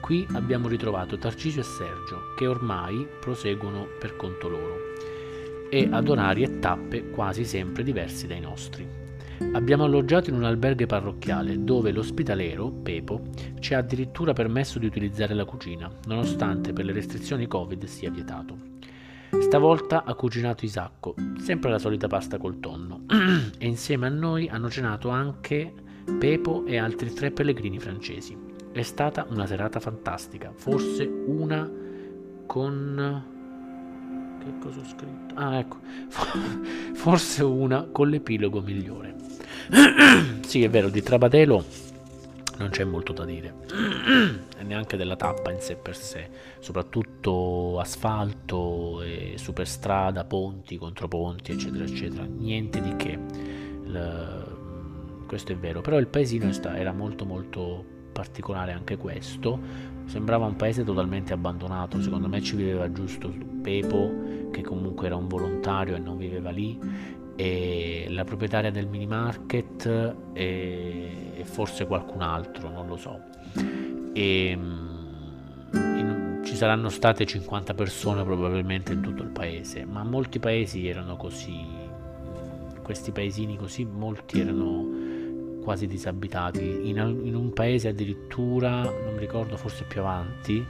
Qui 0.00 0.26
abbiamo 0.32 0.68
ritrovato 0.68 1.18
Tarcisio 1.18 1.60
e 1.60 1.64
Sergio 1.64 2.34
che 2.36 2.46
ormai 2.46 3.06
proseguono 3.20 3.86
per 3.98 4.16
conto 4.16 4.48
loro 4.48 4.76
e 5.70 5.86
ad 5.90 6.08
orari 6.08 6.42
e 6.42 6.58
tappe 6.58 7.10
quasi 7.10 7.44
sempre 7.44 7.82
diversi 7.82 8.26
dai 8.26 8.40
nostri. 8.40 8.86
Abbiamo 9.52 9.84
alloggiato 9.84 10.30
in 10.30 10.36
un 10.36 10.44
alberghe 10.44 10.86
parrocchiale 10.86 11.62
dove 11.62 11.92
l'ospitalero, 11.92 12.70
Pepo, 12.70 13.22
ci 13.60 13.74
ha 13.74 13.78
addirittura 13.78 14.32
permesso 14.32 14.78
di 14.78 14.86
utilizzare 14.86 15.34
la 15.34 15.44
cucina, 15.44 15.90
nonostante 16.06 16.72
per 16.72 16.84
le 16.84 16.92
restrizioni 16.92 17.46
Covid 17.46 17.84
sia 17.84 18.10
vietato. 18.10 18.56
Stavolta 19.40 20.04
ha 20.04 20.14
cucinato 20.14 20.64
Isacco, 20.64 21.14
sempre 21.38 21.70
la 21.70 21.78
solita 21.78 22.08
pasta 22.08 22.38
col 22.38 22.58
tonno. 22.58 23.02
e 23.58 23.66
insieme 23.66 24.06
a 24.06 24.10
noi 24.10 24.48
hanno 24.48 24.70
cenato 24.70 25.10
anche 25.10 25.72
Pepo 26.16 26.64
e 26.66 26.78
altri 26.78 27.12
tre 27.12 27.30
pellegrini 27.30 27.78
francesi. 27.78 28.36
È 28.72 28.82
stata 28.82 29.26
una 29.30 29.46
serata 29.46 29.80
fantastica, 29.80 30.52
forse 30.54 31.04
una 31.04 31.70
con... 32.46 33.24
Che 34.38 34.58
cosa 34.60 34.80
ho 34.80 34.84
scritto? 34.84 35.34
Ah, 35.34 35.58
ecco, 35.58 35.78
forse 36.94 37.42
una 37.42 37.88
con 37.90 38.08
l'epilogo 38.08 38.60
migliore. 38.60 39.14
sì, 40.46 40.62
è 40.62 40.70
vero, 40.70 40.88
di 40.88 41.02
Trabadelo 41.02 41.64
non 42.58 42.70
c'è 42.70 42.84
molto 42.84 43.12
da 43.12 43.24
dire, 43.24 43.54
e 44.58 44.62
neanche 44.64 44.96
della 44.96 45.16
tappa 45.16 45.52
in 45.52 45.60
sé 45.60 45.76
per 45.76 45.96
sé, 45.96 46.28
soprattutto 46.58 47.78
asfalto, 47.78 49.02
superstrada, 49.36 50.24
ponti, 50.24 50.76
controponti, 50.76 51.52
eccetera, 51.52 51.84
eccetera, 51.84 52.24
niente 52.24 52.80
di 52.80 52.96
che. 52.96 53.18
Il, 53.84 54.47
questo 55.28 55.52
è 55.52 55.56
vero, 55.56 55.80
però 55.82 55.98
il 55.98 56.08
paesino 56.08 56.50
era 56.74 56.92
molto 56.92 57.24
molto 57.24 57.84
particolare 58.10 58.72
anche 58.72 58.96
questo, 58.96 59.60
sembrava 60.06 60.46
un 60.46 60.56
paese 60.56 60.82
totalmente 60.82 61.32
abbandonato, 61.32 62.00
secondo 62.00 62.26
me 62.28 62.42
ci 62.42 62.56
viveva 62.56 62.90
giusto 62.90 63.32
Pepo, 63.62 64.48
che 64.50 64.62
comunque 64.62 65.06
era 65.06 65.14
un 65.14 65.28
volontario 65.28 65.94
e 65.94 65.98
non 66.00 66.16
viveva 66.16 66.50
lì, 66.50 66.80
e 67.36 68.06
la 68.08 68.24
proprietaria 68.24 68.72
del 68.72 68.88
mini 68.88 69.06
market 69.06 69.86
e, 70.32 71.32
e 71.36 71.44
forse 71.44 71.86
qualcun 71.86 72.22
altro, 72.22 72.70
non 72.70 72.88
lo 72.88 72.96
so. 72.96 73.20
E, 74.12 74.56
mm, 74.56 75.74
in, 75.74 76.40
ci 76.42 76.56
saranno 76.56 76.88
state 76.88 77.24
50 77.24 77.74
persone 77.74 78.24
probabilmente 78.24 78.92
in 78.92 79.02
tutto 79.02 79.22
il 79.22 79.28
paese, 79.28 79.84
ma 79.84 80.02
molti 80.02 80.40
paesi 80.40 80.88
erano 80.88 81.16
così, 81.16 81.64
questi 82.82 83.12
paesini 83.12 83.56
così, 83.56 83.84
molti 83.84 84.40
erano 84.40 85.07
quasi 85.68 85.86
disabitati. 85.86 86.88
In, 86.88 86.96
in 86.96 87.34
un 87.34 87.52
paese 87.52 87.88
addirittura, 87.88 88.84
non 88.84 89.12
mi 89.12 89.18
ricordo, 89.18 89.58
forse 89.58 89.84
più 89.84 90.00
avanti, 90.00 90.66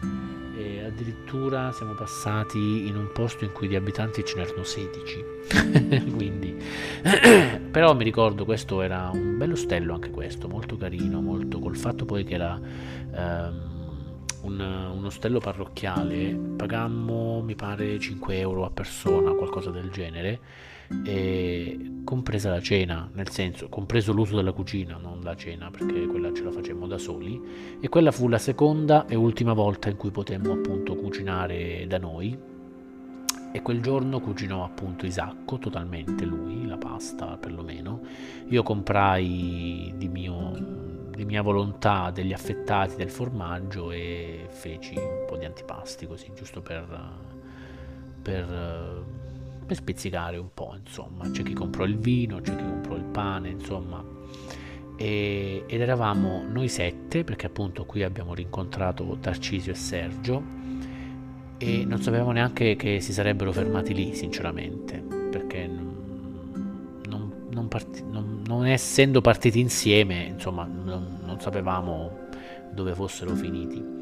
e 0.57 0.83
addirittura 0.83 1.71
siamo 1.71 1.93
passati 1.93 2.89
in 2.89 2.97
un 2.97 3.13
posto 3.13 3.45
in 3.45 3.53
cui 3.53 3.69
di 3.69 3.77
abitanti 3.77 4.25
ce 4.25 4.35
n'erano 4.39 4.65
16 4.65 5.25
quindi 6.17 6.61
però 7.71 7.95
mi 7.95 8.03
ricordo 8.03 8.45
questo 8.45 8.83
era 8.83 9.09
un 9.13 9.39
bello 9.39 9.53
ostello 9.53 9.95
anche 9.95 10.11
questo 10.11 10.49
molto 10.49 10.77
carino 10.77 11.21
molto 11.21 11.61
col 11.61 11.77
fatto 11.77 12.05
poi 12.05 12.25
che 12.25 12.35
era 12.35 12.61
ehm, 13.15 13.79
un, 14.43 14.61
un 14.61 15.05
ostello 15.05 15.39
parrocchiale, 15.39 16.35
pagammo 16.57 17.41
mi 17.41 17.55
pare 17.55 17.99
5 17.99 18.39
euro 18.39 18.65
a 18.65 18.71
persona, 18.71 19.33
qualcosa 19.33 19.71
del 19.71 19.91
genere, 19.91 20.41
compresa 22.05 22.51
la 22.51 22.61
cena, 22.61 23.11
nel 23.13 23.29
senso, 23.29 23.69
compreso 23.69 24.13
l'uso 24.13 24.37
della 24.37 24.53
cucina, 24.53 24.97
non 24.97 25.21
la 25.23 25.37
cena, 25.37 25.71
perché 25.71 26.07
quella 26.07 26.33
ce 26.33 26.43
la 26.43 26.51
facemmo 26.51 26.87
da 26.87 26.97
soli, 26.97 27.41
e 27.81 27.89
quella 27.89 28.11
fu 28.11 28.29
la 28.29 28.39
seconda 28.39 29.07
e 29.07 29.15
ultima 29.15 29.53
volta 29.53 29.91
in 29.91 29.97
cui 29.97 30.11
potemmo 30.11 30.53
appunto 30.53 30.97
cucinare 30.97 31.87
da 31.87 31.99
noi. 31.99 32.57
E 33.51 33.63
quel 33.63 33.81
giorno 33.81 34.21
cucinò 34.21 34.65
appunto 34.65 35.07
Isacco, 35.07 35.59
totalmente 35.59 36.25
lui, 36.25 36.67
la 36.67 36.77
pasta 36.77 37.37
perlomeno. 37.37 38.01
Io 38.49 38.63
comprai 38.63 39.95
di 39.97 40.09
mio 40.09 40.97
di 41.19 41.25
mia 41.25 41.43
volontà 41.43 42.13
degli 42.13 42.33
affettati 42.33 42.95
del 42.95 43.11
formaggio 43.11 43.91
e 43.91 44.47
feci 44.51 44.97
un 44.97 45.25
po' 45.27 45.37
di 45.37 45.45
antipasti 45.47 46.07
così, 46.07 46.31
giusto 46.33 46.63
per, 46.63 46.87
per, 48.23 49.05
per 49.69 49.77
spizzicare 49.77 50.39
un 50.39 50.49
po', 50.55 50.75
insomma. 50.83 51.31
C'è 51.31 51.43
chi 51.43 51.53
comprò 51.53 51.85
il 51.85 51.99
vino, 51.99 52.41
c'è 52.41 52.57
chi 52.57 52.65
comprò 52.65 52.97
il 52.97 53.05
pane, 53.05 53.51
insomma. 53.51 54.03
E, 54.97 55.65
ed 55.67 55.81
eravamo 55.81 56.43
noi 56.51 56.69
sette, 56.69 57.23
perché 57.23 57.47
appunto 57.47 57.85
qui 57.85 58.03
abbiamo 58.03 58.33
rincontrato 58.35 59.19
Tarcisio 59.21 59.73
e 59.73 59.75
Sergio, 59.75 60.43
e 61.59 61.85
non 61.85 62.01
sapevamo 62.01 62.33
neanche 62.33 62.77
che 62.77 63.01
si 63.01 63.13
sarebbero 63.13 63.53
fermati 63.53 63.93
lì, 63.93 64.15
sinceramente, 64.15 64.99
perché 65.31 65.67
non, 65.67 67.03
non, 67.07 67.33
non, 67.51 67.69
part- 67.69 68.03
non 68.03 68.67
essendo 68.67 69.21
partiti 69.21 69.61
insieme, 69.61 70.25
insomma, 70.25 70.65
non, 70.65 71.19
non, 71.25 71.39
sapevamo 71.41 72.27
dove 72.73 72.95
fossero 72.95 73.35
finiti. 73.35 73.97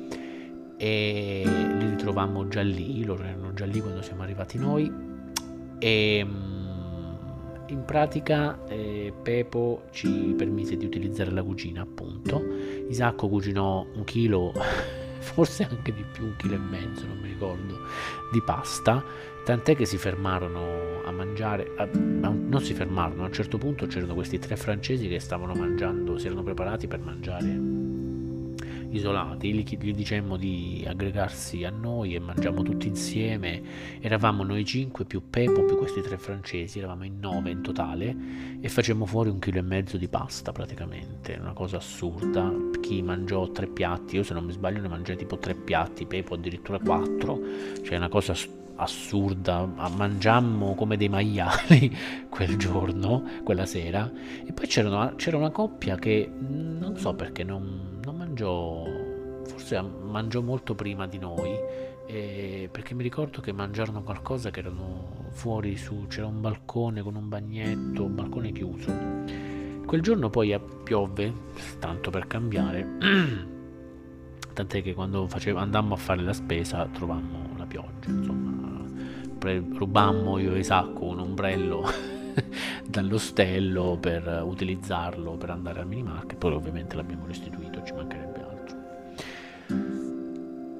E 0.78 1.42
li 1.44 1.88
ritrovammo 1.88 2.46
già 2.46 2.60
lì, 2.60 3.04
loro 3.04 3.24
erano 3.24 3.52
già 3.52 3.64
lì 3.64 3.80
quando 3.80 4.02
siamo 4.02 4.22
arrivati 4.22 4.58
noi. 4.58 5.14
E 5.78 6.24
mm, 6.24 7.66
in 7.68 7.84
pratica 7.84 8.64
eh, 8.66 9.12
Pepo 9.22 9.84
ci 9.90 10.34
permise 10.36 10.76
di 10.76 10.84
utilizzare 10.84 11.30
la 11.30 11.42
cucina, 11.42 11.82
appunto. 11.82 12.42
Isacco 12.88 13.28
cucinò 13.28 13.86
un 13.94 14.04
chilo, 14.04 14.52
forse 15.18 15.66
anche 15.68 15.92
di 15.92 16.04
più, 16.12 16.24
un 16.24 16.36
chilo 16.36 16.54
e 16.54 16.58
mezzo, 16.58 17.06
non 17.06 17.18
mi 17.18 17.28
ricordo, 17.28 17.78
di 18.32 18.42
pasta 18.42 19.02
tant'è 19.44 19.76
che 19.76 19.86
si 19.86 19.96
fermarono 19.96 21.04
a 21.04 21.12
mangiare, 21.12 21.72
a, 21.76 21.86
non 21.92 22.60
si 22.62 22.74
fermarono, 22.74 23.22
a 23.22 23.26
un 23.26 23.32
certo 23.32 23.58
punto 23.58 23.86
c'erano 23.86 24.14
questi 24.14 24.40
tre 24.40 24.56
francesi 24.56 25.06
che 25.06 25.20
stavano 25.20 25.54
mangiando, 25.54 26.18
si 26.18 26.26
erano 26.26 26.42
preparati 26.42 26.88
per 26.88 26.98
mangiare 26.98 27.75
isolati, 28.91 29.53
gli, 29.53 29.93
dicemmo 29.93 30.37
di 30.37 30.84
aggregarsi 30.87 31.64
a 31.64 31.70
noi 31.70 32.14
e 32.14 32.18
mangiamo 32.18 32.62
tutti 32.62 32.87
insieme, 32.89 33.62
eravamo 34.01 34.43
noi 34.43 34.64
cinque 34.64 35.05
più 35.05 35.22
Pepo 35.28 35.64
più 35.64 35.76
questi 35.76 36.01
tre 36.01 36.18
francesi, 36.18 36.78
eravamo 36.78 37.05
in 37.05 37.18
nove 37.18 37.51
in 37.51 37.62
totale 37.62 38.14
e 38.61 38.68
facemmo 38.68 39.07
fuori 39.07 39.30
un 39.30 39.39
chilo 39.39 39.59
e 39.59 39.62
mezzo 39.62 39.97
di 39.97 40.09
pasta 40.09 40.53
praticamente, 40.53 41.37
una 41.41 41.53
cosa 41.53 41.76
assurda, 41.78 42.53
chi 42.80 43.03
mangiò 43.03 43.51
tre 43.51 43.66
piatti, 43.66 44.16
io 44.16 44.22
se 44.22 44.34
non 44.34 44.45
mi 44.45 44.53
sbaglio 44.53 44.80
ne 44.80 44.89
mangiai 44.89 45.16
tipo 45.16 45.39
tre 45.39 45.55
piatti, 45.55 46.07
Pepo 46.07 46.34
addirittura 46.34 46.78
quattro, 46.78 47.41
cioè 47.82 47.97
una 47.97 48.09
cosa 48.09 48.32
assurda. 48.32 48.64
Assurda, 48.78 49.64
mangiammo 49.64 50.74
come 50.74 50.99
dei 50.99 51.09
maiali 51.09 51.97
quel 52.28 52.59
giorno, 52.59 53.24
quella 53.43 53.64
sera, 53.64 54.12
e 54.45 54.53
poi 54.53 54.66
c'era 54.66 55.37
una 55.39 55.51
coppia 55.51 55.97
che 55.97 56.30
non 56.30 56.95
so 56.99 57.14
perché 57.14 57.43
non 57.43 57.95
mangiò, 58.37 58.84
forse 59.45 59.80
mangiò 59.80 60.43
molto 60.43 60.74
prima 60.74 61.07
di 61.07 61.18
noi, 61.18 61.59
eh, 62.07 62.68
perché 62.70 62.95
mi 62.95 63.03
ricordo 63.03 63.41
che 63.41 63.53
mangiarono 63.53 64.03
qualcosa 64.03 64.51
che 64.51 64.61
erano 64.61 65.24
fuori 65.30 65.76
su, 65.76 66.05
c'era 66.09 66.26
un 66.26 66.43
balcone 66.43 67.01
con 67.03 67.14
un 67.14 67.28
bagnetto, 67.28 68.05
un 68.05 68.14
balcone 68.14 68.53
chiuso. 68.53 68.93
Quel 69.87 70.03
giorno 70.03 70.28
poi 70.28 70.59
piove, 70.84 71.32
tanto 71.78 72.11
per 72.11 72.26
cambiare, 72.26 72.87
tant'è 74.53 74.82
che 74.82 74.93
quando 74.93 75.26
facevo, 75.26 75.59
andammo 75.59 75.95
a 75.95 75.97
fare 75.99 76.22
la 76.22 76.34
spesa 76.34 76.87
trovammo 76.93 77.57
la 77.57 77.64
pioggia, 77.64 78.11
insomma 78.11 78.84
pre- 79.39 79.64
rubammo 79.72 80.39
io 80.39 80.55
e 80.55 80.59
Isacco 80.59 81.05
un 81.05 81.20
ombrello 81.20 81.89
dall'ostello 82.87 83.97
per 83.99 84.43
utilizzarlo 84.45 85.32
per 85.37 85.51
andare 85.51 85.80
al 85.80 85.87
minimarket, 85.87 86.37
poi 86.37 86.53
ovviamente 86.53 86.97
l'abbiamo 86.97 87.26
restituito, 87.26 87.65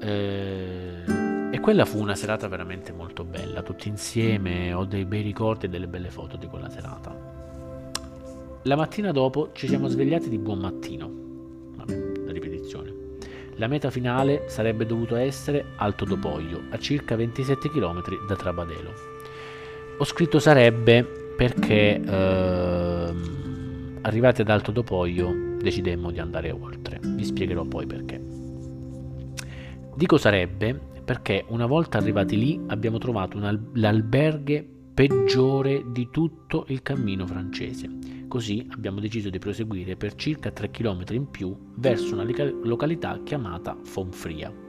e 0.07 1.61
quella 1.61 1.85
fu 1.85 2.01
una 2.01 2.15
serata 2.15 2.49
veramente 2.49 2.93
molto 2.93 3.25
bella, 3.25 3.63
tutti 3.63 3.89
insieme, 3.89 4.73
ho 4.73 4.85
dei 4.85 5.05
bei 5.05 5.23
ricordi 5.23 5.67
e 5.67 5.69
delle 5.69 5.89
belle 5.89 6.11
foto 6.11 6.37
di 6.37 6.47
quella 6.47 6.69
serata. 6.69 7.35
La 8.63 8.77
mattina 8.77 9.13
dopo 9.13 9.51
ci 9.53 9.69
siamo 9.69 9.89
svegliati 9.89 10.29
di 10.29 10.39
buon 10.39 10.59
mattino, 10.59 11.11
la 11.77 12.33
ripetizione 12.33 13.05
la 13.59 13.69
meta 13.69 13.91
finale 13.91 14.45
sarebbe 14.49 14.85
dovuto 14.85 15.17
essere 15.17 15.65
Alto 15.77 16.05
Dopoglio, 16.05 16.65
a 16.71 16.79
circa 16.79 17.17
27 17.17 17.71
km 17.71 18.03
da 18.27 18.37
Trabadelo. 18.37 18.93
Ho 19.97 20.05
scritto 20.05 20.39
sarebbe 20.39 21.03
perché 21.37 21.95
ehm, 21.95 23.99
arrivati 24.03 24.43
ad 24.43 24.51
Alto 24.51 24.73
Dopoglio 24.73 25.57
decidemmo 25.59 26.11
di 26.11 26.19
andare 26.19 26.51
oltre. 26.51 27.01
Vi 27.03 27.25
spiegherò 27.25 27.65
poi 27.65 27.87
perché. 27.87 28.36
Dico 29.97 30.19
sarebbe 30.19 30.79
perché 31.03 31.45
una 31.49 31.65
volta 31.65 31.97
arrivati 31.97 32.37
lì 32.37 32.61
abbiamo 32.67 32.99
trovato 32.99 33.39
al- 33.39 33.71
l'alberghe 33.73 34.63
peggiore 34.93 35.85
di 35.91 36.09
tutto 36.11 36.67
il 36.69 36.83
cammino 36.83 37.27
francese 37.27 37.89
Così 38.29 38.67
abbiamo 38.73 39.01
deciso 39.01 39.31
di 39.31 39.39
proseguire 39.39 39.97
per 39.97 40.15
circa 40.17 40.51
3 40.51 40.71
km 40.71 41.05
in 41.11 41.31
più 41.31 41.57
verso 41.77 42.13
una 42.15 42.27
località 42.65 43.21
chiamata 43.23 43.79
Fonfria. 43.85 44.66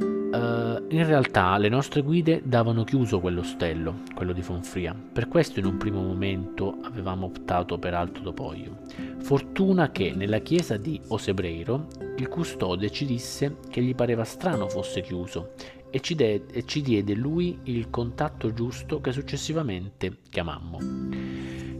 Uh, 0.00 0.84
in 0.90 1.06
realtà 1.06 1.56
le 1.56 1.68
nostre 1.68 2.02
guide 2.02 2.42
davano 2.44 2.84
chiuso 2.84 3.18
quell'ostello, 3.18 4.02
quello 4.14 4.32
di 4.32 4.42
Fonfria, 4.42 4.94
per 4.94 5.26
questo 5.26 5.58
in 5.58 5.64
un 5.64 5.78
primo 5.78 6.02
momento 6.02 6.76
avevamo 6.82 7.26
optato 7.26 7.78
per 7.78 7.94
Alto 7.94 8.20
Dopoglio. 8.20 8.78
Fortuna 9.20 9.90
che 9.90 10.12
nella 10.14 10.40
chiesa 10.40 10.76
di 10.76 11.00
Osebreiro 11.08 11.86
il 12.18 12.28
custode 12.28 12.90
ci 12.90 13.06
disse 13.06 13.56
che 13.70 13.80
gli 13.82 13.94
pareva 13.94 14.24
strano 14.24 14.68
fosse 14.68 15.00
chiuso 15.00 15.52
e 15.90 16.00
ci, 16.00 16.14
de- 16.14 16.44
e 16.52 16.64
ci 16.66 16.82
diede 16.82 17.14
lui 17.14 17.58
il 17.64 17.88
contatto 17.90 18.52
giusto 18.52 19.00
che 19.00 19.12
successivamente 19.12 20.18
chiamammo. 20.28 20.78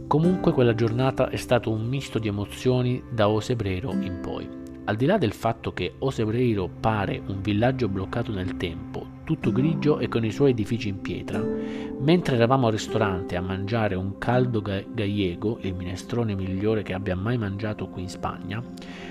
Comunque 0.07 0.53
quella 0.53 0.73
giornata 0.73 1.29
è 1.29 1.35
stato 1.35 1.69
un 1.69 1.85
misto 1.85 2.17
di 2.17 2.27
emozioni 2.27 3.03
da 3.11 3.29
Osebreiro 3.29 3.91
in 3.91 4.19
poi. 4.21 4.49
Al 4.85 4.95
di 4.95 5.05
là 5.05 5.17
del 5.17 5.33
fatto 5.33 5.71
che 5.71 5.95
Osebreiro 5.99 6.67
pare 6.67 7.21
un 7.27 7.41
villaggio 7.41 7.87
bloccato 7.87 8.31
nel 8.31 8.57
tempo, 8.57 9.05
tutto 9.23 9.51
grigio 9.51 9.99
e 9.99 10.07
con 10.07 10.25
i 10.25 10.31
suoi 10.31 10.51
edifici 10.51 10.87
in 10.87 11.01
pietra, 11.01 11.39
mentre 11.99 12.35
eravamo 12.35 12.65
al 12.65 12.71
ristorante 12.71 13.35
a 13.35 13.41
mangiare 13.41 13.93
un 13.93 14.17
caldo 14.17 14.61
ga- 14.61 14.83
gallego, 14.91 15.59
il 15.61 15.75
minestrone 15.75 16.33
migliore 16.33 16.81
che 16.81 16.93
abbia 16.93 17.15
mai 17.15 17.37
mangiato 17.37 17.87
qui 17.89 18.01
in 18.01 18.09
Spagna, 18.09 18.63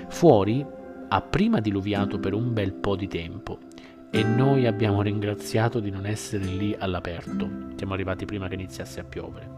fuori 0.09 0.65
ha 1.11 1.21
prima 1.21 1.59
diluviato 1.61 2.19
per 2.19 2.33
un 2.33 2.53
bel 2.53 2.73
po' 2.73 2.95
di 2.95 3.07
tempo 3.07 3.59
e 4.11 4.23
noi 4.23 4.67
abbiamo 4.67 5.01
ringraziato 5.01 5.79
di 5.79 5.91
non 5.91 6.05
essere 6.05 6.43
lì 6.45 6.75
all'aperto. 6.77 7.47
Siamo 7.75 7.93
arrivati 7.93 8.25
prima 8.25 8.47
che 8.47 8.55
iniziasse 8.55 8.99
a 8.99 9.03
piovere. 9.03 9.49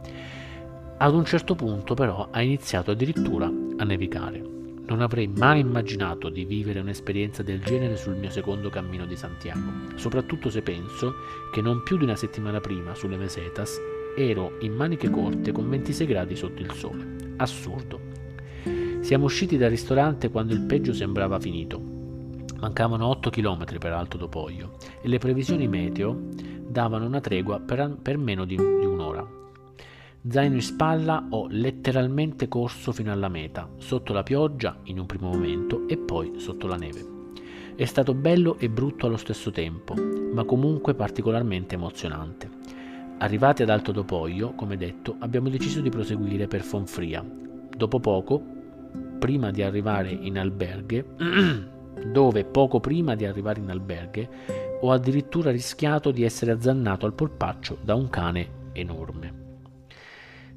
Ad 0.98 1.14
un 1.16 1.26
certo 1.26 1.56
punto 1.56 1.94
però 1.94 2.28
ha 2.30 2.42
iniziato 2.42 2.92
addirittura 2.92 3.48
a 3.48 3.84
nevicare. 3.84 4.61
Non 4.92 5.00
avrei 5.00 5.28
mai 5.28 5.62
immaginato 5.62 6.28
di 6.28 6.44
vivere 6.44 6.82
un'esperienza 6.82 7.44
del 7.44 7.64
genere 7.64 7.96
sul 7.96 8.18
mio 8.18 8.30
secondo 8.30 8.70
cammino 8.70 9.06
di 9.06 9.16
Santiago, 9.16 9.72
soprattutto 9.96 10.50
se 10.50 10.62
penso 10.62 11.14
che 11.54 11.62
non 11.62 11.82
più 11.82 11.96
di 11.96 12.04
una 12.04 12.18
settimana 12.18 12.60
prima 12.60 12.94
sulle 12.94 13.16
Mesetas 13.16 13.80
ero 14.18 14.58
in 14.60 14.74
maniche 14.74 15.10
corte 15.10 15.54
con 15.54 15.70
26 15.70 16.06
gradi 16.06 16.36
sotto 16.36 16.62
il 16.62 16.74
sole. 16.74 17.36
Assurdo. 17.38 18.02
Siamo 19.00 19.24
usciti 19.24 19.56
dal 19.56 19.70
ristorante 19.70 20.30
quando 20.30 20.52
il 20.52 20.64
peggio 20.64 20.92
sembrava 20.92 21.40
finito. 21.40 21.80
Mancavano 22.60 23.08
8 23.08 23.30
km 23.30 23.64
per 23.80 23.94
Alto 23.94 24.18
Dopoglio 24.18 24.74
e 25.02 25.08
le 25.08 25.20
previsioni 25.20 25.70
meteo 25.70 26.20
davano 26.68 27.06
una 27.06 27.22
tregua 27.22 27.62
per, 27.62 27.96
per 28.02 28.18
meno 28.18 28.44
di, 28.44 28.58
di 28.58 28.86
un'ora. 28.86 29.41
Zaino 30.30 30.54
in 30.54 30.62
spalla 30.62 31.26
ho 31.32 31.48
letteralmente 31.50 32.48
corso 32.48 32.92
fino 32.92 33.12
alla 33.12 33.28
meta, 33.28 33.68
sotto 33.78 34.14
la 34.14 34.22
pioggia 34.22 34.78
in 34.84 35.00
un 35.00 35.08
primo 35.08 35.32
momento 35.32 35.88
e 35.88 35.98
poi 35.98 36.34
sotto 36.38 36.68
la 36.68 36.76
neve. 36.76 37.20
È 37.76 37.86
stato 37.86 38.14
bello 38.14 38.60
e 38.60 38.70
brutto 38.70 39.08
allo 39.08 39.18
stesso 39.18 39.50
tempo, 39.50 39.96
ma 39.96 40.44
comunque 40.44 40.94
particolarmente 40.94 41.74
emozionante. 41.74 42.48
Arrivati 43.18 43.64
ad 43.64 43.70
Alto 43.70 43.92
Dopoglio, 43.92 44.54
come 44.54 44.78
detto, 44.78 45.16
abbiamo 45.18 45.50
deciso 45.50 45.82
di 45.82 45.90
proseguire 45.90 46.46
per 46.46 46.62
Fonfria. 46.62 47.26
Dopo 47.76 48.00
poco, 48.00 48.44
prima 49.18 49.50
di 49.50 49.64
arrivare 49.64 50.12
in 50.12 50.38
alberghe, 50.38 51.06
dove 52.06 52.46
poco 52.46 52.80
prima 52.80 53.16
di 53.16 53.26
arrivare 53.26 53.60
in 53.60 53.72
alberghe 53.72 54.30
ho 54.82 54.92
addirittura 54.92 55.50
rischiato 55.50 56.12
di 56.12 56.24
essere 56.24 56.52
azzannato 56.52 57.08
al 57.08 57.14
polpaccio 57.14 57.80
da 57.82 57.96
un 57.96 58.08
cane 58.10 58.70
enorme. 58.74 59.41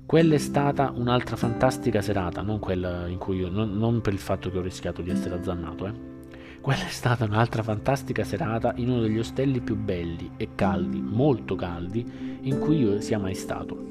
Quella 0.06 0.34
è 0.34 0.38
stata 0.38 0.92
un'altra 0.94 1.34
fantastica 1.34 2.02
serata, 2.02 2.42
non 2.42 2.58
quella 2.58 3.06
in 3.06 3.16
cui 3.16 3.38
io, 3.38 3.48
non, 3.48 3.78
non 3.78 4.02
per 4.02 4.12
il 4.12 4.18
fatto 4.18 4.50
che 4.50 4.58
ho 4.58 4.62
rischiato 4.62 5.00
di 5.00 5.08
essere 5.08 5.36
azzannato, 5.36 5.86
eh. 5.86 6.12
Quella 6.60 6.86
è 6.86 6.90
stata 6.90 7.24
un'altra 7.24 7.62
fantastica 7.62 8.22
serata 8.22 8.74
in 8.76 8.90
uno 8.90 9.00
degli 9.00 9.18
ostelli 9.18 9.60
più 9.60 9.76
belli 9.76 10.32
e 10.36 10.50
caldi, 10.54 11.00
molto 11.00 11.54
caldi, 11.54 12.38
in 12.42 12.58
cui 12.58 12.80
io 12.80 13.00
sia 13.00 13.18
mai 13.18 13.34
stato. 13.34 13.88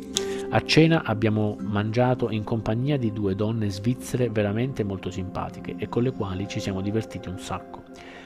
A 0.52 0.64
cena 0.64 1.04
abbiamo 1.04 1.58
mangiato 1.62 2.30
in 2.30 2.44
compagnia 2.44 2.98
di 2.98 3.12
due 3.12 3.34
donne 3.34 3.70
svizzere 3.70 4.30
veramente 4.30 4.84
molto 4.84 5.10
simpatiche 5.10 5.76
e 5.78 5.90
con 5.90 6.04
le 6.04 6.12
quali 6.12 6.48
ci 6.48 6.60
siamo 6.60 6.82
divertiti 6.82 7.28
un 7.28 7.40
sacco. 7.40 7.83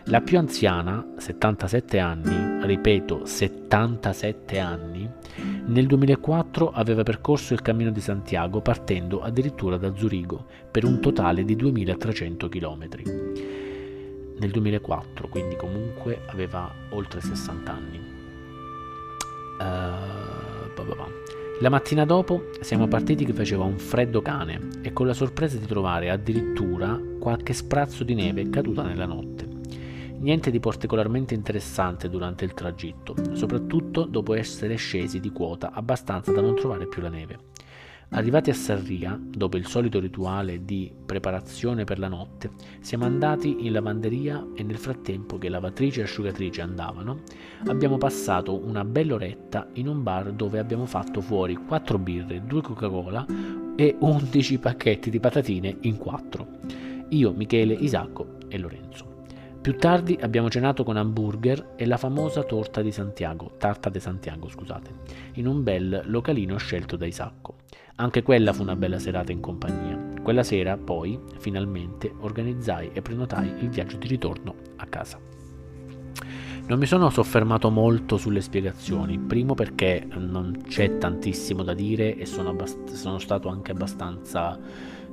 La 0.09 0.21
più 0.21 0.37
anziana, 0.37 1.05
77 1.17 1.99
anni, 1.99 2.65
ripeto 2.65 3.25
77 3.25 4.57
anni, 4.57 5.09
nel 5.65 5.85
2004 5.85 6.71
aveva 6.71 7.03
percorso 7.03 7.53
il 7.53 7.61
Cammino 7.61 7.91
di 7.91 7.99
Santiago 7.99 8.61
partendo 8.61 9.21
addirittura 9.21 9.75
da 9.75 9.93
Zurigo 9.93 10.45
per 10.71 10.85
un 10.85 11.01
totale 11.01 11.43
di 11.43 11.57
2300 11.57 12.47
km 12.47 12.87
nel 14.39 14.49
2004, 14.49 15.27
quindi 15.27 15.57
comunque 15.57 16.21
aveva 16.27 16.73
oltre 16.91 17.19
60 17.19 17.71
anni. 17.73 17.99
Uh, 19.59 19.97
la 21.59 21.69
mattina 21.69 22.05
dopo 22.05 22.51
siamo 22.61 22.87
partiti 22.87 23.25
che 23.25 23.33
faceva 23.33 23.65
un 23.65 23.77
freddo 23.77 24.21
cane 24.21 24.69
e 24.83 24.93
con 24.93 25.05
la 25.05 25.13
sorpresa 25.13 25.57
di 25.57 25.65
trovare 25.65 26.09
addirittura 26.09 26.97
qualche 27.19 27.51
sprazzo 27.51 28.05
di 28.05 28.13
neve 28.13 28.49
caduta 28.49 28.83
nella 28.83 29.05
notte. 29.05 29.46
Niente 30.27 30.51
di 30.51 30.59
particolarmente 30.59 31.33
interessante 31.33 32.09
durante 32.09 32.43
il 32.43 32.53
tragitto, 32.53 33.15
soprattutto 33.31 34.03
dopo 34.03 34.33
essere 34.33 34.75
scesi 34.75 35.21
di 35.21 35.31
quota 35.31 35.71
abbastanza 35.71 36.33
da 36.33 36.41
non 36.41 36.53
trovare 36.53 36.85
più 36.85 37.01
la 37.01 37.07
neve. 37.07 37.39
Arrivati 38.09 38.49
a 38.49 38.53
Sarria, 38.53 39.17
dopo 39.17 39.55
il 39.55 39.65
solito 39.67 40.01
rituale 40.01 40.65
di 40.65 40.91
preparazione 41.05 41.85
per 41.85 41.97
la 41.97 42.09
notte, 42.09 42.51
siamo 42.81 43.05
andati 43.05 43.65
in 43.67 43.71
lavanderia 43.71 44.47
e 44.53 44.63
nel 44.63 44.77
frattempo 44.77 45.37
che 45.37 45.47
lavatrice 45.47 46.01
e 46.01 46.03
asciugatrice 46.03 46.59
andavano, 46.59 47.21
abbiamo 47.67 47.97
passato 47.97 48.53
una 48.53 48.83
bella 48.83 49.13
oretta 49.13 49.69
in 49.75 49.87
un 49.87 50.03
bar 50.03 50.33
dove 50.33 50.59
abbiamo 50.59 50.87
fatto 50.87 51.21
fuori 51.21 51.55
4 51.55 51.97
birre, 51.99 52.43
2 52.45 52.61
Coca-Cola 52.61 53.25
e 53.77 53.95
11 53.97 54.59
pacchetti 54.59 55.09
di 55.09 55.21
patatine 55.21 55.77
in 55.83 55.95
4. 55.95 56.47
Io, 57.11 57.31
Michele, 57.31 57.75
Isacco 57.75 58.39
e 58.49 58.57
Lorenzo. 58.57 59.06
Più 59.67 59.75
tardi 59.75 60.17
abbiamo 60.21 60.49
cenato 60.49 60.85
con 60.85 60.95
hamburger 60.95 61.73
e 61.75 61.85
la 61.85 61.97
famosa 61.97 62.43
torta 62.43 62.81
di 62.81 62.93
Santiago, 62.93 63.51
tarta 63.57 63.89
de 63.89 63.99
Santiago, 63.99 64.47
scusate, 64.47 64.91
in 65.33 65.45
un 65.45 65.61
bel 65.61 66.03
localino 66.05 66.55
scelto 66.55 66.95
da 66.95 67.05
Isacco. 67.05 67.55
Anche 67.95 68.23
quella 68.23 68.53
fu 68.53 68.61
una 68.61 68.77
bella 68.77 68.97
serata 68.97 69.33
in 69.33 69.41
compagnia. 69.41 70.21
Quella 70.23 70.43
sera, 70.43 70.77
poi, 70.77 71.19
finalmente, 71.39 72.09
organizzai 72.17 72.91
e 72.93 73.01
prenotai 73.01 73.55
il 73.59 73.67
viaggio 73.67 73.97
di 73.97 74.07
ritorno 74.07 74.55
a 74.77 74.85
casa. 74.85 75.19
Non 76.65 76.79
mi 76.79 76.85
sono 76.85 77.09
soffermato 77.09 77.69
molto 77.69 78.15
sulle 78.15 78.39
spiegazioni, 78.39 79.19
primo 79.19 79.53
perché 79.53 80.07
non 80.15 80.63
c'è 80.65 80.97
tantissimo 80.97 81.63
da 81.63 81.73
dire 81.73 82.15
e 82.15 82.25
sono, 82.25 82.51
abbast- 82.51 82.91
sono 82.91 83.19
stato 83.19 83.49
anche 83.49 83.71
abbastanza 83.71 84.57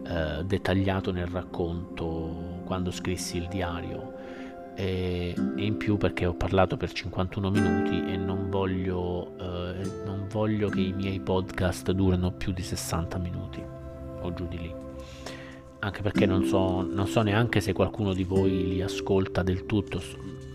eh, 0.07 0.45
dettagliato 0.45 1.11
nel 1.11 1.27
racconto 1.27 2.63
quando 2.65 2.93
scrissi 2.93 3.37
il 3.39 3.49
diario 3.49 4.14
e, 4.75 5.35
in 5.57 5.77
più 5.77 5.97
perché 5.97 6.27
ho 6.27 6.35
parlato 6.35 6.77
per 6.77 6.93
51 6.93 7.51
minuti 7.51 8.05
e 8.13 8.17
non 8.17 8.51
voglio, 8.51 9.37
eh, 9.39 9.89
non 10.05 10.27
voglio 10.29 10.69
che 10.69 10.81
i 10.81 10.93
miei 10.93 11.21
podcast 11.21 11.91
durino 11.93 12.33
più 12.33 12.53
di 12.53 12.63
60 12.63 13.19
minuti 13.19 13.63
o 14.21 14.33
giù 14.33 14.47
di 14.49 14.59
lì. 14.59 14.75
Anche 15.81 16.03
perché 16.03 16.27
non 16.27 16.45
so, 16.45 16.83
non 16.83 17.07
so 17.07 17.23
neanche 17.23 17.61
se 17.61 17.73
qualcuno 17.73 18.15
di 18.15 18.25
voi 18.25 18.69
li 18.69 18.83
ascolta 18.83 19.43
del 19.43 19.67
tutto. 19.67 20.03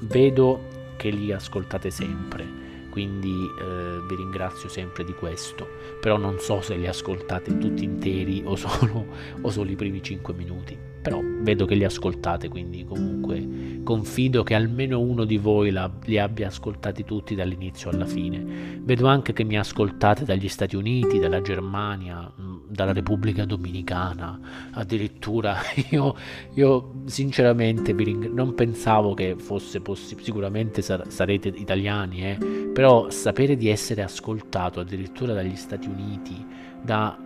Vedo 0.01 0.59
che 0.97 1.09
li 1.09 1.31
ascoltate 1.31 1.89
sempre 1.89 2.67
quindi 2.89 3.29
eh, 3.29 4.01
vi 4.07 4.15
ringrazio 4.15 4.67
sempre 4.67 5.03
di 5.03 5.13
questo. 5.13 5.67
Però 6.01 6.17
non 6.17 6.39
so 6.39 6.59
se 6.59 6.75
li 6.75 6.87
ascoltate 6.87 7.57
tutti 7.57 7.83
interi 7.83 8.41
o 8.43 8.55
solo, 8.55 9.05
o 9.41 9.49
solo 9.49 9.69
i 9.69 9.75
primi 9.75 10.01
5 10.01 10.33
minuti 10.33 10.88
però 11.01 11.19
vedo 11.41 11.65
che 11.65 11.75
li 11.75 11.83
ascoltate, 11.83 12.49
quindi 12.49 12.83
comunque 12.85 13.79
confido 13.83 14.43
che 14.43 14.53
almeno 14.53 14.99
uno 14.99 15.23
di 15.23 15.37
voi 15.37 15.71
la, 15.71 15.89
li 16.05 16.19
abbia 16.19 16.47
ascoltati 16.47 17.03
tutti 17.03 17.35
dall'inizio 17.35 17.89
alla 17.89 18.05
fine. 18.05 18.79
Vedo 18.81 19.07
anche 19.07 19.33
che 19.33 19.43
mi 19.43 19.57
ascoltate 19.57 20.25
dagli 20.25 20.47
Stati 20.47 20.75
Uniti, 20.75 21.19
dalla 21.19 21.41
Germania, 21.41 22.31
mm, 22.39 22.57
dalla 22.67 22.93
Repubblica 22.93 23.45
Dominicana, 23.45 24.39
addirittura 24.71 25.57
io, 25.89 26.15
io 26.53 26.93
sinceramente 27.05 27.93
non 28.31 28.53
pensavo 28.53 29.13
che 29.13 29.35
fosse 29.37 29.81
possibile, 29.81 30.25
sicuramente 30.25 30.81
sar- 30.81 31.07
sarete 31.07 31.47
italiani, 31.47 32.23
eh? 32.23 32.69
però 32.73 33.09
sapere 33.09 33.55
di 33.55 33.69
essere 33.69 34.03
ascoltato 34.03 34.79
addirittura 34.79 35.33
dagli 35.33 35.55
Stati 35.55 35.87
Uniti, 35.87 36.45
da... 36.81 37.17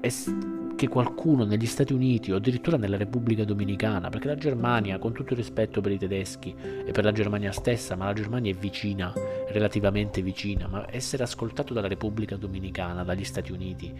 Es- 0.00 0.60
che 0.74 0.88
qualcuno 0.88 1.44
negli 1.44 1.66
Stati 1.66 1.92
Uniti 1.92 2.32
o 2.32 2.36
addirittura 2.36 2.76
nella 2.76 2.96
Repubblica 2.96 3.44
Dominicana, 3.44 4.08
perché 4.08 4.28
la 4.28 4.36
Germania, 4.36 4.98
con 4.98 5.12
tutto 5.12 5.32
il 5.32 5.38
rispetto 5.38 5.80
per 5.80 5.92
i 5.92 5.98
tedeschi 5.98 6.54
e 6.84 6.90
per 6.90 7.04
la 7.04 7.12
Germania 7.12 7.52
stessa, 7.52 7.96
ma 7.96 8.06
la 8.06 8.12
Germania 8.12 8.52
è 8.52 8.56
vicina, 8.56 9.12
relativamente 9.48 10.22
vicina, 10.22 10.66
ma 10.66 10.86
essere 10.90 11.22
ascoltato 11.22 11.72
dalla 11.72 11.88
Repubblica 11.88 12.36
Dominicana, 12.36 13.04
dagli 13.04 13.24
Stati 13.24 13.52
Uniti, 13.52 13.94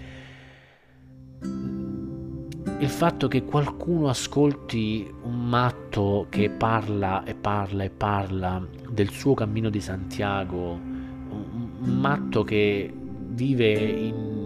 il 2.79 2.89
fatto 2.89 3.29
che 3.29 3.45
qualcuno 3.45 4.09
ascolti 4.09 5.09
un 5.23 5.49
matto 5.49 6.27
che 6.29 6.51
parla 6.51 7.23
e 7.23 7.35
parla 7.35 7.85
e 7.85 7.91
parla 7.91 8.67
del 8.91 9.11
suo 9.11 9.35
cammino 9.35 9.71
di 9.71 9.81
Santiago, 9.81 10.73
un 10.73 11.99
matto 12.01 12.43
che 12.43 12.93
vive 12.93 13.73
in 13.73 14.42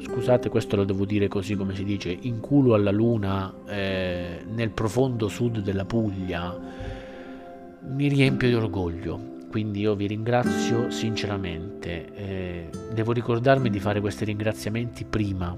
scusate 0.00 0.48
questo 0.48 0.76
lo 0.76 0.84
devo 0.84 1.04
dire 1.04 1.28
così 1.28 1.54
come 1.54 1.74
si 1.74 1.84
dice, 1.84 2.10
in 2.10 2.40
culo 2.40 2.74
alla 2.74 2.90
luna 2.90 3.52
eh, 3.66 4.44
nel 4.48 4.70
profondo 4.70 5.28
sud 5.28 5.60
della 5.60 5.84
Puglia, 5.84 6.58
mi 7.88 8.08
riempie 8.08 8.48
di 8.48 8.54
orgoglio. 8.54 9.28
Quindi 9.50 9.80
io 9.80 9.94
vi 9.94 10.06
ringrazio 10.06 10.90
sinceramente. 10.90 12.14
Eh, 12.14 12.70
devo 12.92 13.12
ricordarmi 13.12 13.68
di 13.68 13.80
fare 13.80 14.00
questi 14.00 14.24
ringraziamenti 14.24 15.04
prima 15.04 15.56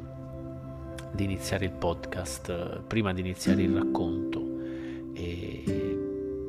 di 1.12 1.24
iniziare 1.24 1.66
il 1.66 1.72
podcast, 1.72 2.80
prima 2.86 3.12
di 3.12 3.20
iniziare 3.20 3.62
il 3.62 3.74
racconto. 3.74 4.51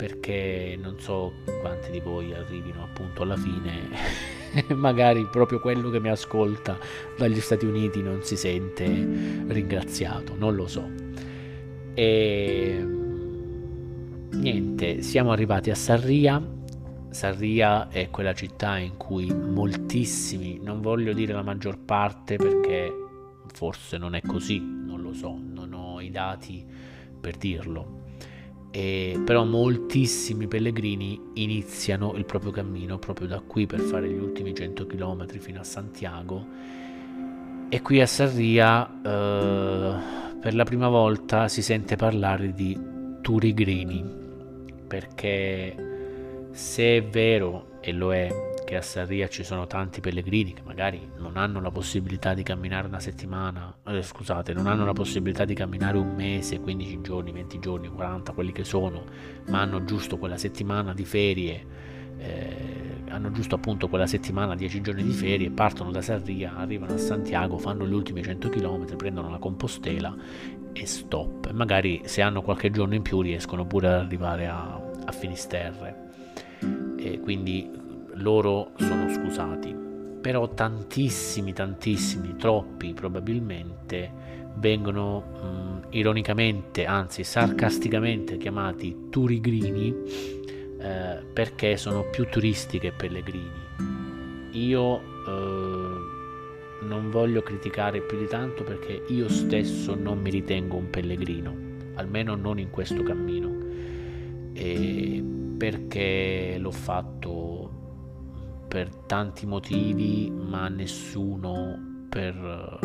Perché 0.03 0.77
non 0.77 0.99
so 0.99 1.31
quanti 1.61 1.89
di 1.89 2.01
voi 2.01 2.33
arrivino 2.33 2.83
appunto 2.83 3.21
alla 3.21 3.37
fine 3.37 3.87
magari 4.75 5.25
proprio 5.31 5.61
quello 5.61 5.89
che 5.89 6.01
mi 6.01 6.09
ascolta 6.09 6.77
dagli 7.17 7.39
Stati 7.39 7.65
Uniti 7.65 8.01
non 8.01 8.21
si 8.21 8.35
sente 8.35 8.85
ringraziato, 9.47 10.35
non 10.35 10.55
lo 10.55 10.67
so. 10.67 10.91
E 11.93 12.85
niente, 14.31 15.01
siamo 15.01 15.31
arrivati 15.31 15.69
a 15.69 15.75
Sarria. 15.75 16.45
Sarria 17.11 17.87
è 17.87 18.09
quella 18.09 18.33
città 18.33 18.77
in 18.79 18.97
cui 18.97 19.33
moltissimi, 19.33 20.59
non 20.61 20.81
voglio 20.81 21.13
dire 21.13 21.31
la 21.31 21.43
maggior 21.43 21.77
parte 21.77 22.35
perché 22.35 22.91
forse 23.53 23.97
non 23.97 24.15
è 24.15 24.21
così, 24.21 24.59
non 24.59 25.01
lo 25.01 25.13
so, 25.13 25.33
non 25.41 25.71
ho 25.71 26.01
i 26.01 26.11
dati 26.11 26.61
per 27.21 27.37
dirlo 27.37 28.02
e 28.75 29.21
però 29.23 29.45
moltissimi 29.45 30.47
pellegrini 30.47 31.19
iniziano 31.33 32.15
il 32.15 32.25
proprio 32.25 32.49
cammino 32.49 32.97
proprio 32.97 33.27
da 33.27 33.39
qui 33.39 33.67
per 33.67 33.79
fare 33.81 34.09
gli 34.09 34.17
ultimi 34.17 34.55
100 34.55 34.87
km 34.87 35.27
fino 35.37 35.59
a 35.59 35.63
Santiago. 35.63 36.43
E 37.69 37.81
qui 37.83 38.01
a 38.01 38.07
Sarria 38.07 38.87
eh, 38.87 39.95
per 40.39 40.55
la 40.55 40.63
prima 40.63 40.87
volta 40.87 41.47
si 41.49 41.61
sente 41.61 41.95
parlare 41.95 42.51
di 42.51 42.75
turigrini 43.21 44.03
perché 44.87 46.47
se 46.49 46.97
è 46.97 47.03
vero 47.03 47.77
e 47.79 47.91
lo 47.91 48.11
è 48.11 48.52
che 48.63 48.75
a 48.75 48.81
Sarria 48.81 49.27
ci 49.27 49.43
sono 49.43 49.67
tanti 49.67 50.01
pellegrini 50.01 50.53
che 50.53 50.61
magari 50.63 51.09
non 51.17 51.37
hanno 51.37 51.61
la 51.61 51.71
possibilità 51.71 52.33
di 52.33 52.43
camminare 52.43 52.87
una 52.87 52.99
settimana, 52.99 53.75
eh, 53.85 54.01
scusate, 54.01 54.53
non 54.53 54.67
hanno 54.67 54.85
la 54.85 54.93
possibilità 54.93 55.45
di 55.45 55.53
camminare 55.53 55.97
un 55.97 56.13
mese, 56.15 56.59
15 56.59 57.01
giorni, 57.01 57.31
20 57.31 57.59
giorni, 57.59 57.87
40, 57.87 58.31
quelli 58.33 58.51
che 58.51 58.63
sono, 58.63 59.03
ma 59.47 59.61
hanno 59.61 59.83
giusto 59.83 60.17
quella 60.17 60.37
settimana 60.37 60.93
di 60.93 61.05
ferie 61.05 61.91
eh, 62.17 63.01
hanno 63.09 63.31
giusto 63.31 63.55
appunto 63.55 63.87
quella 63.87 64.07
settimana, 64.07 64.55
10 64.55 64.81
giorni 64.81 65.03
di 65.03 65.11
ferie, 65.11 65.51
partono 65.51 65.91
da 65.91 66.01
Sarria, 66.01 66.55
arrivano 66.55 66.93
a 66.93 66.97
Santiago, 66.97 67.57
fanno 67.57 67.85
gli 67.85 67.93
ultimi 67.93 68.23
100 68.23 68.49
km, 68.49 68.95
prendono 68.95 69.29
la 69.29 69.37
Compostela 69.37 70.15
e 70.71 70.85
stop. 70.85 71.51
Magari 71.51 72.01
se 72.05 72.21
hanno 72.21 72.41
qualche 72.41 72.71
giorno 72.71 72.95
in 72.95 73.01
più 73.01 73.21
riescono 73.21 73.65
pure 73.65 73.87
ad 73.87 74.05
arrivare 74.05 74.47
a, 74.47 74.81
a 75.05 75.11
Finisterre. 75.11 76.01
E 76.97 77.19
quindi 77.19 77.69
loro 78.13 78.71
sono 78.77 79.09
scusati. 79.09 79.75
Però 80.21 80.47
tantissimi, 80.49 81.51
tantissimi, 81.53 82.35
troppi 82.37 82.93
probabilmente 82.93 84.11
vengono 84.55 85.19
mh, 85.19 85.87
ironicamente, 85.89 86.85
anzi 86.85 87.23
sarcasticamente 87.23 88.37
chiamati 88.37 89.07
turigrini 89.09 89.93
eh, 90.79 91.23
perché 91.33 91.75
sono 91.77 92.05
più 92.09 92.25
turisti 92.29 92.79
che 92.79 92.91
pellegrini. 92.91 93.61
Io 94.51 94.97
eh, 95.27 96.11
non 96.85 97.09
voglio 97.09 97.41
criticare 97.41 98.01
più 98.01 98.17
di 98.17 98.27
tanto 98.27 98.63
perché 98.63 99.03
io 99.07 99.27
stesso 99.29 99.95
non 99.95 100.19
mi 100.19 100.29
ritengo 100.29 100.77
un 100.77 100.89
pellegrino, 100.89 101.55
almeno 101.95 102.35
non 102.35 102.59
in 102.59 102.69
questo 102.69 103.01
cammino, 103.03 103.51
e 104.53 105.23
perché 105.57 106.57
l'ho 106.59 106.71
fatto 106.71 107.52
per 108.73 108.89
tanti 109.05 109.45
motivi, 109.45 110.31
ma 110.31 110.67
nessuno 110.67 112.07
per 112.09 112.79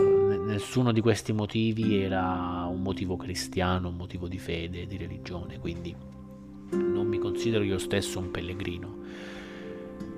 nessuno 0.45 0.93
di 0.93 1.01
questi 1.01 1.33
motivi 1.33 2.03
era 2.03 2.67
un 2.71 2.83
motivo 2.83 3.17
cristiano, 3.17 3.89
un 3.89 3.97
motivo 3.97 4.29
di 4.29 4.39
fede, 4.39 4.87
di 4.87 4.99
religione, 4.99 5.59
quindi 5.59 5.97
non 6.73 7.07
mi 7.07 7.17
considero 7.17 7.65
io 7.65 7.79
stesso 7.79 8.19
un 8.19 8.31
pellegrino. 8.31 8.97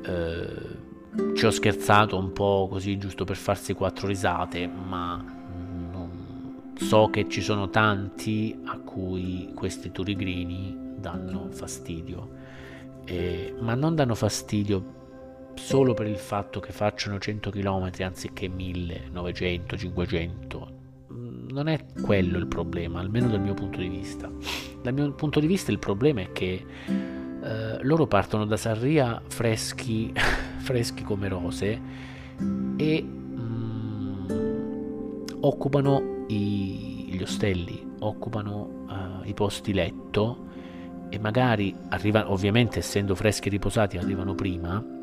Eh, 0.03 1.37
ci 1.37 1.47
ho 1.47 1.51
scherzato 1.53 2.19
un 2.19 2.33
po' 2.33 2.67
così 2.69 2.99
giusto 2.99 3.25
per 3.25 3.37
farsi 3.37 3.73
quattro 3.73 4.09
risate, 4.09 4.67
ma 4.67 5.25
so 6.75 7.11
che 7.11 7.29
ci 7.29 7.43
sono 7.43 7.71
tanti 7.71 8.59
a 8.65 8.77
cui 8.79 9.53
questi 9.55 9.93
turigrini 9.93 10.95
danno 10.97 11.47
fastidio. 11.53 12.29
Eh, 13.05 13.55
ma 13.61 13.75
non 13.77 13.95
danno 13.95 14.17
fastidio 14.17 14.99
solo 15.61 15.95
per 15.95 16.07
il 16.07 16.17
fatto 16.17 16.59
che 16.59 16.73
facciano 16.73 17.19
100 17.19 17.51
km 17.51 17.91
anziché 18.01 18.49
1000, 18.49 19.11
900, 19.13 19.77
500. 19.77 20.79
Non 21.09 21.69
è 21.69 21.85
quello 22.03 22.39
il 22.39 22.47
problema, 22.47 22.99
almeno 23.01 23.29
dal 23.29 23.41
mio 23.41 23.55
punto 23.55 23.79
di 23.79 23.89
vista. 23.89 24.31
Dal 24.83 24.95
mio 24.95 25.13
punto 25.13 25.39
di 25.39 25.47
vista 25.47 25.71
il 25.71 25.79
problema 25.79 26.23
è 26.23 26.33
che 26.33 26.65
eh, 27.43 27.79
loro 27.83 28.07
partono 28.07 28.47
da 28.47 28.57
Sarria 28.57 29.21
freschi, 29.29 30.13
freschi 30.59 31.05
come 31.05 31.29
rose 31.29 31.81
e 32.77 33.03
mm, 33.05 34.31
occupano 35.41 36.25
i, 36.29 37.11
gli 37.11 37.23
ostelli, 37.23 37.87
occupano 37.99 38.87
uh, 38.89 39.29
i 39.29 39.35
posti 39.35 39.75
letto 39.75 40.49
e 41.11 41.19
magari 41.19 41.77
arrivano, 41.91 42.33
ovviamente 42.33 42.79
essendo 42.79 43.15
freschi 43.15 43.49
e 43.49 43.51
riposati 43.51 43.99
arrivano 43.99 44.35
prima 44.35 44.99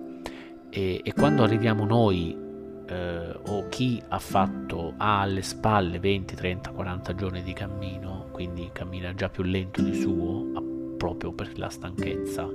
e, 0.70 1.02
e 1.04 1.14
quando 1.14 1.44
arriviamo 1.44 1.86
noi 1.86 2.46
eh, 2.88 3.40
o 3.48 3.68
chi 3.70 4.02
ha 4.08 4.20
fatto 4.20 4.94
ha 4.98 5.22
alle 5.22 5.42
spalle 5.42 6.00
20, 6.00 6.36
30, 6.36 6.72
40 6.72 7.16
giorni 7.16 7.44
di 7.44 7.54
cammino, 7.54 8.28
quindi 8.32 8.70
cammina 8.72 9.14
già 9.14 9.30
più 9.30 9.44
lento 9.44 9.82
di 9.82 9.94
suo, 10.00 10.96
proprio 10.98 11.32
per 11.34 11.58
la 11.58 11.70
stanchezza, 11.70 12.48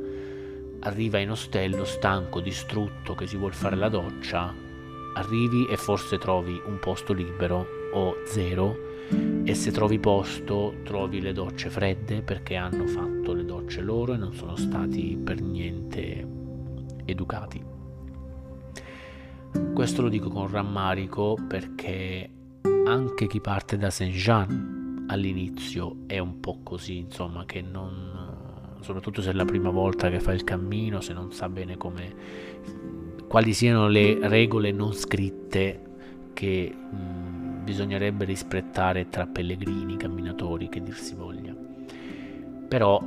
arriva 0.80 1.18
in 1.18 1.30
ostello 1.30 1.84
stanco, 1.84 2.40
distrutto, 2.40 3.14
che 3.14 3.26
si 3.26 3.36
vuol 3.36 3.54
fare 3.54 3.76
la 3.76 3.88
doccia, 3.88 4.52
arrivi 5.14 5.66
e 5.66 5.76
forse 5.76 6.18
trovi 6.18 6.60
un 6.66 6.78
posto 6.78 7.12
libero 7.12 7.66
o 7.92 8.16
zero 8.26 8.90
e 9.44 9.54
se 9.54 9.70
trovi 9.70 9.98
posto 9.98 10.76
trovi 10.84 11.20
le 11.20 11.32
docce 11.32 11.68
fredde 11.68 12.22
perché 12.22 12.56
hanno 12.56 12.86
fatto 12.86 13.34
le 13.34 13.44
docce 13.44 13.82
loro 13.82 14.14
e 14.14 14.16
non 14.16 14.32
sono 14.32 14.56
stati 14.56 15.18
per 15.22 15.40
niente 15.42 16.26
educati. 17.04 17.71
Questo 19.74 20.02
lo 20.02 20.08
dico 20.08 20.28
con 20.28 20.50
rammarico 20.50 21.36
perché 21.48 22.30
anche 22.86 23.26
chi 23.26 23.40
parte 23.40 23.76
da 23.76 23.90
Saint-Jean 23.90 25.06
all'inizio 25.08 25.98
è 26.06 26.18
un 26.18 26.40
po' 26.40 26.60
così, 26.62 26.98
insomma, 26.98 27.44
che 27.44 27.62
non 27.62 28.30
soprattutto 28.80 29.22
se 29.22 29.30
è 29.30 29.32
la 29.32 29.44
prima 29.44 29.70
volta 29.70 30.10
che 30.10 30.20
fa 30.20 30.32
il 30.32 30.44
cammino, 30.44 31.00
se 31.00 31.12
non 31.12 31.32
sa 31.32 31.48
bene 31.48 31.76
come 31.76 32.14
quali 33.28 33.54
siano 33.54 33.88
le 33.88 34.18
regole 34.28 34.72
non 34.72 34.92
scritte 34.92 35.80
che 36.34 36.74
mh, 36.74 37.64
bisognerebbe 37.64 38.24
rispettare 38.24 39.08
tra 39.08 39.26
pellegrini, 39.26 39.96
camminatori, 39.96 40.68
che 40.68 40.82
dir 40.82 40.96
si 40.96 41.14
voglia. 41.14 41.54
Però 42.68 43.02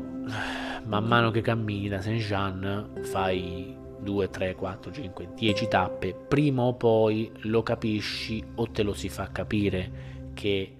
man 0.85 1.05
mano 1.05 1.31
che 1.31 1.41
cammini 1.41 1.87
da 1.87 2.01
Saint-Jean 2.01 2.89
fai 3.01 3.75
2, 4.05 4.29
3, 4.29 4.55
4, 4.55 4.91
5, 4.91 5.29
10 5.35 5.67
tappe, 5.67 6.13
prima 6.13 6.61
o 6.61 6.75
poi 6.75 7.29
lo 7.41 7.63
capisci 7.63 8.41
o 8.55 8.69
te 8.69 8.83
lo 8.83 8.93
si 8.93 9.09
fa 9.09 9.31
capire 9.31 10.31
che 10.33 10.75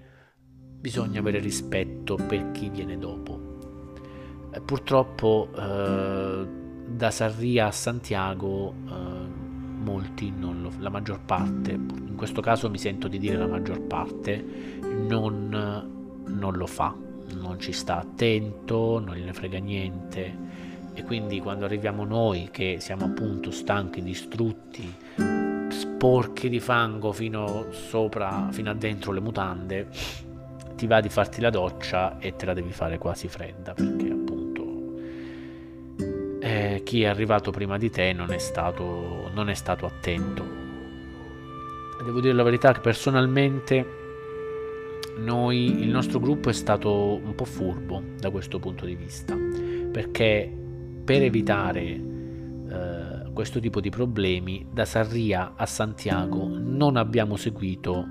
bisogna 0.79 1.19
avere 1.19 1.39
rispetto 1.39 2.15
per 2.15 2.51
chi 2.51 2.69
viene 2.69 2.97
dopo. 2.99 3.39
Eh, 4.53 4.61
purtroppo 4.61 5.49
eh, 5.57 6.47
da 6.87 7.11
Sarria 7.11 7.65
a 7.65 7.71
Santiago 7.71 8.75
eh, 8.87 8.93
molti 9.83 10.31
lo, 10.39 10.71
la 10.77 10.89
maggior 10.89 11.21
parte, 11.25 11.71
in 11.71 12.13
questo 12.15 12.41
caso 12.41 12.69
mi 12.69 12.77
sento 12.77 13.07
di 13.07 13.17
dire 13.17 13.37
la 13.37 13.47
maggior 13.47 13.81
parte, 13.81 14.43
non, 15.07 16.23
non 16.27 16.53
lo 16.55 16.67
fa, 16.67 16.95
non 17.33 17.59
ci 17.59 17.71
sta 17.71 17.97
attento, 17.97 18.99
non 18.99 19.15
gliene 19.15 19.33
frega 19.33 19.57
niente 19.57 20.74
e 20.95 21.03
quindi 21.03 21.41
quando 21.41 21.65
arriviamo 21.65 22.05
noi 22.05 22.47
che 22.51 22.77
siamo 22.79 23.03
appunto 23.03 23.51
stanchi, 23.51 24.01
distrutti, 24.01 24.91
sporchi 25.67 26.47
di 26.47 26.61
fango 26.61 27.11
fino 27.11 27.67
sopra, 27.71 28.47
fino 28.51 28.69
a 28.69 28.73
dentro 28.73 29.11
le 29.11 29.19
mutande, 29.19 29.89
ti 30.75 30.87
va 30.87 31.01
di 31.01 31.09
farti 31.09 31.41
la 31.41 31.49
doccia 31.49 32.17
e 32.19 32.37
te 32.37 32.45
la 32.45 32.53
devi 32.53 32.71
fare 32.71 32.97
quasi 32.97 33.27
fredda 33.27 33.73
perché 33.73 34.09
appunto 34.09 34.63
eh, 36.39 36.81
chi 36.85 37.03
è 37.03 37.07
arrivato 37.07 37.51
prima 37.51 37.77
di 37.77 37.89
te 37.89 38.13
non 38.13 38.31
è 38.31 38.37
stato, 38.37 39.29
non 39.33 39.49
è 39.49 39.53
stato 39.53 39.85
attento. 39.85 40.63
Devo 42.05 42.21
dire 42.21 42.33
la 42.33 42.43
verità 42.43 42.71
che 42.71 42.79
personalmente 42.79 44.03
noi, 45.17 45.81
il 45.81 45.89
nostro 45.89 46.19
gruppo 46.19 46.49
è 46.49 46.53
stato 46.53 47.15
un 47.15 47.35
po' 47.35 47.45
furbo 47.45 48.01
da 48.17 48.29
questo 48.29 48.59
punto 48.59 48.85
di 48.85 48.95
vista 48.95 49.35
perché 49.91 50.64
per 51.05 51.21
evitare 51.21 51.83
eh, 51.83 53.31
questo 53.31 53.59
tipo 53.59 53.79
di 53.79 53.89
problemi, 53.89 54.65
da 54.71 54.85
Sarria 54.85 55.53
a 55.55 55.65
Santiago 55.67 56.47
non 56.47 56.97
abbiamo 56.97 57.35
seguito 57.35 58.07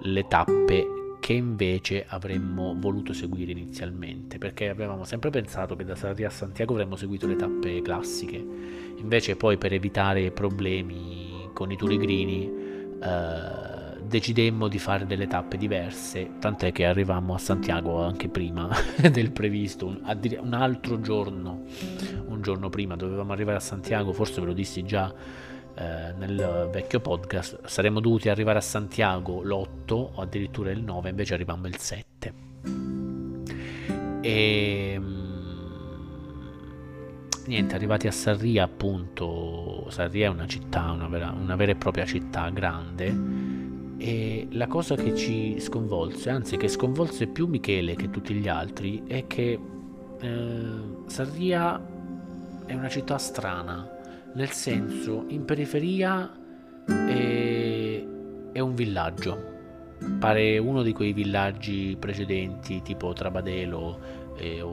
le 0.00 0.26
tappe 0.26 0.86
che 1.20 1.34
invece 1.34 2.04
avremmo 2.08 2.74
voluto 2.76 3.12
seguire 3.12 3.52
inizialmente, 3.52 4.38
perché 4.38 4.68
avevamo 4.70 5.04
sempre 5.04 5.30
pensato 5.30 5.76
che 5.76 5.84
da 5.84 5.94
Sarria 5.94 6.26
a 6.28 6.30
Santiago 6.30 6.72
avremmo 6.72 6.96
seguito 6.96 7.26
le 7.26 7.36
tappe 7.36 7.80
classiche. 7.82 8.44
Invece 8.96 9.36
poi 9.36 9.58
per 9.58 9.72
evitare 9.72 10.32
problemi 10.32 11.50
con 11.52 11.70
i 11.70 11.76
turigrini 11.76 12.50
eh, 13.00 13.61
decidemmo 14.12 14.68
di 14.68 14.78
fare 14.78 15.06
delle 15.06 15.26
tappe 15.26 15.56
diverse, 15.56 16.32
tant'è 16.38 16.70
che 16.70 16.84
arrivammo 16.84 17.32
a 17.32 17.38
Santiago 17.38 18.02
anche 18.02 18.28
prima 18.28 18.68
del 19.10 19.32
previsto, 19.32 19.86
un, 19.86 20.00
un, 20.42 20.52
altro 20.52 21.00
giorno, 21.00 21.62
un 22.26 22.42
giorno 22.42 22.68
prima. 22.68 22.94
Dovevamo 22.94 23.32
arrivare 23.32 23.56
a 23.56 23.60
Santiago, 23.60 24.12
forse 24.12 24.40
ve 24.42 24.48
lo 24.48 24.52
dissi 24.52 24.84
già 24.84 25.10
eh, 25.74 26.12
nel 26.18 26.68
vecchio 26.70 27.00
podcast, 27.00 27.64
saremmo 27.64 28.00
dovuti 28.00 28.28
arrivare 28.28 28.58
a 28.58 28.60
Santiago 28.60 29.40
l'8 29.42 29.92
o 29.92 30.12
addirittura 30.16 30.70
il 30.70 30.82
9, 30.82 31.08
invece 31.08 31.32
arrivammo 31.32 31.66
il 31.66 31.78
7. 31.78 32.34
E 34.20 35.00
niente, 37.46 37.74
arrivati 37.74 38.08
a 38.08 38.12
Sarria 38.12 38.64
appunto, 38.64 39.86
Sarria 39.88 40.26
è 40.26 40.28
una 40.28 40.46
città, 40.46 40.90
una 40.90 41.08
vera, 41.08 41.30
una 41.30 41.56
vera 41.56 41.72
e 41.72 41.76
propria 41.76 42.04
città 42.04 42.50
grande 42.50 43.61
e 44.02 44.48
la 44.50 44.66
cosa 44.66 44.96
che 44.96 45.14
ci 45.14 45.60
sconvolse, 45.60 46.28
anzi 46.28 46.56
che 46.56 46.66
sconvolse 46.66 47.28
più 47.28 47.46
Michele 47.46 47.94
che 47.94 48.10
tutti 48.10 48.34
gli 48.34 48.48
altri, 48.48 49.04
è 49.06 49.28
che 49.28 49.56
eh, 50.20 50.64
Sarria 51.06 51.80
è 52.66 52.74
una 52.74 52.88
città 52.88 53.16
strana, 53.18 53.88
nel 54.34 54.50
senso 54.50 55.26
in 55.28 55.44
periferia 55.44 56.32
è, 56.84 58.04
è 58.50 58.58
un 58.58 58.74
villaggio, 58.74 59.40
pare 60.18 60.58
uno 60.58 60.82
di 60.82 60.92
quei 60.92 61.12
villaggi 61.12 61.96
precedenti 61.96 62.82
tipo 62.82 63.12
Trabadelo 63.12 64.00
eh, 64.36 64.62
o, 64.62 64.72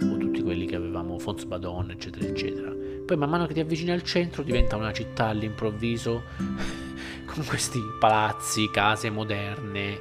o, 0.00 0.16
tutti 0.16 0.42
quelli 0.42 0.66
che 0.66 0.76
avevamo, 0.76 1.18
Fonsbadon 1.18 1.90
eccetera 1.90 2.24
eccetera, 2.24 2.72
poi 3.04 3.16
man 3.16 3.30
mano 3.30 3.46
che 3.46 3.54
ti 3.54 3.58
avvicini 3.58 3.90
al 3.90 4.04
centro 4.04 4.44
diventa 4.44 4.76
una 4.76 4.92
città 4.92 5.26
all'improvviso 5.26 6.82
con 7.26 7.44
questi 7.44 7.80
palazzi, 7.98 8.70
case 8.70 9.10
moderne, 9.10 9.98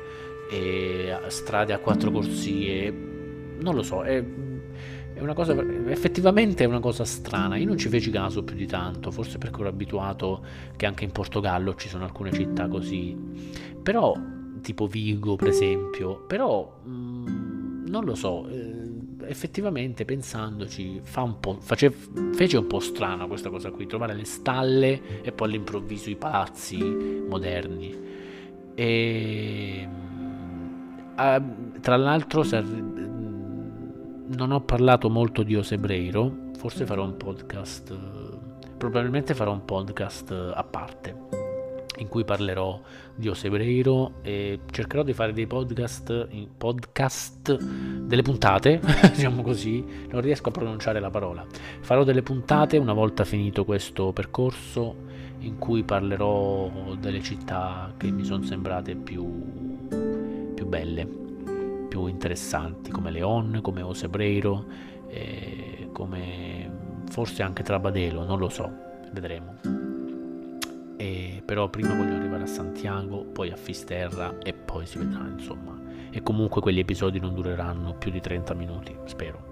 strade 1.27 1.73
a 1.73 1.79
quattro 1.79 2.11
corsie, 2.11 2.91
non 3.59 3.75
lo 3.75 3.81
so, 3.81 4.03
è, 4.03 4.23
è 5.13 5.19
una 5.19 5.33
cosa, 5.33 5.55
effettivamente 5.87 6.63
è 6.63 6.67
una 6.67 6.79
cosa 6.79 7.05
strana, 7.05 7.55
io 7.55 7.65
non 7.65 7.77
ci 7.77 7.89
feci 7.89 8.11
caso 8.11 8.43
più 8.43 8.55
di 8.55 8.67
tanto, 8.67 9.11
forse 9.11 9.37
perché 9.37 9.59
ero 9.59 9.69
abituato 9.69 10.43
che 10.75 10.85
anche 10.85 11.03
in 11.03 11.11
Portogallo 11.11 11.75
ci 11.75 11.87
sono 11.87 12.03
alcune 12.03 12.31
città 12.31 12.67
così, 12.67 13.17
però 13.81 14.15
tipo 14.61 14.87
Vigo 14.87 15.35
per 15.35 15.49
esempio, 15.49 16.23
però 16.25 16.79
mh, 16.83 16.91
mm, 16.91 17.85
non 17.87 18.05
lo 18.05 18.15
so, 18.15 18.47
eh, 18.47 18.82
effettivamente 19.27 20.05
pensandoci 20.05 21.01
un 21.21 21.39
face, 21.59 21.93
fece 22.33 22.57
un 22.57 22.67
po' 22.67 22.79
strano 22.79 23.27
questa 23.27 23.49
cosa 23.49 23.71
qui, 23.71 23.85
trovare 23.85 24.13
le 24.13 24.25
stalle 24.25 25.21
e 25.21 25.31
poi 25.31 25.49
all'improvviso 25.49 26.09
i 26.09 26.15
palazzi 26.15 26.77
moderni. 27.27 27.95
E, 28.75 29.87
uh, 31.15 31.79
tra 31.79 31.95
l'altro 31.97 32.43
non 34.25 34.51
ho 34.51 34.61
parlato 34.61 35.09
molto 35.09 35.43
di 35.43 35.55
Osebreiro, 35.55 36.49
forse 36.57 36.85
farò 36.85 37.03
un 37.03 37.17
podcast, 37.17 37.97
probabilmente 38.77 39.33
farò 39.33 39.51
un 39.51 39.65
podcast 39.65 40.31
a 40.31 40.63
parte 40.63 41.42
in 41.97 42.07
cui 42.07 42.23
parlerò 42.23 42.79
di 43.15 43.27
Osebreiro 43.27 44.13
e 44.21 44.59
cercherò 44.69 45.03
di 45.03 45.13
fare 45.13 45.33
dei 45.33 45.47
podcast, 45.47 46.27
podcast 46.57 47.57
delle 47.57 48.21
puntate, 48.21 48.79
diciamo 49.13 49.41
così, 49.41 49.83
non 50.09 50.21
riesco 50.21 50.49
a 50.49 50.51
pronunciare 50.51 50.99
la 50.99 51.09
parola. 51.09 51.45
Farò 51.81 52.03
delle 52.03 52.23
puntate 52.23 52.77
una 52.77 52.93
volta 52.93 53.23
finito 53.23 53.65
questo 53.65 54.11
percorso 54.11 55.11
in 55.39 55.57
cui 55.57 55.83
parlerò 55.83 56.95
delle 56.99 57.21
città 57.21 57.93
che 57.97 58.09
mi 58.09 58.23
sono 58.23 58.43
sembrate 58.43 58.95
più, 58.95 59.87
più 60.53 60.65
belle, 60.65 61.05
più 61.87 62.07
interessanti, 62.07 62.91
come 62.91 63.11
Leon, 63.11 63.59
come 63.61 63.81
Osebreiro, 63.81 64.65
eh, 65.09 65.89
come 65.91 66.71
forse 67.09 67.43
anche 67.43 67.61
Trabadelo, 67.61 68.23
non 68.23 68.39
lo 68.39 68.49
so, 68.49 68.71
vedremo 69.11 69.82
e 70.97 71.41
però 71.45 71.69
prima 71.69 71.95
voglio 71.95 72.15
arrivare 72.15 72.43
a 72.43 72.47
Santiago, 72.47 73.23
poi 73.23 73.51
a 73.51 73.55
Fisterra 73.55 74.37
e 74.43 74.53
poi 74.53 74.85
si 74.85 74.97
vedrà 74.97 75.27
insomma. 75.27 75.79
E 76.09 76.21
comunque 76.21 76.61
quegli 76.61 76.79
episodi 76.79 77.19
non 77.19 77.33
dureranno 77.33 77.95
più 77.95 78.11
di 78.11 78.21
30 78.21 78.53
minuti, 78.53 78.95
spero. 79.05 79.51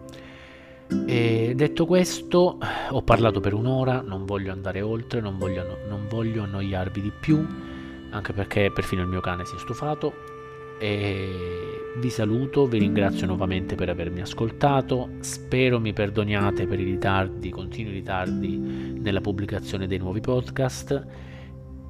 E 1.07 1.53
detto 1.55 1.85
questo, 1.85 2.57
ho 2.89 3.01
parlato 3.01 3.39
per 3.39 3.53
un'ora, 3.53 4.01
non 4.01 4.25
voglio 4.25 4.51
andare 4.51 4.81
oltre, 4.81 5.21
non 5.21 5.37
voglio, 5.37 5.79
non 5.87 6.07
voglio 6.09 6.43
annoiarvi 6.43 7.01
di 7.01 7.11
più, 7.17 7.45
anche 8.11 8.33
perché 8.33 8.71
perfino 8.71 9.01
il 9.01 9.07
mio 9.07 9.21
cane 9.21 9.45
si 9.45 9.55
è 9.55 9.57
stufato. 9.57 10.13
E 10.79 11.29
vi 11.97 12.09
saluto, 12.09 12.65
vi 12.67 12.79
ringrazio 12.79 13.25
nuovamente 13.27 13.75
per 13.75 13.89
avermi 13.89 14.21
ascoltato, 14.21 15.09
spero 15.19 15.79
mi 15.79 15.93
perdoniate 15.93 16.65
per 16.65 16.79
i 16.79 16.83
ritardi, 16.83 17.49
continui 17.49 17.91
ritardi 17.91 18.57
nella 18.57 19.21
pubblicazione 19.21 19.87
dei 19.87 19.97
nuovi 19.97 20.21
podcast 20.21 21.29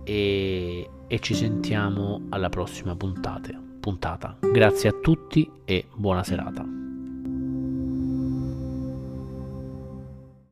e, 0.04 0.90
e 1.08 1.20
ci 1.20 1.34
sentiamo 1.34 2.24
alla 2.30 2.50
prossima 2.50 2.96
puntata. 2.96 3.50
puntata. 3.80 4.38
Grazie 4.40 4.90
a 4.90 4.94
tutti 4.94 5.50
e 5.66 5.88
buona 5.96 6.24
serata. 6.24 6.91